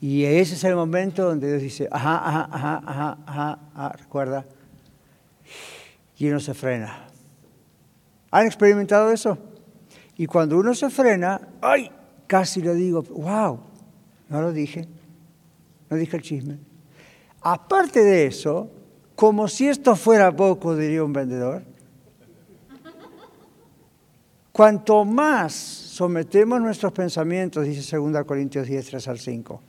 Y 0.00 0.24
ese 0.24 0.54
es 0.54 0.64
el 0.64 0.74
momento 0.74 1.24
donde 1.24 1.48
Dios 1.48 1.62
dice, 1.62 1.88
ajá, 1.90 2.16
ajá, 2.28 2.48
ajá, 2.50 2.82
ajá, 3.26 3.58
ajá, 3.72 3.88
recuerda, 3.96 4.44
y 6.18 6.28
uno 6.28 6.40
se 6.40 6.54
frena. 6.54 7.06
¿Han 8.30 8.46
experimentado 8.46 9.10
eso? 9.10 9.38
Y 10.16 10.26
cuando 10.26 10.58
uno 10.58 10.74
se 10.74 10.90
frena, 10.90 11.40
¡ay! 11.60 11.90
Casi 12.26 12.60
lo 12.62 12.74
digo, 12.74 13.02
wow, 13.02 13.60
no 14.28 14.40
lo 14.40 14.52
dije, 14.52 14.88
no 15.90 15.96
dije 15.96 16.16
el 16.16 16.22
chisme. 16.22 16.58
Aparte 17.42 18.02
de 18.02 18.26
eso, 18.26 18.70
como 19.14 19.48
si 19.48 19.68
esto 19.68 19.94
fuera 19.96 20.34
poco, 20.34 20.74
diría 20.76 21.04
un 21.04 21.12
vendedor, 21.12 21.62
Cuanto 24.52 25.06
más 25.06 25.54
sometemos 25.54 26.60
nuestros 26.60 26.92
pensamientos, 26.92 27.64
dice 27.64 27.96
2 27.96 28.24
Corintios 28.26 28.66
10, 28.66 28.86
3 28.86 29.08
al 29.08 29.18
5, 29.18 29.60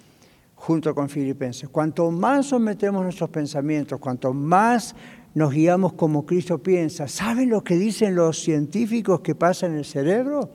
junto 0.55 0.93
con 0.93 1.07
Filipenses, 1.07 1.69
cuanto 1.69 2.11
más 2.11 2.47
sometemos 2.47 3.01
nuestros 3.01 3.29
pensamientos, 3.29 3.97
cuanto 3.99 4.33
más 4.33 4.93
nos 5.35 5.53
guiamos 5.53 5.93
como 5.93 6.25
Cristo 6.25 6.57
piensa, 6.57 7.07
¿saben 7.07 7.49
lo 7.49 7.63
que 7.63 7.77
dicen 7.77 8.13
los 8.13 8.39
científicos 8.39 9.21
que 9.21 9.35
pasa 9.35 9.67
en 9.67 9.75
el 9.75 9.85
cerebro? 9.85 10.49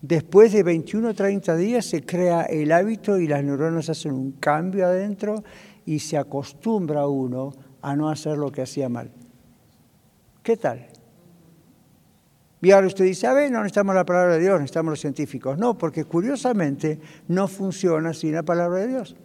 Después 0.00 0.52
de 0.52 0.62
21 0.62 1.08
o 1.08 1.14
30 1.14 1.56
días 1.56 1.84
se 1.84 2.04
crea 2.04 2.42
el 2.42 2.70
hábito 2.70 3.18
y 3.18 3.26
las 3.26 3.42
neuronas 3.42 3.90
hacen 3.90 4.12
un 4.12 4.32
cambio 4.32 4.86
adentro 4.86 5.42
y 5.84 5.98
se 5.98 6.16
acostumbra 6.16 7.08
uno 7.08 7.52
a 7.82 7.96
no 7.96 8.08
hacer 8.08 8.38
lo 8.38 8.52
que 8.52 8.62
hacía 8.62 8.88
mal. 8.88 9.10
¿Qué 10.44 10.56
tal? 10.56 10.86
Y 12.60 12.72
ahora 12.72 12.88
usted 12.88 13.04
dice, 13.04 13.26
a 13.26 13.34
ver, 13.34 13.50
no 13.50 13.58
necesitamos 13.58 13.94
la 13.94 14.04
palabra 14.04 14.34
de 14.34 14.40
Dios, 14.40 14.54
necesitamos 14.60 14.90
los 14.90 15.00
científicos. 15.00 15.58
No, 15.58 15.78
porque 15.78 16.04
curiosamente 16.04 16.98
no 17.28 17.46
funciona 17.46 18.12
sin 18.12 18.32
la 18.34 18.42
palabra 18.42 18.80
de 18.80 18.88
Dios. 18.88 19.16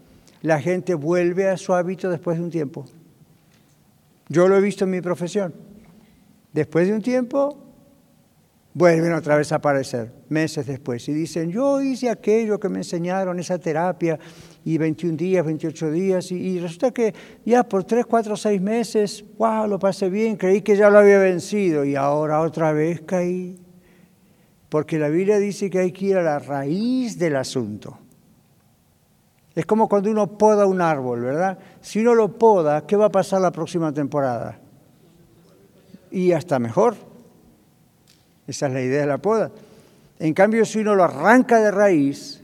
La 0.42 0.60
gente 0.60 0.94
vuelve 0.94 1.50
a 1.50 1.58
su 1.58 1.74
hábito 1.74 2.10
después 2.10 2.38
de 2.38 2.44
un 2.44 2.52
tiempo. 2.52 2.86
Yo 4.30 4.48
lo 4.48 4.58
he 4.58 4.62
visto 4.62 4.84
en 4.84 4.92
mi 4.92 5.02
profesión. 5.02 5.54
Después 6.52 6.88
de 6.88 6.94
un 6.94 7.02
tiempo, 7.02 7.58
vuelven 8.74 9.14
otra 9.14 9.36
vez 9.36 9.52
a 9.52 9.56
aparecer, 9.56 10.12
meses 10.30 10.68
después. 10.68 11.08
Y 11.10 11.14
dicen, 11.14 11.52
yo 11.52 11.82
hice 11.82 12.10
aquello 12.10 12.60
que 12.60 12.70
me 12.70 12.80
enseñaron, 12.80 13.40
esa 13.40 13.58
terapia, 13.58 14.20
y 14.66 14.78
21 14.78 15.18
días, 15.18 15.46
28 15.46 15.92
días, 15.92 16.32
y, 16.32 16.60
resulta 16.60 16.92
que 16.92 17.14
ya 17.46 17.64
por 17.64 17.84
3, 17.84 18.06
4, 18.06 18.36
6 18.36 18.62
meses, 18.62 19.26
wow, 19.38 19.68
lo 19.68 19.78
pasé 19.78 20.10
bien, 20.10 20.38
creí 20.38 20.62
que 20.62 20.76
ya 20.76 20.90
lo 20.90 21.00
había 21.00 21.20
vencido 21.20 21.84
y 21.84 21.96
ahora 21.96 22.42
otra 22.42 22.72
vez 22.72 23.02
caí. 23.02 23.60
Porque 24.70 24.98
la 24.98 25.10
Biblia 25.10 25.38
dice 25.38 25.70
que 25.70 25.80
hay 25.80 25.92
que 25.92 26.06
ir 26.06 26.18
a 26.18 26.24
la 26.24 26.40
raíz 26.40 27.20
del 27.20 27.36
asunto. 27.36 28.00
Es 29.56 29.66
como 29.66 29.88
cuando 29.88 30.10
uno 30.10 30.38
poda 30.38 30.66
un 30.66 30.82
árbol, 30.82 31.22
¿verdad? 31.22 31.60
Si 31.82 32.00
uno 32.00 32.16
lo 32.16 32.40
poda, 32.40 32.88
¿qué 32.88 32.96
va 32.96 33.06
a 33.06 33.12
pasar 33.12 33.42
la 33.42 33.52
próxima 33.52 33.94
temporada? 33.94 34.60
Y 36.10 36.32
hasta 36.32 36.58
mejor. 36.58 36.96
Esa 38.48 38.68
es 38.68 38.74
la 38.74 38.82
idea 38.82 39.02
de 39.02 39.08
la 39.08 39.20
poda. 39.20 39.52
En 40.20 40.34
cambio, 40.34 40.66
si 40.66 40.80
uno 40.80 40.96
lo 40.96 41.04
arranca 41.04 41.60
de 41.60 41.70
raíz, 41.70 42.43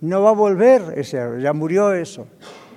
no 0.00 0.22
va 0.22 0.30
a 0.30 0.34
volver 0.34 0.94
ese 0.96 1.18
ya 1.40 1.52
murió 1.52 1.92
eso. 1.92 2.26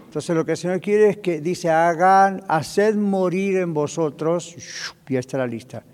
Entonces 0.05 0.35
lo 0.35 0.43
que 0.43 0.51
el 0.51 0.57
Señor 0.57 0.81
quiere 0.81 1.09
es 1.09 1.17
que 1.17 1.39
dice, 1.39 1.69
hagan, 1.69 2.43
haced 2.49 2.95
morir 2.95 3.57
en 3.57 3.73
vosotros, 3.73 4.55
y 5.07 5.15
está 5.15 5.37
la 5.37 5.47
lista. 5.47 5.85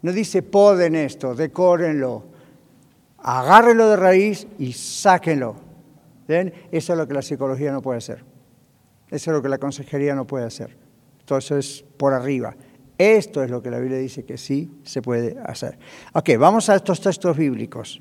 No 0.00 0.12
dice, 0.12 0.42
poden 0.42 0.94
esto, 0.94 1.34
decórenlo, 1.34 2.24
agárrenlo 3.18 3.90
de 3.90 3.96
raíz 3.96 4.46
y 4.58 4.72
sáquenlo. 4.72 5.56
¿Ven? 6.26 6.54
Eso 6.72 6.94
es 6.94 6.98
lo 6.98 7.06
que 7.06 7.14
la 7.14 7.22
psicología 7.22 7.70
no 7.70 7.82
puede 7.82 7.98
hacer. 7.98 8.24
Eso 9.10 9.30
es 9.30 9.36
lo 9.36 9.42
que 9.42 9.48
la 9.48 9.58
consejería 9.58 10.14
no 10.14 10.26
puede 10.26 10.46
hacer. 10.46 10.76
Entonces, 11.20 11.84
por 11.98 12.14
arriba. 12.14 12.56
Esto 12.98 13.42
es 13.42 13.50
lo 13.50 13.62
que 13.62 13.70
la 13.70 13.78
Biblia 13.78 13.98
dice 13.98 14.24
que 14.24 14.38
sí 14.38 14.80
se 14.84 15.02
puede 15.02 15.36
hacer. 15.44 15.78
Ok, 16.14 16.30
vamos 16.38 16.70
a 16.70 16.76
estos 16.76 17.00
textos 17.00 17.36
bíblicos. 17.36 18.00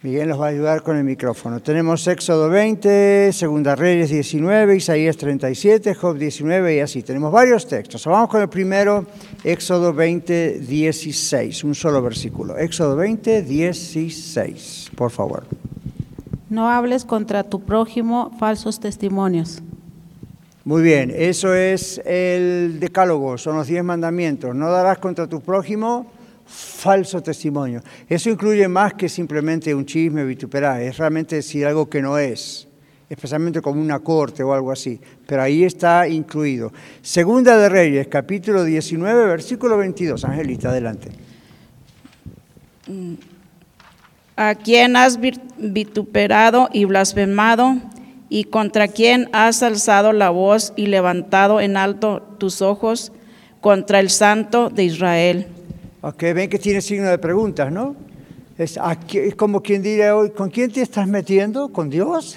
Miguel 0.00 0.28
nos 0.28 0.40
va 0.40 0.46
a 0.46 0.50
ayudar 0.50 0.84
con 0.84 0.96
el 0.96 1.02
micrófono. 1.02 1.58
Tenemos 1.58 2.06
Éxodo 2.06 2.48
20, 2.48 3.32
Segunda 3.32 3.74
Reyes 3.74 4.10
19, 4.10 4.76
Isaías 4.76 5.16
37, 5.16 5.92
Job 5.96 6.16
19 6.16 6.76
y 6.76 6.78
así. 6.78 7.02
Tenemos 7.02 7.32
varios 7.32 7.66
textos. 7.66 8.06
Vamos 8.06 8.28
con 8.28 8.40
el 8.40 8.48
primero, 8.48 9.06
Éxodo 9.42 9.92
20, 9.92 10.60
16, 10.60 11.64
un 11.64 11.74
solo 11.74 12.00
versículo. 12.00 12.56
Éxodo 12.56 12.94
20, 12.94 13.42
16, 13.42 14.92
por 14.94 15.10
favor. 15.10 15.42
No 16.48 16.68
hables 16.68 17.04
contra 17.04 17.42
tu 17.42 17.62
prójimo 17.62 18.30
falsos 18.38 18.78
testimonios. 18.78 19.64
Muy 20.64 20.82
bien, 20.82 21.12
eso 21.12 21.54
es 21.54 22.00
el 22.04 22.78
decálogo, 22.78 23.36
son 23.36 23.56
los 23.56 23.66
diez 23.66 23.82
mandamientos. 23.82 24.54
No 24.54 24.70
darás 24.70 24.98
contra 24.98 25.26
tu 25.26 25.40
prójimo 25.40 26.06
falso 26.48 27.22
testimonio. 27.22 27.82
Eso 28.08 28.30
incluye 28.30 28.66
más 28.68 28.94
que 28.94 29.08
simplemente 29.08 29.74
un 29.74 29.84
chisme, 29.84 30.24
vituperar, 30.24 30.80
es 30.80 30.96
realmente 30.96 31.36
decir 31.36 31.66
algo 31.66 31.88
que 31.88 32.00
no 32.00 32.18
es, 32.18 32.66
especialmente 33.08 33.60
como 33.60 33.80
una 33.80 34.00
corte 34.00 34.42
o 34.42 34.52
algo 34.52 34.72
así, 34.72 35.00
pero 35.26 35.42
ahí 35.42 35.64
está 35.64 36.08
incluido. 36.08 36.72
Segunda 37.02 37.56
de 37.58 37.68
Reyes, 37.68 38.08
capítulo 38.08 38.64
19, 38.64 39.26
versículo 39.26 39.76
22. 39.76 40.24
Angelita, 40.24 40.70
adelante. 40.70 41.10
¿A 44.36 44.54
quién 44.54 44.96
has 44.96 45.18
vituperado 45.58 46.70
y 46.72 46.86
blasfemado? 46.86 47.76
¿Y 48.30 48.44
contra 48.44 48.88
quién 48.88 49.28
has 49.32 49.62
alzado 49.62 50.12
la 50.12 50.30
voz 50.30 50.72
y 50.76 50.86
levantado 50.86 51.60
en 51.60 51.76
alto 51.76 52.22
tus 52.38 52.62
ojos? 52.62 53.12
Contra 53.60 54.00
el 54.00 54.10
Santo 54.10 54.70
de 54.70 54.84
Israel 54.84 55.48
Ok, 56.00 56.22
ven 56.34 56.48
que 56.48 56.58
tiene 56.58 56.80
signo 56.80 57.08
de 57.08 57.18
preguntas, 57.18 57.72
¿no? 57.72 57.96
Es, 58.56 58.78
como 59.36 59.62
quien 59.62 59.82
diría 59.82 60.16
hoy, 60.16 60.30
¿con 60.30 60.50
quién 60.50 60.70
te 60.72 60.80
estás 60.80 61.06
metiendo? 61.06 61.68
¿Con 61.68 61.90
Dios? 61.90 62.36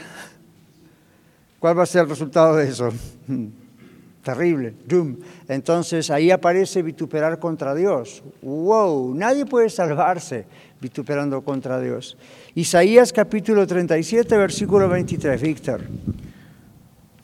¿Cuál 1.59 1.77
va 1.77 1.83
a 1.83 1.85
ser 1.85 2.03
el 2.03 2.09
resultado 2.09 2.55
de 2.55 2.69
eso? 2.69 2.89
Terrible, 4.23 4.73
doom. 4.87 5.17
Entonces 5.47 6.11
ahí 6.11 6.29
aparece 6.29 6.83
vituperar 6.83 7.39
contra 7.39 7.73
Dios. 7.73 8.23
¡Wow! 8.41 9.15
Nadie 9.15 9.45
puede 9.47 9.69
salvarse 9.69 10.45
vituperando 10.79 11.41
contra 11.41 11.79
Dios. 11.79 12.17
Isaías 12.53 13.11
capítulo 13.11 13.65
37, 13.65 14.37
versículo 14.37 14.89
23, 14.89 15.41
Víctor. 15.41 15.81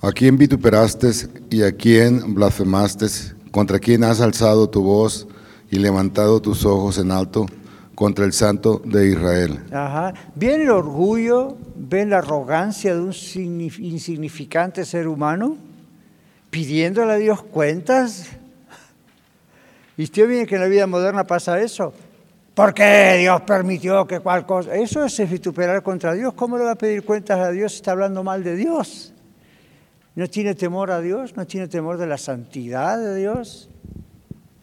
¿A 0.01 0.11
quién 0.11 0.37
vituperaste 0.37 1.11
y 1.49 1.63
a 1.63 1.71
quién 1.71 2.33
blasfemaste? 2.33 3.07
¿Contra 3.51 3.79
quién 3.79 4.03
has 4.03 4.21
alzado 4.21 4.69
tu 4.69 4.81
voz? 4.81 5.27
Y 5.69 5.79
levantado 5.79 6.41
tus 6.41 6.65
ojos 6.65 6.97
en 6.97 7.11
alto 7.11 7.45
contra 7.95 8.25
el 8.25 8.33
Santo 8.33 8.81
de 8.85 9.09
Israel. 9.09 9.63
Ajá. 9.71 10.13
¿Ven 10.35 10.61
el 10.61 10.69
orgullo, 10.69 11.57
ven 11.75 12.11
la 12.11 12.19
arrogancia 12.19 12.93
de 12.93 13.01
un 13.01 13.11
insignificante 13.11 14.85
ser 14.85 15.07
humano 15.07 15.57
pidiéndole 16.49 17.13
a 17.13 17.15
Dios 17.15 17.41
cuentas? 17.43 18.27
Y 19.97 20.03
usted 20.03 20.27
viene 20.27 20.45
que 20.45 20.55
en 20.55 20.61
la 20.61 20.67
vida 20.67 20.85
moderna 20.85 21.25
pasa 21.25 21.59
eso. 21.59 21.91
¿Por 22.53 22.73
qué 22.73 23.17
Dios 23.19 23.41
permitió 23.41 24.05
que 24.05 24.19
cual 24.19 24.45
cosa? 24.45 24.75
Eso 24.75 25.03
es 25.05 25.29
vituperar 25.29 25.81
contra 25.83 26.13
Dios. 26.13 26.33
¿Cómo 26.33 26.57
le 26.57 26.63
va 26.63 26.71
a 26.71 26.75
pedir 26.75 27.03
cuentas 27.03 27.39
a 27.39 27.51
Dios 27.51 27.71
si 27.71 27.75
está 27.77 27.91
hablando 27.91 28.23
mal 28.23 28.43
de 28.43 28.55
Dios? 28.55 29.13
¿No 30.15 30.27
tiene 30.27 30.55
temor 30.55 30.89
a 30.89 30.99
Dios? 30.99 31.35
¿No 31.35 31.45
tiene 31.45 31.67
temor 31.67 31.97
de 31.97 32.07
la 32.07 32.17
santidad 32.17 32.97
de 32.97 33.15
Dios? 33.15 33.69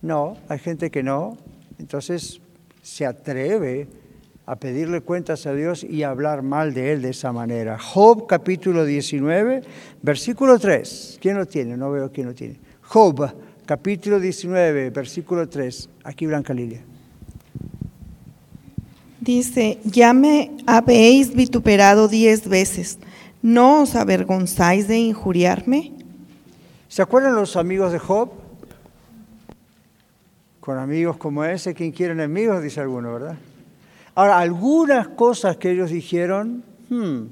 No, 0.05 0.37
hay 0.51 0.59
gente 0.59 0.91
que 0.91 1.03
no. 1.03 1.39
Entonces 1.79 2.43
se 2.83 3.07
atreve 3.07 3.89
a 4.45 4.57
pedirle 4.57 5.01
cuentas 5.01 5.47
a 5.47 5.55
Dios 5.55 5.83
y 5.83 6.03
a 6.03 6.11
hablar 6.11 6.43
mal 6.43 6.75
de 6.75 6.93
Él 6.93 7.01
de 7.01 7.09
esa 7.09 7.33
manera. 7.33 7.79
Job 7.79 8.27
capítulo 8.27 8.85
19, 8.85 9.63
versículo 10.03 10.59
3. 10.59 11.19
¿Quién 11.23 11.39
lo 11.39 11.47
tiene? 11.47 11.79
No 11.79 11.91
veo 11.91 12.13
quién 12.13 12.27
lo 12.27 12.35
tiene. 12.35 12.61
Job 12.83 13.35
capítulo 13.65 14.21
19, 14.21 14.91
versículo 14.91 15.49
3. 15.49 15.89
Aquí 16.05 16.27
Blanca 16.27 16.53
Lilia. 16.53 16.83
Dice, 19.23 19.79
ya 19.85 20.13
me 20.13 20.51
habéis 20.67 21.35
vituperado 21.35 22.09
diez 22.09 22.47
veces. 22.47 22.99
¿No 23.41 23.81
os 23.81 23.97
avergonzáis 23.97 24.87
de 24.87 24.99
injuriarme? 24.99 25.95
¿Se 26.89 27.01
acuerdan 27.01 27.35
los 27.35 27.57
amigos 27.57 27.91
de 27.91 27.99
Job? 27.99 28.44
Con 30.65 30.79
amigos 30.79 31.19
como 31.19 31.45
ese, 31.45 31.75
¿quién 31.75 31.93
quiere 31.93 32.15
enemigos? 32.15 32.63
Dice 32.63 32.81
alguno, 32.81 33.13
¿verdad? 33.13 33.37
Ahora, 34.15 34.39
algunas 34.39 35.09
cosas 35.09 35.59
que 35.59 35.71
ellos 35.71 35.91
dijeron, 35.91 36.65
hmm, 36.89 37.25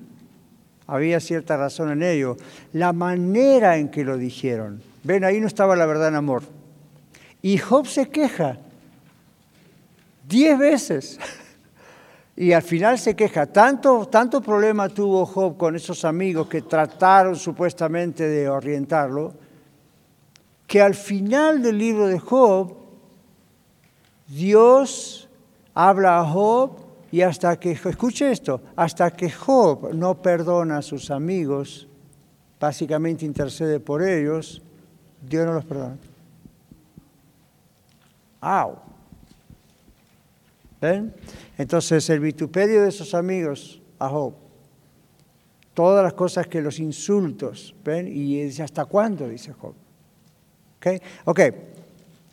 había 0.86 1.18
cierta 1.18 1.56
razón 1.56 1.90
en 1.92 2.02
ello. 2.02 2.36
La 2.74 2.92
manera 2.92 3.78
en 3.78 3.88
que 3.88 4.04
lo 4.04 4.18
dijeron, 4.18 4.82
ven, 5.02 5.24
ahí 5.24 5.40
no 5.40 5.46
estaba 5.46 5.76
la 5.76 5.86
verdad 5.86 6.08
en 6.08 6.16
amor. 6.16 6.42
Y 7.40 7.56
Job 7.56 7.86
se 7.86 8.10
queja 8.10 8.58
diez 10.28 10.58
veces. 10.58 11.18
Y 12.34 12.52
al 12.52 12.62
final 12.62 12.98
se 12.98 13.14
queja. 13.14 13.46
Tanto, 13.46 14.08
tanto 14.08 14.40
problema 14.40 14.88
tuvo 14.88 15.26
Job 15.26 15.58
con 15.58 15.76
esos 15.76 16.04
amigos 16.06 16.48
que 16.48 16.62
trataron 16.62 17.36
supuestamente 17.36 18.26
de 18.26 18.48
orientarlo, 18.48 19.34
que 20.66 20.80
al 20.80 20.94
final 20.94 21.62
del 21.62 21.76
libro 21.76 22.06
de 22.06 22.18
Job 22.18 22.81
Dios 24.28 25.28
habla 25.74 26.20
a 26.20 26.24
Job 26.24 26.76
y 27.10 27.20
hasta 27.20 27.58
que, 27.58 27.72
escuche 27.72 28.30
esto, 28.30 28.62
hasta 28.74 29.10
que 29.10 29.30
Job 29.30 29.92
no 29.94 30.20
perdona 30.22 30.78
a 30.78 30.82
sus 30.82 31.10
amigos, 31.10 31.86
básicamente 32.58 33.24
intercede 33.24 33.80
por 33.80 34.02
ellos, 34.02 34.62
Dios 35.20 35.44
no 35.46 35.52
los 35.52 35.64
perdona. 35.64 35.98
¡Au! 38.40 38.76
¿Ven? 40.80 41.14
Entonces 41.58 42.08
el 42.10 42.20
vituperio 42.20 42.82
de 42.82 42.88
esos 42.88 43.14
amigos 43.14 43.80
a 43.98 44.08
Job, 44.08 44.34
todas 45.74 46.02
las 46.02 46.14
cosas 46.14 46.46
que 46.46 46.60
los 46.60 46.78
insultos, 46.78 47.74
¿ven? 47.84 48.08
Y 48.08 48.42
dice, 48.42 48.62
¿hasta 48.62 48.84
cuándo? 48.84 49.28
Dice 49.28 49.52
Job. 49.52 49.74
¿Ok? 50.78 50.86
Ok. 51.26 51.40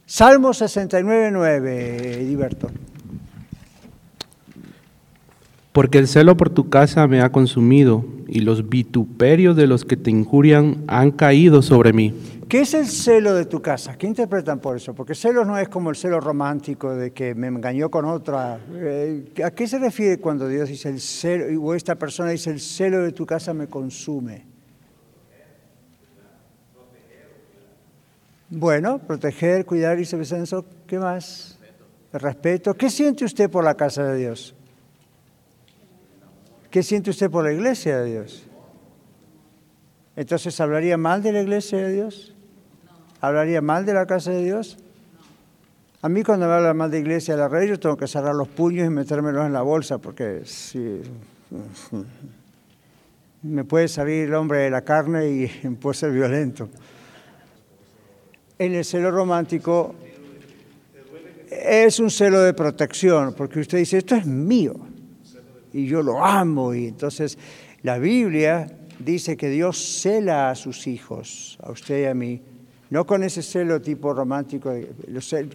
Salmo 0.09 0.55
69, 0.55 1.29
9, 1.31 2.13
Ediberto. 2.23 2.71
Porque 5.71 5.99
el 5.99 6.07
celo 6.07 6.35
por 6.35 6.49
tu 6.49 6.67
casa 6.67 7.05
me 7.07 7.21
ha 7.21 7.31
consumido 7.31 8.03
y 8.27 8.39
los 8.39 8.69
vituperios 8.69 9.55
de 9.55 9.67
los 9.67 9.85
que 9.85 9.97
te 9.97 10.09
injurian 10.09 10.83
han 10.87 11.11
caído 11.11 11.61
sobre 11.61 11.93
mí. 11.93 12.15
¿Qué 12.49 12.61
es 12.61 12.73
el 12.73 12.87
celo 12.87 13.35
de 13.35 13.45
tu 13.45 13.61
casa? 13.61 13.99
¿Qué 13.99 14.07
interpretan 14.07 14.57
por 14.57 14.77
eso? 14.77 14.95
Porque 14.95 15.13
celo 15.13 15.45
no 15.45 15.59
es 15.59 15.69
como 15.69 15.91
el 15.91 15.95
celo 15.95 16.19
romántico 16.19 16.95
de 16.95 17.11
que 17.11 17.35
me 17.35 17.45
engañó 17.45 17.91
con 17.91 18.05
otra. 18.05 18.59
Eh, 18.73 19.31
¿A 19.45 19.51
qué 19.51 19.67
se 19.67 19.77
refiere 19.77 20.17
cuando 20.17 20.47
Dios 20.47 20.69
dice 20.69 20.89
el 20.89 21.01
celo, 21.01 21.61
o 21.61 21.75
esta 21.75 21.93
persona 21.93 22.31
dice 22.31 22.49
el 22.49 22.59
celo 22.59 23.03
de 23.03 23.11
tu 23.11 23.27
casa 23.27 23.53
me 23.53 23.67
consume? 23.67 24.58
Bueno, 28.51 28.97
proteger, 28.97 29.63
cuidar 29.65 29.99
y 29.99 30.05
censo, 30.05 30.65
¿qué 30.87 30.97
más? 30.97 31.59
Respeto. 32.11 32.73
¿Qué 32.73 32.89
siente 32.89 33.23
usted 33.23 33.47
por 33.47 33.63
la 33.63 33.75
casa 33.75 34.03
de 34.03 34.17
Dios? 34.17 34.55
¿Qué 36.71 36.81
siente 36.81 37.11
usted 37.11 37.29
por 37.29 37.43
la 37.43 37.53
iglesia 37.53 37.99
de 37.99 38.11
Dios? 38.11 38.47
Entonces, 40.15 40.59
¿hablaría 40.59 40.97
mal 40.97 41.21
de 41.21 41.31
la 41.31 41.41
iglesia 41.41 41.77
de 41.77 41.93
Dios? 41.93 42.33
¿Hablaría 43.21 43.61
mal 43.61 43.85
de 43.85 43.93
la 43.93 44.07
casa 44.07 44.31
de 44.31 44.43
Dios? 44.43 44.77
A 46.01 46.09
mí 46.09 46.23
cuando 46.23 46.47
me 46.47 46.53
habla 46.53 46.73
mal 46.73 46.89
de 46.89 46.99
iglesia 46.99 47.35
de 47.35 47.41
la 47.41 47.49
red, 47.49 47.67
yo 47.67 47.79
tengo 47.79 47.97
que 47.97 48.07
cerrar 48.07 48.33
los 48.33 48.47
puños 48.47 48.87
y 48.87 48.89
metérmelos 48.89 49.45
en 49.45 49.53
la 49.53 49.61
bolsa, 49.61 49.99
porque 49.99 50.41
si 50.45 51.01
me 53.43 53.63
puede 53.63 53.87
salir 53.87 54.27
el 54.27 54.33
hombre 54.33 54.59
de 54.59 54.69
la 54.71 54.81
carne 54.81 55.29
y 55.29 55.47
puede 55.81 55.95
ser 55.95 56.11
violento 56.11 56.67
en 58.59 58.75
el 58.75 58.83
celo 58.83 59.09
romántico 59.09 59.95
es 61.49 61.99
un 61.99 62.11
celo 62.11 62.41
de 62.41 62.53
protección, 62.53 63.33
porque 63.33 63.61
usted 63.61 63.79
dice, 63.79 63.97
esto 63.97 64.15
es 64.15 64.25
mío 64.25 64.75
y 65.71 65.87
yo 65.87 66.03
lo 66.03 66.23
amo. 66.23 66.73
Y 66.73 66.87
entonces 66.87 67.37
la 67.81 67.97
Biblia 67.97 68.67
dice 68.99 69.37
que 69.37 69.49
Dios 69.49 69.77
cela 69.77 70.49
a 70.49 70.55
sus 70.55 70.87
hijos, 70.87 71.57
a 71.63 71.71
usted 71.71 72.03
y 72.03 72.05
a 72.05 72.13
mí, 72.13 72.41
no 72.89 73.05
con 73.05 73.23
ese 73.23 73.41
celo 73.41 73.81
tipo 73.81 74.13
romántico. 74.13 74.73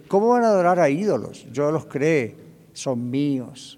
¿Cómo 0.07 0.29
van 0.29 0.43
a 0.43 0.47
adorar 0.47 0.79
a 0.79 0.89
ídolos? 0.89 1.45
Yo 1.53 1.71
los 1.71 1.85
creo, 1.85 2.31
son 2.73 3.09
míos. 3.09 3.77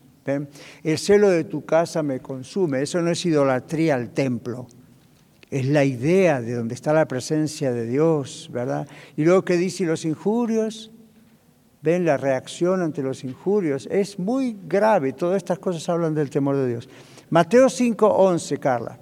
El 0.83 0.97
celo 0.97 1.29
de 1.29 1.43
tu 1.43 1.65
casa 1.65 2.01
me 2.01 2.19
consume, 2.19 2.81
eso 2.81 3.01
no 3.01 3.11
es 3.11 3.25
idolatría 3.25 3.95
al 3.95 4.11
templo 4.11 4.67
es 5.49 5.65
la 5.65 5.85
idea 5.85 6.41
de 6.41 6.53
donde 6.53 6.75
está 6.75 6.93
la 6.93 7.07
presencia 7.07 7.71
de 7.71 7.85
Dios, 7.85 8.49
¿verdad? 8.51 8.87
Y 9.15 9.23
luego 9.23 9.45
que 9.45 9.55
dice 9.55 9.85
los 9.85 10.03
injurios, 10.05 10.91
ven 11.81 12.05
la 12.05 12.17
reacción 12.17 12.81
ante 12.81 13.01
los 13.01 13.23
injurios. 13.23 13.87
Es 13.91 14.19
muy 14.19 14.57
grave, 14.67 15.13
todas 15.13 15.37
estas 15.37 15.59
cosas 15.59 15.87
hablan 15.89 16.13
del 16.13 16.29
temor 16.29 16.55
de 16.57 16.67
Dios. 16.67 16.89
Mateo 17.29 17.69
5:11, 17.69 18.57
Carla. 18.59 18.97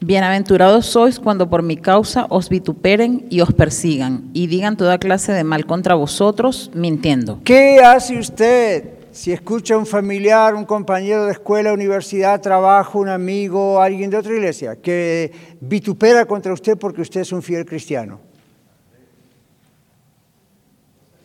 Bienaventurados 0.00 0.86
sois 0.86 1.18
cuando 1.18 1.50
por 1.50 1.64
mi 1.64 1.76
causa 1.76 2.26
os 2.28 2.48
vituperen 2.48 3.26
y 3.30 3.40
os 3.40 3.52
persigan 3.52 4.30
y 4.32 4.46
digan 4.46 4.76
toda 4.76 4.98
clase 4.98 5.32
de 5.32 5.42
mal 5.42 5.66
contra 5.66 5.96
vosotros, 5.96 6.70
mintiendo. 6.72 7.40
¿Qué 7.42 7.80
hace 7.80 8.16
usted 8.16 8.97
si 9.18 9.32
escucha 9.32 9.76
un 9.76 9.84
familiar, 9.84 10.54
un 10.54 10.64
compañero 10.64 11.24
de 11.24 11.32
escuela, 11.32 11.72
universidad, 11.72 12.40
trabajo, 12.40 13.00
un 13.00 13.08
amigo, 13.08 13.82
alguien 13.82 14.10
de 14.10 14.16
otra 14.16 14.32
iglesia, 14.32 14.76
que 14.76 15.32
vitupera 15.60 16.24
contra 16.24 16.52
usted 16.52 16.78
porque 16.78 17.00
usted 17.00 17.22
es 17.22 17.32
un 17.32 17.42
fiel 17.42 17.66
cristiano? 17.66 18.20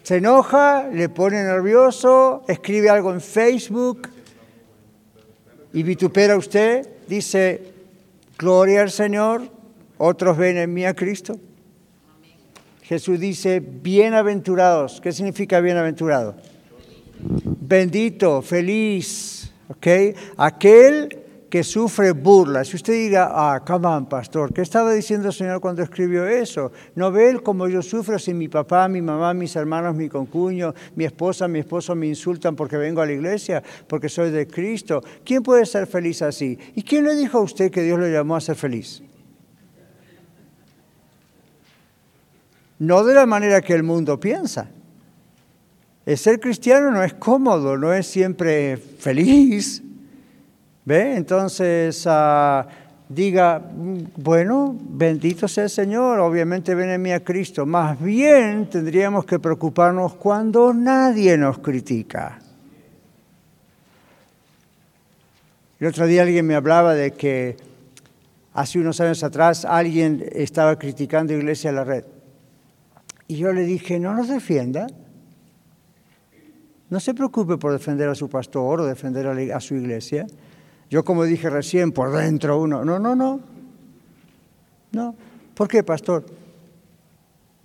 Se 0.01 0.15
enoja, 0.15 0.89
le 0.91 1.07
pone 1.07 1.43
nervioso, 1.43 2.43
escribe 2.47 2.89
algo 2.89 3.13
en 3.13 3.21
Facebook 3.21 4.09
y 5.71 5.83
vitupera 5.83 6.33
a 6.33 6.37
usted, 6.37 6.89
dice, 7.07 7.73
Gloria 8.39 8.81
al 8.81 8.89
Señor, 8.89 9.43
otros 9.99 10.35
ven 10.35 10.57
en 10.57 10.73
mí 10.73 10.83
a 10.83 10.95
Cristo. 10.95 11.39
Jesús 12.81 13.19
dice, 13.19 13.59
bienaventurados. 13.59 14.99
¿Qué 14.99 15.11
significa 15.11 15.59
bienaventurado? 15.59 16.35
Bendito, 17.73 18.43
feliz, 18.43 19.51
¿ok? 19.67 19.87
Aquel 20.37 21.09
que 21.49 21.63
sufre 21.63 22.11
burlas. 22.11 22.67
Si 22.67 22.75
usted 22.75 22.93
diga, 22.93 23.31
ah, 23.33 23.63
come 23.65 23.87
on, 23.87 24.05
pastor, 24.05 24.53
¿qué 24.53 24.61
estaba 24.61 24.93
diciendo 24.93 25.29
el 25.29 25.33
Señor 25.33 25.59
cuando 25.59 25.81
escribió 25.81 26.27
eso? 26.27 26.71
¿No 26.93 27.11
ve 27.11 27.31
él 27.31 27.41
como 27.41 27.67
yo 27.67 27.81
sufro 27.81 28.19
si 28.19 28.31
mi 28.31 28.47
papá, 28.47 28.87
mi 28.87 29.01
mamá, 29.01 29.33
mis 29.33 29.55
hermanos, 29.55 29.95
mi 29.95 30.07
concuño, 30.07 30.75
mi 30.95 31.05
esposa, 31.05 31.47
mi 31.47 31.57
esposo 31.57 31.95
me 31.95 32.05
insultan 32.05 32.55
porque 32.55 32.77
vengo 32.77 33.01
a 33.01 33.07
la 33.07 33.13
iglesia, 33.13 33.63
porque 33.87 34.07
soy 34.07 34.29
de 34.29 34.45
Cristo? 34.45 35.01
¿Quién 35.25 35.41
puede 35.41 35.65
ser 35.65 35.87
feliz 35.87 36.21
así? 36.21 36.55
¿Y 36.75 36.83
quién 36.83 37.05
le 37.05 37.15
dijo 37.15 37.39
a 37.39 37.41
usted 37.41 37.71
que 37.71 37.81
Dios 37.81 37.97
lo 37.97 38.07
llamó 38.07 38.35
a 38.35 38.41
ser 38.41 38.55
feliz? 38.55 39.01
No 42.77 43.03
de 43.03 43.15
la 43.15 43.25
manera 43.25 43.61
que 43.61 43.73
el 43.73 43.81
mundo 43.81 44.19
piensa. 44.19 44.69
El 46.05 46.17
ser 46.17 46.39
cristiano 46.39 46.91
no 46.91 47.01
es 47.01 47.13
cómodo, 47.13 47.77
no 47.77 47.93
es 47.93 48.07
siempre 48.07 48.77
feliz. 48.77 49.81
¿Ve? 50.85 51.15
Entonces, 51.15 52.03
ah, 52.07 52.67
diga, 53.07 53.61
bueno, 54.17 54.75
bendito 54.77 55.47
sea 55.47 55.65
el 55.65 55.69
Señor, 55.69 56.19
obviamente 56.19 56.75
ven 56.75 56.89
en 56.89 57.01
mí 57.01 57.11
a 57.13 57.23
Cristo. 57.23 57.65
Más 57.65 58.01
bien 58.01 58.69
tendríamos 58.69 59.25
que 59.25 59.39
preocuparnos 59.39 60.15
cuando 60.15 60.73
nadie 60.73 61.37
nos 61.37 61.59
critica. 61.59 62.39
El 65.79 65.87
otro 65.87 66.05
día 66.05 66.23
alguien 66.23 66.45
me 66.45 66.55
hablaba 66.55 66.93
de 66.93 67.11
que 67.11 67.55
hace 68.53 68.79
unos 68.79 68.99
años 68.99 69.23
atrás 69.23 69.65
alguien 69.65 70.25
estaba 70.33 70.77
criticando 70.77 71.33
Iglesia 71.33 71.71
de 71.71 71.75
la 71.75 71.83
Red. 71.83 72.05
Y 73.27 73.37
yo 73.37 73.53
le 73.53 73.63
dije, 73.63 73.99
no 73.99 74.13
nos 74.13 74.27
defienda. 74.27 74.87
No 76.93 76.99
se 76.99 77.15
preocupe 77.15 77.57
por 77.57 77.71
defender 77.71 78.07
a 78.07 78.13
su 78.13 78.29
pastor 78.29 78.81
o 78.81 78.85
defender 78.85 79.25
a 79.51 79.59
su 79.59 79.73
iglesia. 79.73 80.27
Yo 80.91 81.03
como 81.03 81.23
dije 81.23 81.49
recién, 81.49 81.91
por 81.91 82.15
dentro 82.15 82.61
uno, 82.61 82.85
no, 82.85 82.99
no, 82.99 83.15
no. 83.15 83.39
No. 84.91 85.15
¿Por 85.55 85.67
qué, 85.67 85.81
pastor? 85.81 86.23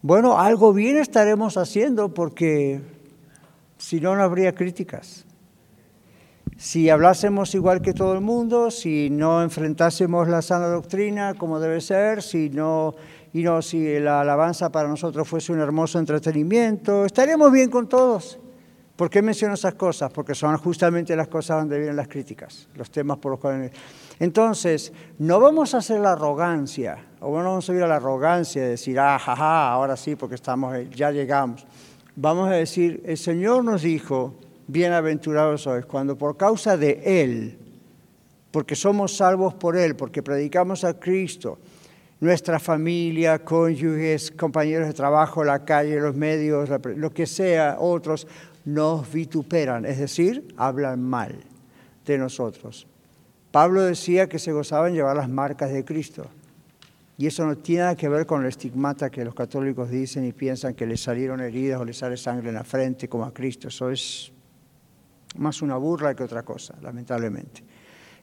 Bueno, 0.00 0.38
algo 0.38 0.72
bien 0.72 0.96
estaremos 0.96 1.58
haciendo 1.58 2.14
porque 2.14 2.80
si 3.76 4.00
no, 4.00 4.16
no 4.16 4.22
habría 4.22 4.54
críticas. 4.54 5.26
Si 6.56 6.88
hablásemos 6.88 7.54
igual 7.54 7.82
que 7.82 7.92
todo 7.92 8.14
el 8.14 8.22
mundo, 8.22 8.70
si 8.70 9.10
no 9.10 9.42
enfrentásemos 9.42 10.26
la 10.26 10.40
sana 10.40 10.68
doctrina 10.68 11.34
como 11.34 11.60
debe 11.60 11.82
ser, 11.82 12.22
si 12.22 12.48
no, 12.48 12.94
y 13.34 13.42
no, 13.42 13.60
si 13.60 14.00
la 14.00 14.22
alabanza 14.22 14.72
para 14.72 14.88
nosotros 14.88 15.28
fuese 15.28 15.52
un 15.52 15.60
hermoso 15.60 15.98
entretenimiento, 15.98 17.04
estaríamos 17.04 17.52
bien 17.52 17.68
con 17.68 17.90
todos. 17.90 18.40
¿Por 18.98 19.08
qué 19.08 19.22
menciono 19.22 19.54
esas 19.54 19.74
cosas? 19.74 20.10
Porque 20.10 20.34
son 20.34 20.56
justamente 20.58 21.14
las 21.14 21.28
cosas 21.28 21.58
donde 21.58 21.78
vienen 21.78 21.94
las 21.94 22.08
críticas, 22.08 22.66
los 22.74 22.90
temas 22.90 23.16
por 23.18 23.30
los 23.30 23.38
cuales... 23.38 23.70
Entonces, 24.18 24.92
no 25.20 25.38
vamos 25.38 25.72
a 25.72 25.78
hacer 25.78 26.00
la 26.00 26.14
arrogancia, 26.14 26.98
o 27.20 27.28
no 27.38 27.44
vamos 27.44 27.70
a 27.70 27.74
ir 27.74 27.82
a 27.84 27.86
la 27.86 27.94
arrogancia 27.94 28.60
de 28.60 28.70
decir, 28.70 28.98
ah, 28.98 29.16
jaja, 29.16 29.70
ahora 29.70 29.96
sí, 29.96 30.16
porque 30.16 30.34
estamos, 30.34 30.74
ya 30.90 31.12
llegamos. 31.12 31.64
Vamos 32.16 32.48
a 32.48 32.54
decir, 32.54 33.00
el 33.06 33.16
Señor 33.16 33.62
nos 33.62 33.82
dijo, 33.82 34.34
bienaventurados 34.66 35.62
sois, 35.62 35.86
cuando 35.86 36.18
por 36.18 36.36
causa 36.36 36.76
de 36.76 37.22
Él, 37.22 37.56
porque 38.50 38.74
somos 38.74 39.16
salvos 39.16 39.54
por 39.54 39.76
Él, 39.76 39.94
porque 39.94 40.24
predicamos 40.24 40.82
a 40.82 40.98
Cristo, 40.98 41.60
nuestra 42.18 42.58
familia, 42.58 43.44
cónyuges, 43.44 44.32
compañeros 44.32 44.88
de 44.88 44.92
trabajo, 44.92 45.44
la 45.44 45.64
calle, 45.64 46.00
los 46.00 46.16
medios, 46.16 46.68
lo 46.96 47.10
que 47.10 47.26
sea, 47.26 47.76
otros, 47.78 48.26
nos 48.68 49.10
vituperan, 49.10 49.86
es 49.86 49.98
decir, 49.98 50.54
hablan 50.58 51.02
mal 51.02 51.36
de 52.04 52.18
nosotros. 52.18 52.86
Pablo 53.50 53.82
decía 53.82 54.28
que 54.28 54.38
se 54.38 54.52
gozaban 54.52 54.92
llevar 54.92 55.16
las 55.16 55.30
marcas 55.30 55.72
de 55.72 55.84
Cristo. 55.84 56.26
Y 57.16 57.26
eso 57.26 57.46
no 57.46 57.56
tiene 57.56 57.82
nada 57.82 57.96
que 57.96 58.08
ver 58.08 58.26
con 58.26 58.42
el 58.42 58.48
estigmata 58.48 59.10
que 59.10 59.24
los 59.24 59.34
católicos 59.34 59.90
dicen 59.90 60.24
y 60.24 60.32
piensan 60.32 60.74
que 60.74 60.86
les 60.86 61.00
salieron 61.00 61.40
heridas 61.40 61.80
o 61.80 61.84
les 61.84 61.96
sale 61.96 62.16
sangre 62.16 62.50
en 62.50 62.54
la 62.54 62.62
frente 62.62 63.08
como 63.08 63.24
a 63.24 63.32
Cristo. 63.32 63.68
Eso 63.68 63.90
es 63.90 64.30
más 65.36 65.62
una 65.62 65.76
burla 65.76 66.14
que 66.14 66.22
otra 66.22 66.42
cosa, 66.42 66.74
lamentablemente. 66.82 67.64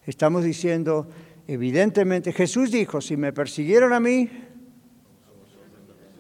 Estamos 0.05 0.43
diciendo, 0.43 1.07
evidentemente, 1.47 2.31
Jesús 2.31 2.71
dijo, 2.71 3.01
si 3.01 3.17
me 3.17 3.33
persiguieron 3.33 3.93
a 3.93 3.99
mí, 3.99 4.29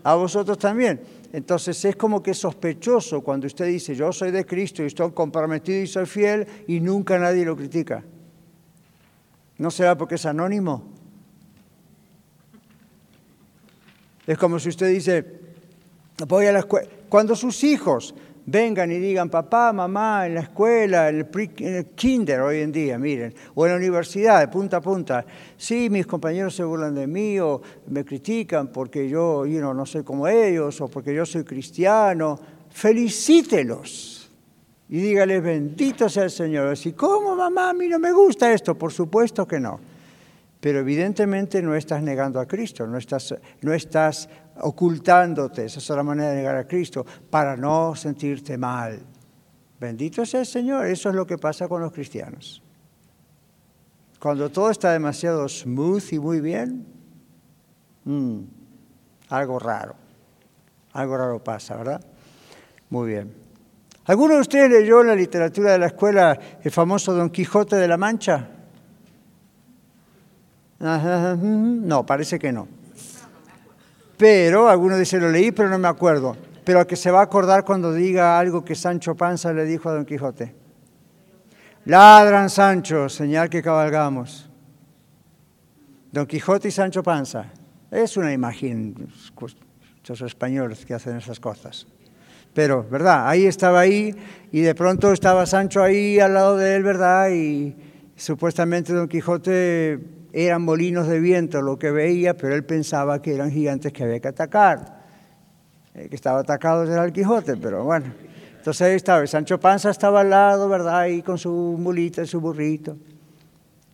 a 0.03 0.15
vosotros 0.15 0.57
también. 0.57 0.99
Entonces 1.35 1.83
es 1.83 1.97
como 1.97 2.23
que 2.23 2.33
sospechoso 2.33 3.19
cuando 3.19 3.45
usted 3.45 3.65
dice, 3.65 3.93
yo 3.93 4.09
soy 4.13 4.31
de 4.31 4.45
Cristo 4.45 4.81
y 4.81 4.85
estoy 4.85 5.11
comprometido 5.11 5.81
y 5.81 5.85
soy 5.85 6.05
fiel 6.05 6.47
y 6.65 6.79
nunca 6.79 7.19
nadie 7.19 7.43
lo 7.43 7.57
critica. 7.57 8.05
¿No 9.57 9.69
será 9.69 9.97
porque 9.97 10.15
es 10.15 10.25
anónimo? 10.25 10.85
Es 14.25 14.37
como 14.37 14.59
si 14.59 14.69
usted 14.69 14.87
dice, 14.87 15.25
voy 16.25 16.45
a 16.45 16.53
la 16.53 16.59
escuela. 16.59 16.87
Cuando 17.09 17.35
sus 17.35 17.65
hijos 17.65 18.15
vengan 18.45 18.91
y 18.91 18.99
digan, 18.99 19.29
papá, 19.29 19.73
mamá, 19.73 20.27
en 20.27 20.35
la 20.35 20.41
escuela, 20.41 21.09
en 21.09 21.27
el, 21.59 21.85
kinder 21.95 22.41
hoy 22.41 22.59
en 22.59 22.71
día, 22.71 22.97
miren, 22.97 23.33
o 23.53 23.65
en 23.65 23.71
la 23.71 23.77
universidad, 23.77 24.39
de 24.39 24.47
punta 24.47 24.77
a 24.77 24.81
punta, 24.81 25.25
sí, 25.57 25.89
mis 25.89 26.05
compañeros 26.05 26.55
se 26.55 26.63
burlan 26.63 26.95
de 26.95 27.07
mí 27.07 27.39
o 27.39 27.61
me 27.87 28.05
critican 28.05 28.67
porque 28.67 29.09
yo 29.09 29.45
no 29.45 29.85
soy 29.85 30.03
como 30.03 30.27
ellos 30.27 30.79
o 30.81 30.87
porque 30.87 31.13
yo 31.13 31.25
soy 31.25 31.43
cristiano, 31.43 32.39
felicítelos 32.69 34.15
y 34.87 34.99
dígales, 34.99 35.41
bendito 35.41 36.07
sea 36.09 36.25
el 36.25 36.31
Señor. 36.31 36.77
Y 36.83 36.91
¿cómo 36.93 37.35
mamá? 37.35 37.71
A 37.71 37.73
mí 37.73 37.87
no 37.87 37.97
me 37.97 38.11
gusta 38.11 38.53
esto. 38.53 38.75
Por 38.75 38.91
supuesto 38.93 39.47
que 39.47 39.59
no. 39.59 39.79
Pero 40.65 40.79
evidentemente 40.79 41.61
no 41.61 41.75
estás 41.75 42.01
negando 42.01 42.39
a 42.39 42.47
Cristo, 42.47 42.87
no 42.87 42.97
estás, 42.97 43.35
no 43.61 43.71
estás 43.71 44.27
ocultándote, 44.61 45.65
esa 45.65 45.77
es 45.77 45.89
la 45.89 46.01
manera 46.01 46.31
de 46.31 46.37
negar 46.37 46.55
a 46.55 46.67
Cristo, 46.67 47.05
para 47.29 47.55
no 47.55 47.95
sentirte 47.95 48.57
mal. 48.57 48.99
Bendito 49.79 50.25
sea 50.25 50.39
el 50.39 50.47
Señor, 50.47 50.87
eso 50.87 51.09
es 51.09 51.15
lo 51.15 51.27
que 51.27 51.37
pasa 51.37 51.67
con 51.67 51.83
los 51.83 51.91
cristianos. 51.91 52.63
Cuando 54.17 54.49
todo 54.49 54.71
está 54.71 54.91
demasiado 54.91 55.47
smooth 55.47 56.13
y 56.13 56.17
muy 56.17 56.41
bien, 56.41 56.83
mm, 58.05 58.39
algo 59.29 59.59
raro, 59.59 59.93
algo 60.93 61.15
raro 61.15 61.43
pasa, 61.43 61.75
¿verdad? 61.75 62.03
Muy 62.89 63.09
bien. 63.09 63.31
¿Alguno 64.05 64.33
de 64.33 64.41
ustedes 64.41 64.71
leyó 64.71 65.01
en 65.01 65.07
la 65.09 65.15
literatura 65.15 65.73
de 65.73 65.77
la 65.77 65.85
escuela 65.85 66.39
el 66.63 66.71
famoso 66.71 67.13
Don 67.13 67.29
Quijote 67.29 67.75
de 67.75 67.87
la 67.87 67.97
Mancha? 67.97 68.49
No, 70.79 72.05
parece 72.05 72.37
que 72.39 72.51
no. 72.51 72.67
Pero, 74.17 74.69
algunos 74.69 74.99
dicen, 74.99 75.21
lo 75.21 75.29
leí, 75.29 75.51
pero 75.51 75.69
no 75.69 75.77
me 75.77 75.87
acuerdo. 75.87 76.37
Pero 76.63 76.79
a 76.79 76.87
que 76.87 76.95
se 76.95 77.11
va 77.11 77.19
a 77.19 77.23
acordar 77.23 77.63
cuando 77.63 77.93
diga 77.93 78.39
algo 78.39 78.63
que 78.63 78.75
Sancho 78.75 79.15
Panza 79.15 79.53
le 79.53 79.65
dijo 79.65 79.89
a 79.89 79.93
Don 79.93 80.05
Quijote. 80.05 80.55
Ladran 81.85 82.49
Sancho, 82.49 83.09
señal 83.09 83.49
que 83.49 83.61
cabalgamos. 83.61 84.49
Don 86.11 86.25
Quijote 86.25 86.69
y 86.69 86.71
Sancho 86.71 87.03
Panza. 87.03 87.45
Es 87.91 88.17
una 88.17 88.33
imagen, 88.33 88.95
los 90.07 90.21
españoles 90.21 90.85
que 90.85 90.93
hacen 90.93 91.17
esas 91.17 91.39
cosas. 91.39 91.85
Pero, 92.53 92.87
¿verdad? 92.89 93.27
Ahí 93.27 93.45
estaba 93.45 93.81
ahí 93.81 94.15
y 94.51 94.61
de 94.61 94.73
pronto 94.73 95.11
estaba 95.11 95.45
Sancho 95.45 95.83
ahí 95.83 96.19
al 96.19 96.33
lado 96.33 96.57
de 96.57 96.75
él, 96.75 96.83
¿verdad? 96.83 97.29
Y 97.29 97.75
supuestamente 98.15 98.93
Don 98.93 99.07
Quijote 99.07 99.99
eran 100.43 100.63
molinos 100.63 101.07
de 101.07 101.21
viento 101.21 101.61
lo 101.61 101.79
que 101.79 101.91
veía, 101.91 102.35
pero 102.35 102.55
él 102.55 102.65
pensaba 102.65 103.21
que 103.21 103.33
eran 103.33 103.51
gigantes 103.51 103.93
que 103.93 104.03
había 104.03 104.19
que 104.19 104.27
atacar. 104.27 105.05
El 105.93 106.09
que 106.09 106.15
estaba 106.17 106.41
atacado 106.41 106.83
era 106.83 107.05
el 107.05 107.13
Quijote, 107.13 107.55
pero 107.55 107.85
bueno. 107.85 108.07
Entonces 108.57 108.95
estaba, 108.95 109.25
Sancho 109.27 109.57
Panza 109.61 109.91
estaba 109.91 110.19
al 110.21 110.29
lado, 110.29 110.67
¿verdad? 110.67 110.99
Ahí 110.99 111.21
con 111.21 111.37
su 111.37 111.77
mulita 111.79 112.21
y 112.23 112.27
su 112.27 112.41
burrito. 112.41 112.97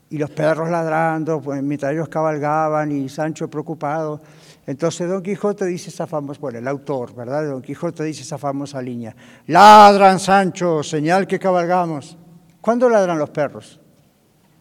Y 0.09 0.17
los 0.17 0.31
perros 0.31 0.71
ladrando, 0.71 1.39
pues 1.39 1.61
mientras 1.61 1.93
ellos 1.93 2.09
cabalgaban 2.09 2.91
y 2.91 3.07
Sancho 3.07 3.47
preocupado. 3.47 4.19
Entonces 4.65 5.07
Don 5.07 5.21
Quijote 5.21 5.65
dice 5.65 5.91
esa 5.91 6.07
famosa, 6.07 6.39
bueno, 6.41 6.57
el 6.57 6.67
autor, 6.67 7.13
¿verdad? 7.13 7.45
Don 7.45 7.61
Quijote 7.61 8.03
dice 8.03 8.23
esa 8.23 8.39
famosa 8.39 8.81
línea. 8.81 9.15
Ladran, 9.45 10.19
Sancho, 10.19 10.81
señal 10.81 11.27
que 11.27 11.37
cabalgamos. 11.37 12.17
¿Cuándo 12.61 12.89
ladran 12.89 13.19
los 13.19 13.29
perros? 13.29 13.80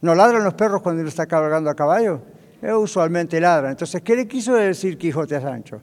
¿No 0.00 0.14
ladran 0.14 0.44
los 0.44 0.54
perros 0.54 0.82
cuando 0.82 1.00
uno 1.00 1.08
está 1.08 1.26
cabalgando 1.26 1.70
a 1.70 1.74
caballo? 1.74 2.22
Eh, 2.62 2.72
usualmente 2.72 3.40
ladran. 3.40 3.72
Entonces, 3.72 4.02
¿qué 4.02 4.16
le 4.16 4.26
quiso 4.26 4.54
decir 4.54 4.96
Quijote 4.96 5.36
a 5.36 5.40
Sancho? 5.40 5.80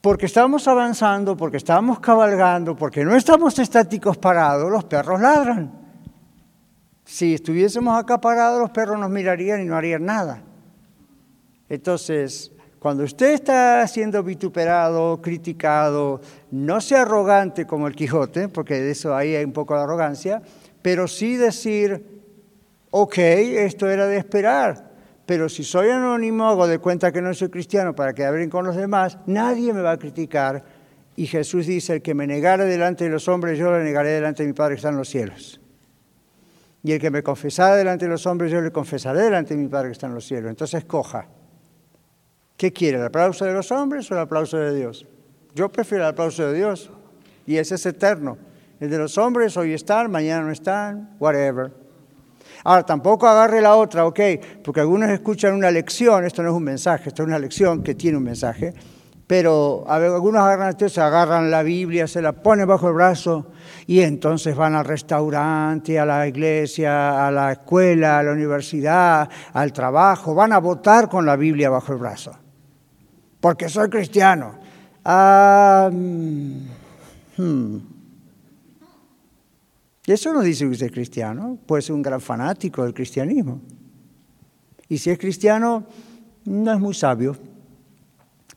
Porque 0.00 0.26
estamos 0.26 0.66
avanzando, 0.68 1.36
porque 1.36 1.56
estamos 1.56 1.98
cabalgando, 1.98 2.76
porque 2.76 3.04
no 3.04 3.16
estamos 3.16 3.58
estáticos 3.58 4.16
parados, 4.16 4.70
los 4.70 4.84
perros 4.84 5.20
ladran. 5.20 5.72
Si 7.04 7.34
estuviésemos 7.34 7.98
acá 7.98 8.20
parados, 8.20 8.60
los 8.60 8.70
perros 8.70 8.98
nos 8.98 9.10
mirarían 9.10 9.60
y 9.60 9.64
no 9.64 9.76
harían 9.76 10.04
nada. 10.04 10.42
Entonces, 11.68 12.52
cuando 12.78 13.02
usted 13.02 13.32
está 13.32 13.86
siendo 13.88 14.22
vituperado, 14.22 15.20
criticado, 15.20 16.20
no 16.52 16.80
sea 16.80 17.02
arrogante 17.02 17.66
como 17.66 17.88
el 17.88 17.96
Quijote, 17.96 18.48
porque 18.48 18.80
de 18.80 18.92
eso 18.92 19.16
ahí 19.16 19.34
hay 19.34 19.44
un 19.44 19.52
poco 19.52 19.74
de 19.74 19.82
arrogancia, 19.82 20.42
pero 20.80 21.08
sí 21.08 21.36
decir, 21.36 22.17
ok, 22.90 23.18
esto 23.18 23.88
era 23.88 24.06
de 24.06 24.18
esperar, 24.18 24.90
pero 25.26 25.48
si 25.48 25.64
soy 25.64 25.90
anónimo, 25.90 26.48
hago 26.48 26.66
de 26.66 26.78
cuenta 26.78 27.12
que 27.12 27.20
no 27.20 27.34
soy 27.34 27.48
cristiano 27.48 27.94
para 27.94 28.14
que 28.14 28.24
hablen 28.24 28.48
con 28.48 28.64
los 28.64 28.76
demás, 28.76 29.18
nadie 29.26 29.72
me 29.72 29.82
va 29.82 29.92
a 29.92 29.98
criticar. 29.98 30.64
Y 31.16 31.26
Jesús 31.26 31.66
dice, 31.66 31.94
el 31.94 32.02
que 32.02 32.14
me 32.14 32.26
negare 32.26 32.64
delante 32.64 33.04
de 33.04 33.10
los 33.10 33.28
hombres, 33.28 33.58
yo 33.58 33.70
le 33.72 33.84
negaré 33.84 34.10
delante 34.10 34.42
de 34.42 34.48
mi 34.48 34.52
Padre 34.54 34.74
que 34.74 34.78
está 34.78 34.88
en 34.88 34.96
los 34.96 35.08
cielos. 35.08 35.60
Y 36.82 36.92
el 36.92 37.00
que 37.00 37.10
me 37.10 37.22
confesara 37.22 37.76
delante 37.76 38.04
de 38.06 38.10
los 38.10 38.26
hombres, 38.26 38.52
yo 38.52 38.60
le 38.60 38.70
confesaré 38.70 39.22
delante 39.22 39.54
de 39.54 39.60
mi 39.60 39.68
Padre 39.68 39.88
que 39.88 39.92
está 39.92 40.06
en 40.06 40.14
los 40.14 40.24
cielos. 40.24 40.48
Entonces 40.48 40.84
coja. 40.84 41.26
¿Qué 42.56 42.72
quiere? 42.72 42.98
¿El 42.98 43.04
aplauso 43.04 43.44
de 43.44 43.52
los 43.52 43.70
hombres 43.72 44.10
o 44.10 44.14
el 44.14 44.20
aplauso 44.20 44.56
de 44.56 44.74
Dios? 44.74 45.06
Yo 45.54 45.68
prefiero 45.68 46.04
el 46.04 46.10
aplauso 46.10 46.46
de 46.46 46.54
Dios. 46.54 46.90
Y 47.46 47.56
ese 47.56 47.74
es 47.74 47.84
eterno. 47.84 48.38
El 48.80 48.90
de 48.90 48.98
los 48.98 49.18
hombres 49.18 49.56
hoy 49.56 49.74
están, 49.74 50.10
mañana 50.10 50.44
no 50.46 50.52
están, 50.52 51.16
whatever. 51.18 51.72
Ahora, 52.68 52.84
tampoco 52.84 53.26
agarre 53.26 53.62
la 53.62 53.76
otra, 53.76 54.04
ok, 54.04 54.20
porque 54.62 54.80
algunos 54.80 55.08
escuchan 55.08 55.54
una 55.54 55.70
lección, 55.70 56.26
esto 56.26 56.42
no 56.42 56.50
es 56.50 56.54
un 56.54 56.64
mensaje, 56.64 57.08
esto 57.08 57.22
es 57.22 57.26
una 57.26 57.38
lección 57.38 57.82
que 57.82 57.94
tiene 57.94 58.18
un 58.18 58.24
mensaje, 58.24 58.74
pero 59.26 59.84
algunos 59.88 60.42
agarran, 60.42 60.76
agarran 60.98 61.50
la 61.50 61.62
Biblia, 61.62 62.06
se 62.06 62.20
la 62.20 62.32
ponen 62.32 62.68
bajo 62.68 62.88
el 62.88 62.94
brazo 62.94 63.46
y 63.86 64.00
entonces 64.00 64.54
van 64.54 64.74
al 64.74 64.84
restaurante, 64.84 65.98
a 65.98 66.04
la 66.04 66.26
iglesia, 66.26 67.26
a 67.26 67.30
la 67.30 67.52
escuela, 67.52 68.18
a 68.18 68.22
la 68.22 68.32
universidad, 68.32 69.28
al 69.54 69.72
trabajo, 69.72 70.34
van 70.34 70.52
a 70.52 70.58
votar 70.58 71.08
con 71.08 71.24
la 71.24 71.36
Biblia 71.36 71.70
bajo 71.70 71.94
el 71.94 71.98
brazo 71.98 72.32
porque 73.40 73.68
soy 73.68 73.88
cristiano. 73.88 74.54
Ah, 75.04 75.88
mm, 75.92 76.58
hmm. 80.08 80.14
Eso 80.14 80.32
no 80.32 80.40
dice 80.40 80.64
que 80.64 80.70
usted 80.70 80.86
es 80.86 80.92
cristiano, 80.92 81.58
puede 81.66 81.82
ser 81.82 81.94
un 81.94 82.02
gran 82.02 82.20
fanático 82.20 82.84
del 82.84 82.94
cristianismo. 82.94 83.60
Y 84.88 84.98
si 84.98 85.10
es 85.10 85.18
cristiano, 85.18 85.86
no 86.44 86.72
es 86.72 86.80
muy 86.80 86.94
sabio, 86.94 87.36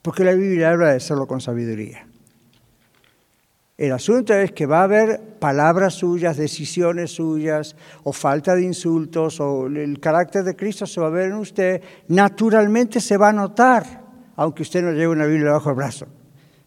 porque 0.01 0.23
la 0.23 0.33
Biblia 0.33 0.71
habla 0.71 0.89
de 0.89 0.97
hacerlo 0.97 1.27
con 1.27 1.41
sabiduría. 1.41 2.07
El 3.77 3.91
asunto 3.93 4.33
es 4.33 4.51
que 4.51 4.67
va 4.67 4.81
a 4.81 4.83
haber 4.83 5.19
palabras 5.39 5.95
suyas, 5.95 6.37
decisiones 6.37 7.11
suyas, 7.11 7.75
o 8.03 8.13
falta 8.13 8.55
de 8.55 8.63
insultos, 8.63 9.39
o 9.39 9.67
el 9.67 9.99
carácter 9.99 10.43
de 10.43 10.55
Cristo 10.55 10.85
se 10.85 11.01
va 11.01 11.07
a 11.07 11.09
ver 11.11 11.31
en 11.31 11.37
usted, 11.37 11.81
naturalmente 12.07 13.01
se 13.01 13.17
va 13.17 13.29
a 13.29 13.33
notar 13.33 14.01
aunque 14.41 14.63
usted 14.63 14.81
no 14.81 14.91
lleve 14.91 15.09
una 15.09 15.25
Biblia 15.25 15.51
bajo 15.51 15.69
el 15.69 15.75
brazo, 15.75 16.07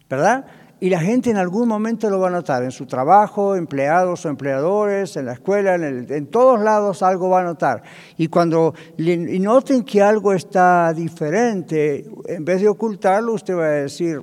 ¿verdad? 0.08 0.46
Y 0.84 0.90
la 0.90 1.00
gente 1.00 1.30
en 1.30 1.38
algún 1.38 1.66
momento 1.66 2.10
lo 2.10 2.20
va 2.20 2.28
a 2.28 2.30
notar, 2.30 2.62
en 2.62 2.70
su 2.70 2.84
trabajo, 2.84 3.56
empleados 3.56 4.26
o 4.26 4.28
empleadores, 4.28 5.16
en 5.16 5.24
la 5.24 5.32
escuela, 5.32 5.76
en, 5.76 6.26
todos 6.26 6.60
lados 6.60 7.02
algo 7.02 7.30
va 7.30 7.40
a 7.40 7.42
notar. 7.42 7.82
Y 8.18 8.28
cuando 8.28 8.74
noten 8.98 9.82
que 9.82 10.02
algo 10.02 10.34
está 10.34 10.92
diferente, 10.92 12.04
en 12.26 12.44
vez 12.44 12.60
de 12.60 12.68
ocultarlo, 12.68 13.32
usted 13.32 13.56
va 13.56 13.64
a 13.64 13.70
decir, 13.70 14.20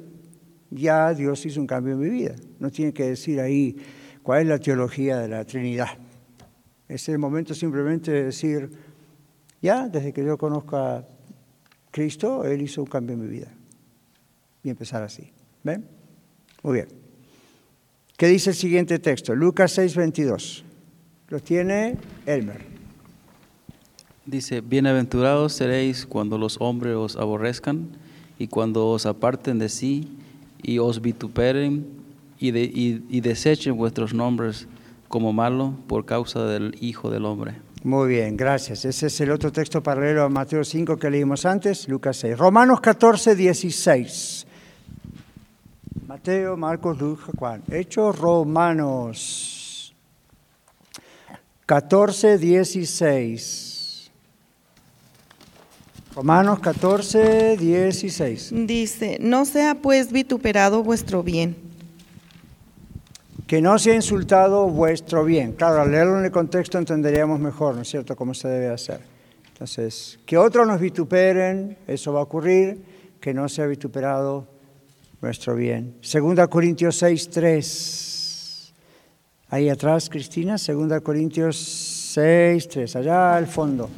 ya 0.70 1.16
Dios 1.16 1.44
hizo 1.48 1.60
un 1.60 1.66
cambio 1.66 1.96
en 1.96 2.00
mi 2.00 2.10
vida. 2.10 2.36
No 2.60 2.70
tiene 2.70 2.94
que 2.94 3.10
decir 3.10 3.42
ahí 3.42 3.76
cuál 4.22 4.44
es 4.44 4.48
la 4.48 4.60
teología 4.60 5.18
de 5.18 5.30
la 5.30 5.44
Trinidad. 5.44 5.98
Es 6.88 7.10
el 7.10 7.18
momento 7.18 7.56
simplemente 7.56 8.12
de 8.12 8.26
decir, 8.26 8.70
ya, 9.64 9.88
desde 9.88 10.14
que 10.14 10.24
yo 10.24 10.38
conozca 10.38 11.08
Cristo, 11.90 12.46
Él 12.46 12.62
hizo 12.62 12.84
un 12.84 12.88
cambio 12.88 13.16
en 13.16 13.22
mi 13.22 13.28
vida. 13.28 13.52
Y 14.62 14.70
empezar 14.70 15.02
así. 15.02 15.34
¿Ven? 15.64 16.01
Muy 16.64 16.74
bien. 16.74 16.88
¿Qué 18.18 18.28
dice 18.28 18.52
el 18.52 18.56
siguiente 18.56 19.00
texto? 19.00 19.34
Lucas 19.34 19.72
6, 19.72 19.96
22. 19.96 20.64
Lo 21.30 21.40
tiene 21.40 21.98
Elmer. 22.26 22.62
Dice, 24.26 24.62
bienaventurados 24.62 25.54
seréis 25.54 26.06
cuando 26.06 26.38
los 26.38 26.58
hombres 26.60 26.96
os 26.96 27.16
aborrezcan 27.16 27.88
y 28.38 28.48
cuando 28.48 28.88
os 28.90 29.06
aparten 29.06 29.58
de 29.58 29.70
sí 29.70 30.18
y 30.62 30.78
os 30.78 31.02
vituperen 31.02 31.88
y, 32.40 32.50
y 32.50 33.22
desechen 33.22 33.76
vuestros 33.76 34.14
nombres 34.14 34.68
como 35.08 35.34
malo 35.34 35.74
por 35.88 36.06
causa 36.06 36.46
del 36.46 36.76
Hijo 36.80 37.10
del 37.10 37.26
Hombre. 37.26 37.56
Muy 37.84 38.10
bien, 38.10 38.38
gracias. 38.38 38.86
Ese 38.86 39.08
es 39.08 39.22
el 39.22 39.32
otro 39.32 39.52
texto 39.52 39.82
paralelo 39.82 40.24
a 40.24 40.30
Mateo 40.30 40.64
5 40.64 40.98
que 40.98 41.10
leímos 41.10 41.46
antes, 41.48 41.88
Lucas 41.88 42.18
6. 42.18 42.38
Romanos 42.38 42.80
14, 42.80 43.36
16. 43.36 44.46
Mateo, 46.22 46.56
Marcos, 46.56 47.00
Lucas, 47.00 47.32
Juan. 47.36 47.64
Hechos 47.72 48.20
Romanos 48.20 49.96
14, 51.66 52.38
16. 52.38 54.12
Romanos 56.14 56.60
14, 56.60 57.58
16. 57.58 58.54
Dice, 58.68 59.18
no 59.20 59.46
sea 59.46 59.74
pues 59.82 60.12
vituperado 60.12 60.84
vuestro 60.84 61.24
bien 61.24 61.56
que 63.48 63.60
no 63.60 63.80
se 63.80 63.90
ha 63.92 63.96
insultado 63.96 64.68
vuestro 64.70 65.26
bien. 65.26 65.54
Claro, 65.54 65.82
al 65.82 65.90
leerlo 65.90 66.20
en 66.20 66.26
el 66.26 66.32
contexto 66.32 66.78
entenderíamos 66.78 67.40
mejor, 67.40 67.74
¿no 67.74 67.82
es 67.82 67.90
cierto?, 67.90 68.16
cómo 68.16 68.36
se 68.36 68.48
debe 68.48 68.70
hacer. 68.70 69.02
Entonces, 69.54 70.20
que 70.28 70.38
otros 70.38 70.68
nos 70.68 70.80
vituperen, 70.80 71.80
eso 71.88 72.14
va 72.14 72.20
a 72.20 72.24
ocurrir, 72.24 72.86
que 73.20 73.34
no 73.34 73.50
se 73.50 73.64
ha 73.64 73.66
vituperado 73.66 74.51
nuestro 75.22 75.56
bien. 75.56 75.96
Segunda 76.02 76.48
Corintios 76.48 76.98
6, 76.98 77.30
3. 77.30 78.74
Ahí 79.50 79.70
atrás, 79.70 80.10
Cristina, 80.10 80.58
Segunda 80.58 81.02
Corintios 81.02 81.58
6, 81.58 82.68
3, 82.68 82.96
allá 82.96 83.36
al 83.36 83.48
fondo. 83.48 83.90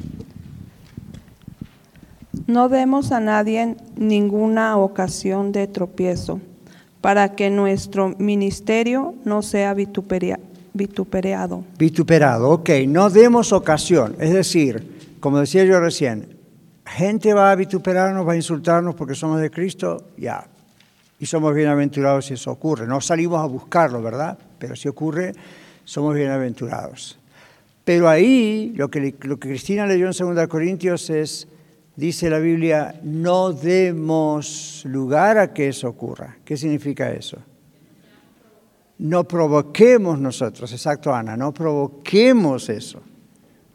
No 2.46 2.68
demos 2.68 3.12
a 3.12 3.20
nadie 3.20 3.76
ninguna 3.96 4.76
ocasión 4.76 5.52
de 5.52 5.66
tropiezo 5.66 6.40
para 7.00 7.34
que 7.34 7.50
nuestro 7.50 8.14
ministerio 8.18 9.14
no 9.24 9.42
sea 9.42 9.72
vituperia, 9.72 10.40
vituperado. 10.72 11.64
Vituperado, 11.78 12.50
ok, 12.50 12.70
no 12.88 13.08
demos 13.08 13.52
ocasión, 13.52 14.16
es 14.18 14.32
decir, 14.32 15.16
como 15.20 15.38
decía 15.38 15.64
yo 15.64 15.80
recién, 15.80 16.36
gente 16.84 17.32
va 17.32 17.50
a 17.50 17.54
vituperarnos, 17.54 18.26
va 18.26 18.32
a 18.32 18.36
insultarnos 18.36 18.94
porque 18.94 19.14
somos 19.14 19.40
de 19.40 19.50
Cristo, 19.50 20.08
ya, 20.16 20.46
y 21.24 21.26
somos 21.26 21.54
bienaventurados 21.54 22.26
si 22.26 22.34
eso 22.34 22.50
ocurre. 22.50 22.86
No 22.86 23.00
salimos 23.00 23.40
a 23.40 23.46
buscarlo, 23.46 24.02
¿verdad? 24.02 24.36
Pero 24.58 24.76
si 24.76 24.88
ocurre, 24.88 25.32
somos 25.82 26.14
bienaventurados. 26.14 27.18
Pero 27.82 28.10
ahí, 28.10 28.74
lo 28.76 28.90
que, 28.90 29.14
lo 29.22 29.38
que 29.38 29.48
Cristina 29.48 29.86
leyó 29.86 30.06
en 30.06 30.34
2 30.34 30.48
Corintios 30.48 31.08
es, 31.08 31.48
dice 31.96 32.28
la 32.28 32.40
Biblia, 32.40 33.00
no 33.04 33.54
demos 33.54 34.82
lugar 34.84 35.38
a 35.38 35.54
que 35.54 35.68
eso 35.68 35.88
ocurra. 35.88 36.36
¿Qué 36.44 36.58
significa 36.58 37.10
eso? 37.10 37.38
No 38.98 39.24
provoquemos 39.24 40.20
nosotros, 40.20 40.70
exacto 40.72 41.14
Ana, 41.14 41.38
no 41.38 41.54
provoquemos 41.54 42.68
eso. 42.68 43.00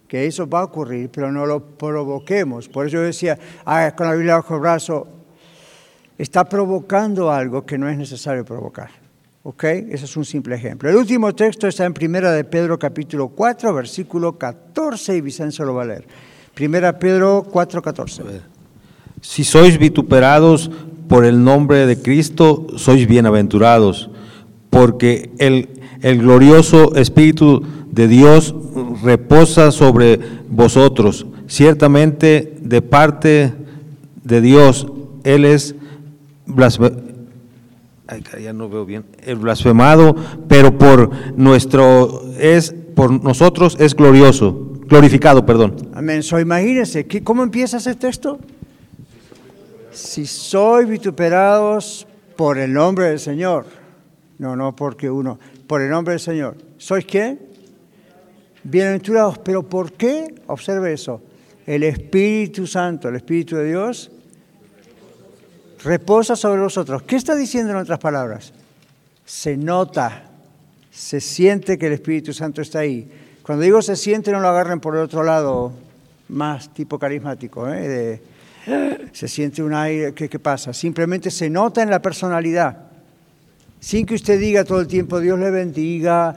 Que 0.07 0.27
eso 0.27 0.47
va 0.47 0.59
a 0.59 0.65
ocurrir, 0.65 1.09
pero 1.09 1.31
no 1.31 1.47
lo 1.47 1.65
provoquemos. 1.65 2.69
Por 2.69 2.85
eso 2.85 2.97
yo 2.97 3.01
decía, 3.01 3.39
ah, 3.65 3.91
con 3.97 4.05
la 4.05 4.13
Biblia 4.13 4.35
bajo 4.35 4.53
el 4.53 4.61
brazo, 4.61 5.18
está 6.19 6.43
provocando 6.43 7.31
algo 7.31 7.65
que 7.65 7.77
no 7.77 7.89
es 7.89 7.97
necesario 7.97 8.45
provocar. 8.45 8.91
¿Ok? 9.41 9.63
Ese 9.63 10.05
es 10.05 10.17
un 10.17 10.25
simple 10.25 10.55
ejemplo. 10.55 10.89
El 10.89 10.97
último 10.97 11.33
texto 11.33 11.65
está 11.65 11.85
en 11.85 11.93
Primera 11.93 12.33
de 12.33 12.43
Pedro 12.43 12.77
capítulo 12.77 13.29
4, 13.29 13.73
versículo 13.73 14.37
14, 14.37 15.15
y 15.15 15.21
Vicencio 15.21 15.63
lo 15.65 15.73
va 15.75 15.83
a 15.83 15.85
leer. 15.85 16.05
Primera 16.53 16.99
Pedro 16.99 17.45
4:14. 17.49 18.41
Si 19.21 19.45
sois 19.45 19.79
vituperados 19.79 20.69
por 21.07 21.23
el 21.23 21.41
nombre 21.41 21.87
de 21.87 22.01
Cristo, 22.01 22.67
sois 22.75 23.07
bienaventurados, 23.07 24.09
porque 24.69 25.31
el, 25.37 25.69
glorioso 26.19 26.95
Espíritu 26.95 27.63
de 27.91 28.09
Dios 28.09 28.53
reposa 29.03 29.71
sobre 29.71 30.19
vosotros. 30.49 31.25
Ciertamente 31.47 32.57
de 32.61 32.81
parte 32.81 33.53
de 34.23 34.41
Dios, 34.41 34.85
Él 35.23 35.45
es. 35.45 35.75
Ya 38.41 38.53
no 38.53 38.69
veo 38.69 38.85
bien, 38.85 39.05
el 39.23 39.35
blasfemado, 39.35 40.15
pero 40.47 40.77
por 40.77 41.37
nuestro 41.37 42.23
es 42.39 42.73
por 42.95 43.23
nosotros 43.23 43.77
es 43.79 43.95
glorioso, 43.95 44.73
glorificado, 44.87 45.45
perdón. 45.45 45.75
Amén. 45.93 46.21
So, 46.23 46.39
imagínense, 46.39 47.07
¿cómo 47.23 47.43
empieza 47.43 47.77
ese 47.77 47.95
texto? 47.95 48.39
Si 49.91 50.25
soy 50.25 50.85
vituperados 50.85 52.05
por 52.35 52.57
el 52.57 52.73
nombre 52.73 53.05
del 53.05 53.19
Señor, 53.19 53.65
no, 54.37 54.55
no 54.55 54.75
porque 54.75 55.09
uno, 55.09 55.39
por 55.67 55.81
el 55.81 55.89
nombre 55.89 56.13
del 56.13 56.19
Señor. 56.19 56.57
¿Sois 56.77 57.05
qué? 57.05 57.37
Bienaventurados, 58.63 59.37
pero 59.39 59.63
¿por 59.63 59.93
qué? 59.93 60.35
Observe 60.47 60.91
eso. 60.91 61.21
El 61.65 61.83
Espíritu 61.83 62.67
Santo, 62.67 63.09
el 63.09 63.15
Espíritu 63.15 63.55
de 63.55 63.67
Dios, 63.67 64.11
reposa 65.83 66.35
sobre 66.35 66.61
vosotros. 66.61 67.03
¿Qué 67.03 67.15
está 67.15 67.35
diciendo 67.35 67.71
en 67.71 67.77
otras 67.77 67.99
palabras? 67.99 68.53
Se 69.25 69.57
nota, 69.57 70.23
se 70.91 71.21
siente 71.21 71.77
que 71.77 71.87
el 71.87 71.93
Espíritu 71.93 72.33
Santo 72.33 72.61
está 72.61 72.79
ahí. 72.79 73.09
Cuando 73.43 73.63
digo 73.63 73.81
se 73.81 73.95
siente, 73.95 74.31
no 74.31 74.39
lo 74.39 74.47
agarren 74.47 74.79
por 74.79 74.95
el 74.95 75.01
otro 75.01 75.23
lado, 75.23 75.71
más 76.29 76.73
tipo 76.73 76.99
carismático, 76.99 77.67
¿eh? 77.69 78.21
se 79.13 79.27
siente 79.27 79.63
un 79.63 79.73
aire, 79.73 80.13
¿qué, 80.13 80.29
¿qué 80.29 80.39
pasa? 80.39 80.73
Simplemente 80.73 81.31
se 81.31 81.49
nota 81.49 81.81
en 81.81 81.89
la 81.89 82.01
personalidad. 82.01 82.89
Sin 83.79 84.05
que 84.05 84.15
usted 84.15 84.39
diga 84.39 84.65
todo 84.65 84.81
el 84.81 84.87
tiempo, 84.87 85.19
Dios 85.19 85.39
le 85.39 85.49
bendiga, 85.49 86.35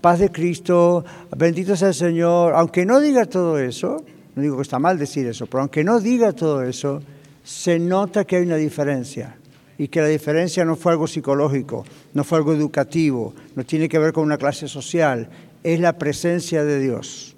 paz 0.00 0.20
de 0.20 0.30
Cristo, 0.30 1.04
bendito 1.36 1.76
sea 1.76 1.88
el 1.88 1.94
Señor. 1.94 2.54
Aunque 2.54 2.86
no 2.86 3.00
diga 3.00 3.26
todo 3.26 3.58
eso, 3.58 4.04
no 4.34 4.42
digo 4.42 4.56
que 4.56 4.62
está 4.62 4.78
mal 4.78 4.98
decir 4.98 5.26
eso, 5.26 5.46
pero 5.46 5.62
aunque 5.62 5.82
no 5.82 6.00
diga 6.00 6.32
todo 6.32 6.62
eso, 6.62 7.02
se 7.44 7.78
nota 7.78 8.24
que 8.24 8.36
hay 8.36 8.42
una 8.42 8.56
diferencia 8.56 9.36
y 9.76 9.88
que 9.88 10.00
la 10.00 10.08
diferencia 10.08 10.64
no 10.64 10.76
fue 10.76 10.92
algo 10.92 11.06
psicológico, 11.06 11.84
no 12.14 12.24
fue 12.24 12.38
algo 12.38 12.54
educativo, 12.54 13.34
no 13.54 13.64
tiene 13.64 13.88
que 13.88 13.98
ver 13.98 14.12
con 14.12 14.24
una 14.24 14.38
clase 14.38 14.66
social, 14.66 15.28
es 15.62 15.78
la 15.78 15.98
presencia 15.98 16.64
de 16.64 16.80
Dios. 16.80 17.36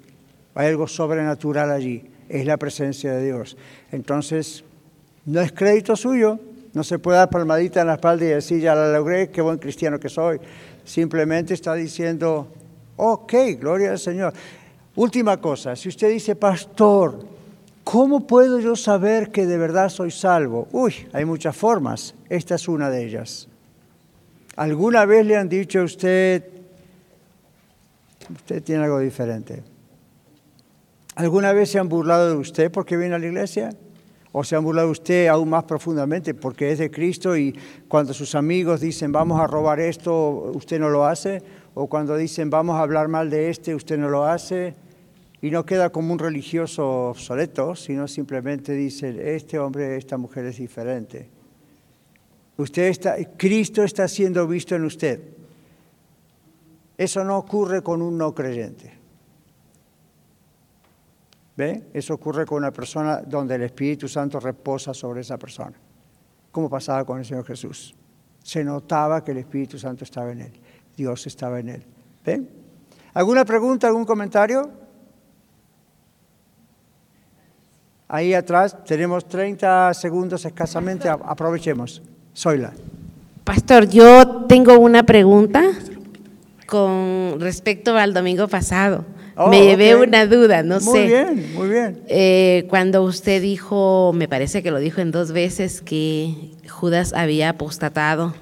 Hay 0.55 0.67
algo 0.67 0.87
sobrenatural 0.87 1.71
allí, 1.71 2.05
es 2.29 2.45
la 2.45 2.57
presencia 2.57 3.11
de 3.11 3.25
Dios. 3.25 3.57
Entonces, 3.91 4.63
no 5.25 5.41
es 5.41 5.51
crédito 5.51 5.95
suyo, 5.95 6.39
no 6.73 6.83
se 6.83 6.99
puede 6.99 7.17
dar 7.17 7.29
palmadita 7.29 7.81
en 7.81 7.87
la 7.87 7.95
espalda 7.95 8.25
y 8.25 8.29
decir, 8.29 8.61
ya 8.61 8.75
la 8.75 8.91
logré, 8.91 9.29
qué 9.29 9.41
buen 9.41 9.57
cristiano 9.57 9.99
que 9.99 10.09
soy. 10.09 10.39
Simplemente 10.85 11.53
está 11.53 11.73
diciendo, 11.73 12.47
ok, 12.95 13.33
gloria 13.59 13.91
al 13.91 13.99
Señor. 13.99 14.33
Última 14.95 15.37
cosa, 15.37 15.75
si 15.75 15.89
usted 15.89 16.09
dice, 16.09 16.35
pastor, 16.35 17.36
¿Cómo 17.89 18.27
puedo 18.27 18.59
yo 18.59 18.75
saber 18.75 19.31
que 19.31 19.45
de 19.45 19.57
verdad 19.57 19.87
soy 19.87 20.11
salvo? 20.11 20.67
Uy, 20.73 21.07
hay 21.13 21.23
muchas 21.23 21.55
formas. 21.55 22.15
Esta 22.27 22.55
es 22.55 22.67
una 22.67 22.89
de 22.89 23.05
ellas. 23.05 23.47
¿Alguna 24.57 25.05
vez 25.05 25.25
le 25.25 25.37
han 25.37 25.47
dicho 25.47 25.79
a 25.79 25.83
usted, 25.85 26.43
usted 28.29 28.61
tiene 28.61 28.83
algo 28.83 28.99
diferente? 28.99 29.63
¿Alguna 31.15 31.53
vez 31.53 31.71
se 31.71 31.79
han 31.79 31.87
burlado 31.87 32.29
de 32.29 32.35
usted 32.35 32.69
porque 32.69 32.97
viene 32.97 33.15
a 33.15 33.19
la 33.19 33.27
iglesia? 33.27 33.69
¿O 34.33 34.43
se 34.43 34.57
han 34.57 34.65
burlado 34.65 34.89
de 34.89 34.91
usted 34.91 35.27
aún 35.27 35.49
más 35.49 35.63
profundamente 35.63 36.33
porque 36.33 36.73
es 36.73 36.79
de 36.79 36.91
Cristo 36.91 37.37
y 37.37 37.57
cuando 37.87 38.13
sus 38.13 38.35
amigos 38.35 38.81
dicen 38.81 39.13
vamos 39.13 39.39
a 39.39 39.47
robar 39.47 39.79
esto, 39.79 40.51
usted 40.53 40.77
no 40.77 40.89
lo 40.89 41.05
hace? 41.05 41.41
¿O 41.73 41.87
cuando 41.87 42.17
dicen 42.17 42.49
vamos 42.49 42.75
a 42.75 42.81
hablar 42.81 43.07
mal 43.07 43.29
de 43.29 43.49
este, 43.49 43.73
usted 43.73 43.97
no 43.97 44.09
lo 44.09 44.25
hace? 44.25 44.75
Y 45.47 45.51
no 45.51 45.65
queda 45.65 45.91
como 45.91 46.11
un 46.11 46.19
religioso 46.19 47.11
obsoleto, 47.11 47.73
sino 47.73 48.05
simplemente 48.05 48.73
dice, 48.73 49.33
este 49.33 49.57
hombre, 49.57 49.95
esta 49.95 50.17
mujer 50.17 50.43
es 50.43 50.57
diferente. 50.57 51.29
Usted 52.57 52.87
está, 52.89 53.15
Cristo 53.37 53.81
está 53.81 54.09
siendo 54.09 54.45
visto 54.45 54.75
en 54.75 54.83
usted. 54.83 55.21
Eso 56.97 57.23
no 57.23 57.37
ocurre 57.37 57.81
con 57.81 58.01
un 58.01 58.17
no 58.17 58.35
creyente. 58.35 58.91
¿Ve? 61.55 61.83
Eso 61.93 62.15
ocurre 62.15 62.45
con 62.45 62.57
una 62.57 62.71
persona 62.71 63.21
donde 63.21 63.55
el 63.55 63.61
Espíritu 63.61 64.09
Santo 64.09 64.41
reposa 64.41 64.93
sobre 64.93 65.21
esa 65.21 65.37
persona, 65.37 65.77
como 66.51 66.69
pasaba 66.69 67.05
con 67.05 67.19
el 67.19 67.25
Señor 67.25 67.45
Jesús. 67.45 67.95
Se 68.43 68.65
notaba 68.65 69.23
que 69.23 69.31
el 69.31 69.37
Espíritu 69.37 69.79
Santo 69.79 70.03
estaba 70.03 70.29
en 70.33 70.41
él, 70.41 70.51
Dios 70.97 71.25
estaba 71.25 71.61
en 71.61 71.69
él. 71.69 71.85
¿Ve? 72.25 72.45
¿Alguna 73.13 73.45
pregunta, 73.45 73.87
algún 73.87 74.03
comentario? 74.03 74.86
Ahí 78.09 78.33
atrás 78.33 78.85
tenemos 78.85 79.27
30 79.27 79.93
segundos 79.93 80.45
escasamente, 80.45 81.09
aprovechemos. 81.09 82.01
Soyla. 82.31 82.71
Pastor, 83.43 83.89
yo 83.89 84.45
tengo 84.47 84.77
una 84.79 85.03
pregunta 85.03 85.61
con 86.65 87.37
respecto 87.39 87.97
al 87.97 88.13
domingo 88.13 88.47
pasado. 88.47 89.03
Oh, 89.35 89.49
me 89.49 89.61
llevé 89.65 89.95
una 89.95 90.25
duda, 90.25 90.63
no 90.63 90.79
sé. 90.79 90.89
Muy 90.89 91.07
bien, 91.07 91.53
muy 91.53 91.69
bien. 91.69 92.01
Eh, 92.07 92.65
cuando 92.69 93.03
usted 93.03 93.41
dijo, 93.41 94.13
me 94.15 94.29
parece 94.29 94.63
que 94.63 94.71
lo 94.71 94.79
dijo 94.79 95.01
en 95.01 95.11
dos 95.11 95.33
veces, 95.33 95.81
que 95.81 96.51
Judas 96.69 97.11
había 97.13 97.49
apostatado. 97.49 98.33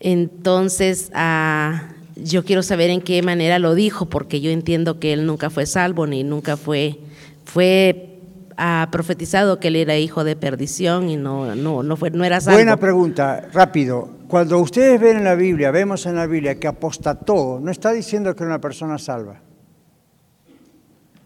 Entonces, 0.00 1.10
ah, 1.14 1.88
yo 2.14 2.44
quiero 2.44 2.62
saber 2.62 2.90
en 2.90 3.00
qué 3.00 3.22
manera 3.22 3.58
lo 3.58 3.74
dijo, 3.74 4.06
porque 4.06 4.40
yo 4.42 4.50
entiendo 4.50 5.00
que 5.00 5.14
él 5.14 5.24
nunca 5.26 5.48
fue 5.48 5.64
salvo 5.66 6.06
ni 6.06 6.24
nunca 6.24 6.56
fue, 6.56 6.98
fue 7.44 8.09
ha 8.56 8.88
profetizado 8.90 9.60
que 9.60 9.68
él 9.68 9.76
era 9.76 9.96
hijo 9.96 10.24
de 10.24 10.36
perdición 10.36 11.08
y 11.08 11.16
no, 11.16 11.54
no, 11.54 11.82
no, 11.82 11.96
fue, 11.96 12.10
no 12.10 12.24
era 12.24 12.40
salvo. 12.40 12.58
Buena 12.58 12.76
pregunta, 12.76 13.48
rápido. 13.52 14.08
Cuando 14.28 14.58
ustedes 14.58 15.00
ven 15.00 15.18
en 15.18 15.24
la 15.24 15.34
Biblia, 15.34 15.70
vemos 15.70 16.06
en 16.06 16.16
la 16.16 16.26
Biblia 16.26 16.58
que 16.58 16.68
apostató, 16.68 17.58
no 17.60 17.70
está 17.70 17.92
diciendo 17.92 18.34
que 18.34 18.42
era 18.42 18.52
una 18.52 18.60
persona 18.60 18.98
salva. 18.98 19.40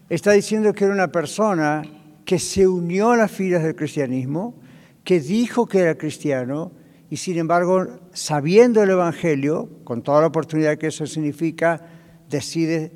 Está 0.09 0.31
diciendo 0.31 0.73
que 0.73 0.85
era 0.85 0.93
una 0.93 1.11
persona 1.11 1.83
que 2.25 2.39
se 2.39 2.67
unió 2.67 3.11
a 3.11 3.17
las 3.17 3.31
filas 3.31 3.63
del 3.63 3.75
cristianismo, 3.75 4.55
que 5.03 5.19
dijo 5.19 5.67
que 5.67 5.79
era 5.79 5.95
cristiano 5.95 6.71
y 7.09 7.17
sin 7.17 7.37
embargo, 7.37 7.87
sabiendo 8.13 8.81
el 8.81 8.89
Evangelio, 8.89 9.69
con 9.83 10.01
toda 10.01 10.21
la 10.21 10.27
oportunidad 10.27 10.77
que 10.77 10.87
eso 10.87 11.05
significa, 11.05 11.81
decide 12.29 12.91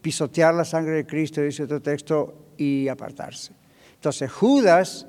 pisotear 0.00 0.54
la 0.54 0.64
sangre 0.64 0.96
de 0.96 1.06
Cristo, 1.06 1.40
dice 1.40 1.62
otro 1.62 1.80
texto, 1.80 2.47
y 2.58 2.88
apartarse. 2.88 3.52
Entonces 3.94 4.30
Judas 4.30 5.06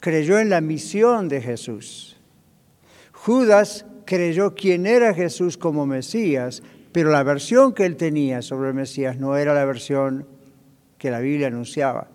creyó 0.00 0.38
en 0.38 0.48
la 0.48 0.62
misión 0.62 1.28
de 1.28 1.42
Jesús. 1.42 2.16
Judas 3.12 3.84
creyó 4.06 4.54
quién 4.54 4.86
era 4.86 5.12
Jesús 5.12 5.58
como 5.58 5.84
Mesías, 5.84 6.62
pero 6.92 7.10
la 7.10 7.22
versión 7.22 7.74
que 7.74 7.84
él 7.84 7.96
tenía 7.96 8.40
sobre 8.40 8.72
Mesías 8.72 9.18
no 9.18 9.36
era 9.36 9.52
la 9.52 9.64
versión 9.64 10.26
que 10.96 11.10
la 11.10 11.20
Biblia 11.20 11.48
anunciaba. 11.48 12.08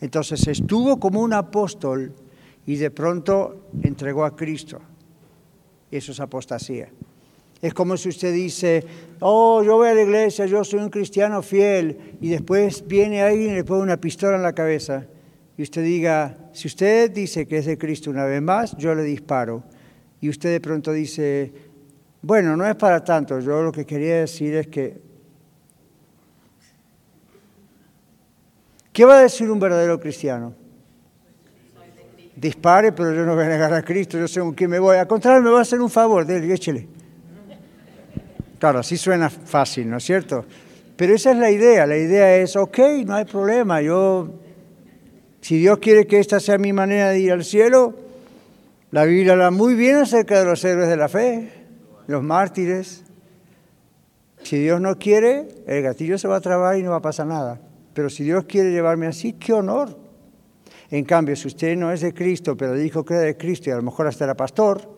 Entonces 0.00 0.46
estuvo 0.48 0.98
como 0.98 1.20
un 1.20 1.32
apóstol 1.32 2.12
y 2.66 2.76
de 2.76 2.90
pronto 2.90 3.68
entregó 3.82 4.24
a 4.24 4.34
Cristo. 4.34 4.80
Eso 5.90 6.12
es 6.12 6.20
apostasía. 6.20 6.88
Es 7.64 7.72
como 7.72 7.96
si 7.96 8.10
usted 8.10 8.30
dice, 8.34 8.84
oh, 9.20 9.62
yo 9.62 9.76
voy 9.76 9.88
a 9.88 9.94
la 9.94 10.02
iglesia, 10.02 10.44
yo 10.44 10.62
soy 10.64 10.80
un 10.80 10.90
cristiano 10.90 11.40
fiel, 11.40 12.18
y 12.20 12.28
después 12.28 12.86
viene 12.86 13.22
alguien 13.22 13.52
y 13.52 13.54
le 13.54 13.64
pone 13.64 13.84
una 13.84 13.96
pistola 13.96 14.36
en 14.36 14.42
la 14.42 14.52
cabeza, 14.52 15.06
y 15.56 15.62
usted 15.62 15.82
diga, 15.82 16.36
si 16.52 16.68
usted 16.68 17.10
dice 17.10 17.46
que 17.46 17.56
es 17.56 17.64
de 17.64 17.78
Cristo 17.78 18.10
una 18.10 18.26
vez 18.26 18.42
más, 18.42 18.76
yo 18.76 18.94
le 18.94 19.02
disparo. 19.02 19.62
Y 20.20 20.28
usted 20.28 20.50
de 20.50 20.60
pronto 20.60 20.92
dice, 20.92 21.54
bueno, 22.20 22.54
no 22.54 22.66
es 22.66 22.74
para 22.74 23.02
tanto, 23.02 23.40
yo 23.40 23.62
lo 23.62 23.72
que 23.72 23.86
quería 23.86 24.16
decir 24.16 24.56
es 24.56 24.66
que... 24.66 25.00
¿Qué 28.92 29.06
va 29.06 29.20
a 29.20 29.22
decir 29.22 29.50
un 29.50 29.58
verdadero 29.58 29.98
cristiano? 29.98 30.52
Dispare, 32.36 32.92
pero 32.92 33.14
yo 33.14 33.24
no 33.24 33.34
voy 33.34 33.44
a 33.44 33.48
negar 33.48 33.72
a 33.72 33.82
Cristo, 33.82 34.18
yo 34.18 34.28
sé 34.28 34.40
con 34.40 34.52
quién 34.52 34.68
me 34.68 34.78
voy. 34.78 34.98
Al 34.98 35.06
contrario, 35.06 35.40
me 35.40 35.48
va 35.48 35.60
a 35.60 35.62
hacer 35.62 35.80
un 35.80 35.88
favor, 35.88 36.26
déle, 36.26 36.52
échele. 36.52 36.93
Claro, 38.64 38.78
así 38.78 38.96
suena 38.96 39.28
fácil, 39.28 39.90
¿no 39.90 39.98
es 39.98 40.04
cierto? 40.04 40.46
Pero 40.96 41.14
esa 41.14 41.32
es 41.32 41.36
la 41.36 41.50
idea. 41.50 41.86
La 41.86 41.98
idea 41.98 42.34
es, 42.38 42.56
ok, 42.56 42.78
no 43.04 43.14
hay 43.14 43.26
problema. 43.26 43.82
Yo, 43.82 44.40
si 45.42 45.58
Dios 45.58 45.80
quiere 45.80 46.06
que 46.06 46.18
esta 46.18 46.40
sea 46.40 46.56
mi 46.56 46.72
manera 46.72 47.10
de 47.10 47.20
ir 47.20 47.32
al 47.32 47.44
cielo, 47.44 47.94
la 48.90 49.04
Biblia 49.04 49.32
habla 49.32 49.50
muy 49.50 49.74
bien 49.74 49.96
acerca 49.96 50.38
de 50.38 50.46
los 50.46 50.64
héroes 50.64 50.88
de 50.88 50.96
la 50.96 51.10
fe, 51.10 51.52
los 52.06 52.22
mártires. 52.22 53.04
Si 54.42 54.56
Dios 54.56 54.80
no 54.80 54.98
quiere, 54.98 55.46
el 55.66 55.82
gatillo 55.82 56.16
se 56.16 56.26
va 56.26 56.36
a 56.36 56.40
trabar 56.40 56.78
y 56.78 56.82
no 56.82 56.92
va 56.92 56.96
a 56.96 57.02
pasar 57.02 57.26
nada. 57.26 57.60
Pero 57.92 58.08
si 58.08 58.24
Dios 58.24 58.46
quiere 58.46 58.72
llevarme 58.72 59.06
así, 59.06 59.34
qué 59.34 59.52
honor. 59.52 59.94
En 60.90 61.04
cambio, 61.04 61.36
si 61.36 61.48
usted 61.48 61.76
no 61.76 61.92
es 61.92 62.00
de 62.00 62.14
Cristo, 62.14 62.56
pero 62.56 62.72
dijo 62.72 63.04
que 63.04 63.12
era 63.12 63.24
de 63.24 63.36
Cristo 63.36 63.68
y 63.68 63.74
a 63.74 63.76
lo 63.76 63.82
mejor 63.82 64.06
hasta 64.06 64.24
era 64.24 64.34
pastor, 64.34 64.93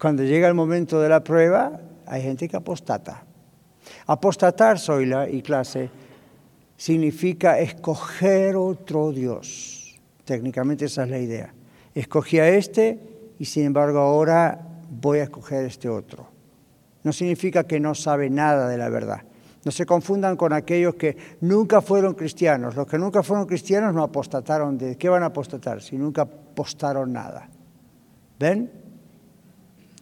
Cuando 0.00 0.22
llega 0.22 0.46
el 0.48 0.54
momento 0.54 1.00
de 1.00 1.08
la 1.08 1.24
prueba, 1.24 1.80
hay 2.06 2.22
gente 2.22 2.48
que 2.48 2.56
apostata. 2.56 3.24
Apostatar, 4.06 4.78
Zoila 4.78 5.28
y 5.28 5.42
clase, 5.42 5.90
significa 6.76 7.58
escoger 7.58 8.56
otro 8.56 9.12
Dios. 9.12 9.98
Técnicamente 10.24 10.84
esa 10.84 11.04
es 11.04 11.10
la 11.10 11.18
idea. 11.18 11.52
Escogí 11.94 12.38
a 12.38 12.48
este 12.48 13.00
y 13.38 13.44
sin 13.44 13.64
embargo 13.64 13.98
ahora 13.98 14.60
voy 14.88 15.18
a 15.18 15.24
escoger 15.24 15.64
este 15.64 15.88
otro. 15.88 16.28
No 17.02 17.12
significa 17.12 17.64
que 17.64 17.80
no 17.80 17.94
sabe 17.94 18.30
nada 18.30 18.68
de 18.68 18.78
la 18.78 18.88
verdad. 18.88 19.22
No 19.64 19.72
se 19.72 19.84
confundan 19.84 20.36
con 20.36 20.52
aquellos 20.52 20.94
que 20.94 21.16
nunca 21.40 21.82
fueron 21.82 22.14
cristianos. 22.14 22.76
Los 22.76 22.86
que 22.86 22.98
nunca 22.98 23.22
fueron 23.22 23.46
cristianos 23.46 23.94
no 23.94 24.02
apostataron. 24.02 24.78
¿De 24.78 24.96
qué 24.96 25.08
van 25.08 25.22
a 25.22 25.26
apostatar 25.26 25.82
si 25.82 25.96
nunca 25.96 26.22
apostaron 26.22 27.12
nada? 27.12 27.48
¿Ven? 28.38 28.70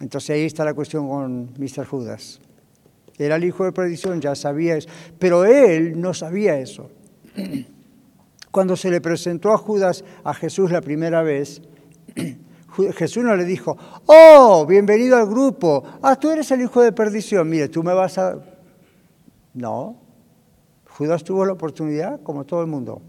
Entonces 0.00 0.30
ahí 0.30 0.44
está 0.44 0.64
la 0.64 0.74
cuestión 0.74 1.08
con 1.08 1.54
Mr. 1.58 1.86
Judas. 1.86 2.40
Era 3.18 3.36
el 3.36 3.44
hijo 3.44 3.64
de 3.64 3.72
perdición, 3.72 4.20
ya 4.20 4.34
sabía 4.34 4.76
eso. 4.76 4.88
Pero 5.18 5.44
él 5.44 6.00
no 6.00 6.12
sabía 6.12 6.58
eso. 6.58 6.90
Cuando 8.50 8.76
se 8.76 8.90
le 8.90 9.00
presentó 9.00 9.52
a 9.52 9.58
Judas, 9.58 10.04
a 10.24 10.34
Jesús 10.34 10.70
la 10.70 10.80
primera 10.80 11.22
vez, 11.22 11.62
Jesús 12.94 13.24
no 13.24 13.34
le 13.36 13.44
dijo, 13.44 13.76
oh, 14.06 14.66
bienvenido 14.68 15.16
al 15.16 15.26
grupo, 15.26 15.82
ah, 16.02 16.16
tú 16.16 16.30
eres 16.30 16.50
el 16.50 16.60
hijo 16.60 16.82
de 16.82 16.92
perdición, 16.92 17.48
mire, 17.48 17.68
tú 17.68 17.82
me 17.82 17.94
vas 17.94 18.18
a... 18.18 18.38
No, 19.54 19.96
Judas 20.90 21.24
tuvo 21.24 21.46
la 21.46 21.52
oportunidad 21.52 22.20
como 22.22 22.44
todo 22.44 22.60
el 22.60 22.66
mundo. 22.66 23.00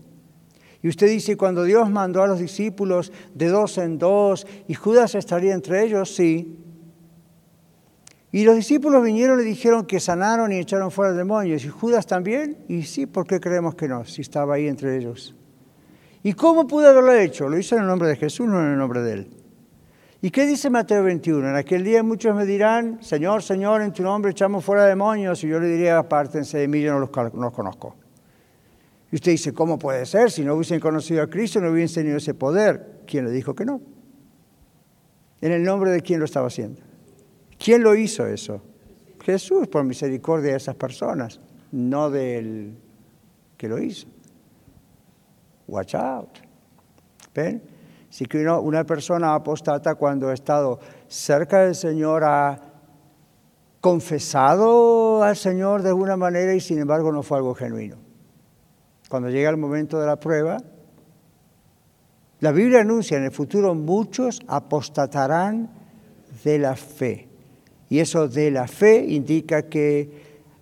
Y 0.82 0.88
usted 0.88 1.08
dice, 1.08 1.36
cuando 1.36 1.64
Dios 1.64 1.90
mandó 1.90 2.22
a 2.22 2.28
los 2.28 2.40
discípulos 2.40 3.12
de 3.34 3.48
dos 3.48 3.78
en 3.78 3.98
dos, 3.98 4.48
y 4.68 4.74
Judas 4.74 5.16
estaría 5.16 5.54
entre 5.54 5.84
ellos, 5.84 6.16
sí, 6.16 6.58
y 8.32 8.44
los 8.44 8.56
discípulos 8.56 9.04
vinieron 9.04 9.40
y 9.40 9.44
le 9.44 9.50
dijeron 9.50 9.86
que 9.86 10.00
sanaron 10.00 10.52
y 10.52 10.58
echaron 10.58 10.92
fuera 10.92 11.14
demonios. 11.14 11.64
¿Y 11.64 11.70
Judas 11.70 12.06
también? 12.06 12.58
Y 12.68 12.84
sí, 12.84 13.06
¿por 13.06 13.26
qué 13.26 13.40
creemos 13.40 13.76
que 13.76 13.88
no? 13.88 14.04
Si 14.04 14.22
estaba 14.22 14.56
ahí 14.56 14.68
entre 14.68 14.98
ellos. 14.98 15.34
¿Y 16.24 16.34
cómo 16.34 16.68
pudo 16.68 16.90
haberlo 16.90 17.14
hecho? 17.14 17.48
Lo 17.48 17.58
hizo 17.58 17.76
en 17.76 17.84
el 17.84 17.88
nombre 17.88 18.10
de 18.10 18.18
Jesús, 18.18 18.48
no 18.48 18.60
en 18.62 18.74
el 18.74 18.78
nombre 18.78 19.02
de 19.02 19.14
él. 19.14 19.30
¿Y 20.22 20.30
qué 20.32 20.46
dice 20.46 20.70
Mateo 20.70 21.04
21? 21.04 21.48
En 21.48 21.56
aquel 21.56 21.84
día 21.84 22.04
muchos 22.04 22.36
me 22.36 22.46
dirán, 22.46 23.02
Señor, 23.02 23.44
Señor, 23.44 23.82
en 23.82 23.94
tu 23.94 24.04
nombre 24.04 24.32
echamos 24.32 24.66
fuera 24.66 24.86
demonios. 24.86 25.42
Y 25.44 25.48
yo 25.48 25.60
le 25.60 25.68
diría, 25.68 25.98
apártense 25.98 26.58
de 26.58 26.68
mí, 26.68 26.82
yo 26.82 26.92
no 26.92 27.00
los, 27.00 27.12
no 27.34 27.44
los 27.44 27.54
conozco. 27.54 27.96
Y 29.10 29.16
usted 29.16 29.32
dice, 29.32 29.54
¿cómo 29.54 29.80
puede 29.80 30.06
ser? 30.06 30.32
Si 30.32 30.44
no 30.44 30.56
hubiesen 30.56 30.82
conocido 30.82 31.24
a 31.24 31.28
Cristo, 31.28 31.62
no 31.62 31.72
hubiesen 31.72 32.04
tenido 32.04 32.18
ese 32.18 32.34
poder. 32.34 33.04
¿Quién 33.08 33.24
le 33.24 33.32
dijo 33.32 33.56
que 33.56 33.64
no? 33.64 33.80
¿En 35.40 35.54
el 35.54 35.64
nombre 35.64 35.92
de 35.92 36.02
quién 36.02 36.20
lo 36.20 36.26
estaba 36.26 36.48
haciendo? 36.48 36.82
¿Quién 37.58 37.84
lo 37.84 37.96
hizo 37.96 38.26
eso? 38.26 38.62
Jesús, 39.24 39.68
por 39.68 39.84
misericordia 39.84 40.52
de 40.52 40.58
esas 40.58 40.76
personas, 40.76 41.40
no 41.72 42.10
del 42.10 42.78
que 43.58 43.68
lo 43.68 43.80
hizo. 43.80 44.08
Watch 45.68 45.96
out. 45.96 46.30
¿Ven? 47.34 47.62
Si 48.10 48.26
que 48.26 48.48
una 48.48 48.86
persona 48.86 49.36
apostata 49.36 49.96
cuando 49.96 50.30
ha 50.30 50.34
estado 50.34 50.80
cerca 51.08 51.62
del 51.62 51.76
Señor 51.76 52.24
ha 52.24 52.60
confesado 53.82 55.24
al 55.24 55.36
Señor 55.36 55.82
de 55.82 55.90
alguna 55.90 56.18
manera 56.18 56.54
y 56.54 56.60
sin 56.60 56.80
embargo 56.80 57.12
no 57.12 57.22
fue 57.22 57.38
algo 57.38 57.54
genuino. 57.54 57.98
Cuando 59.10 59.30
llega 59.30 59.50
el 59.50 59.58
momento 59.58 60.00
de 60.00 60.08
la 60.08 60.18
prueba, 60.18 60.58
la 62.40 62.52
Biblia 62.52 62.82
anuncia 62.82 63.18
en 63.18 63.26
el 63.26 63.32
futuro 63.32 63.74
muchos 63.76 64.42
apostatarán 64.48 65.70
de 66.44 66.60
la 66.60 66.76
fe. 66.76 67.27
Y 67.90 68.00
eso 68.00 68.28
de 68.28 68.52
la 68.52 68.68
fe 68.68 69.06
indica 69.06 69.64
que 69.64 70.10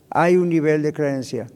hay 0.09 0.37
un 0.37 0.49
nivel 0.49 0.81
de 0.83 0.93
creencia. 0.93 1.47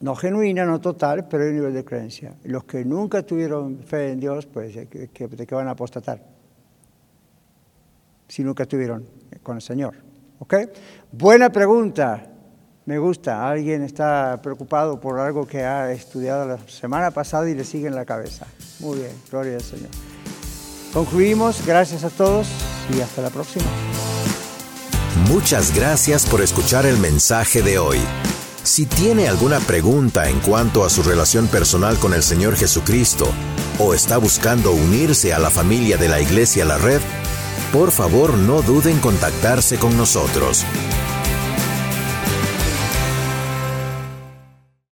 No 0.00 0.14
genuina, 0.14 0.64
no 0.64 0.80
total, 0.80 1.28
pero 1.28 1.44
hay 1.44 1.50
un 1.50 1.56
nivel 1.56 1.74
de 1.74 1.84
creencia. 1.84 2.34
Los 2.44 2.64
que 2.64 2.84
nunca 2.84 3.22
tuvieron 3.22 3.82
fe 3.82 4.10
en 4.12 4.20
Dios, 4.20 4.46
pues, 4.46 4.74
¿de 4.74 5.08
qué 5.12 5.54
van 5.54 5.68
a 5.68 5.72
apostatar? 5.72 6.22
Si 8.28 8.42
nunca 8.42 8.64
estuvieron 8.64 9.06
con 9.42 9.56
el 9.56 9.62
Señor. 9.62 9.94
¿Ok? 10.38 10.54
Buena 11.12 11.50
pregunta. 11.50 12.28
Me 12.84 12.98
gusta. 12.98 13.48
Alguien 13.48 13.82
está 13.82 14.40
preocupado 14.42 14.98
por 14.98 15.20
algo 15.20 15.46
que 15.46 15.62
ha 15.62 15.92
estudiado 15.92 16.48
la 16.48 16.58
semana 16.66 17.12
pasada 17.12 17.48
y 17.48 17.54
le 17.54 17.62
sigue 17.62 17.86
en 17.86 17.94
la 17.94 18.04
cabeza. 18.04 18.46
Muy 18.80 18.98
bien, 18.98 19.12
gloria 19.30 19.54
al 19.54 19.60
Señor. 19.60 20.11
Concluimos. 20.92 21.64
Gracias 21.66 22.04
a 22.04 22.10
todos 22.10 22.46
y 22.94 23.00
hasta 23.00 23.22
la 23.22 23.30
próxima. 23.30 23.64
Muchas 25.28 25.74
gracias 25.74 26.26
por 26.26 26.40
escuchar 26.40 26.86
el 26.86 26.98
mensaje 26.98 27.62
de 27.62 27.78
hoy. 27.78 27.98
Si 28.62 28.86
tiene 28.86 29.28
alguna 29.28 29.58
pregunta 29.60 30.28
en 30.28 30.38
cuanto 30.40 30.84
a 30.84 30.90
su 30.90 31.02
relación 31.02 31.48
personal 31.48 31.98
con 31.98 32.14
el 32.14 32.22
Señor 32.22 32.56
Jesucristo 32.56 33.26
o 33.78 33.92
está 33.94 34.18
buscando 34.18 34.72
unirse 34.72 35.32
a 35.32 35.38
la 35.38 35.50
familia 35.50 35.96
de 35.96 36.08
la 36.08 36.20
Iglesia 36.20 36.64
La 36.64 36.78
Red, 36.78 37.00
por 37.72 37.90
favor 37.90 38.34
no 38.34 38.62
duden 38.62 38.94
en 38.94 39.00
contactarse 39.00 39.78
con 39.78 39.96
nosotros. 39.96 40.64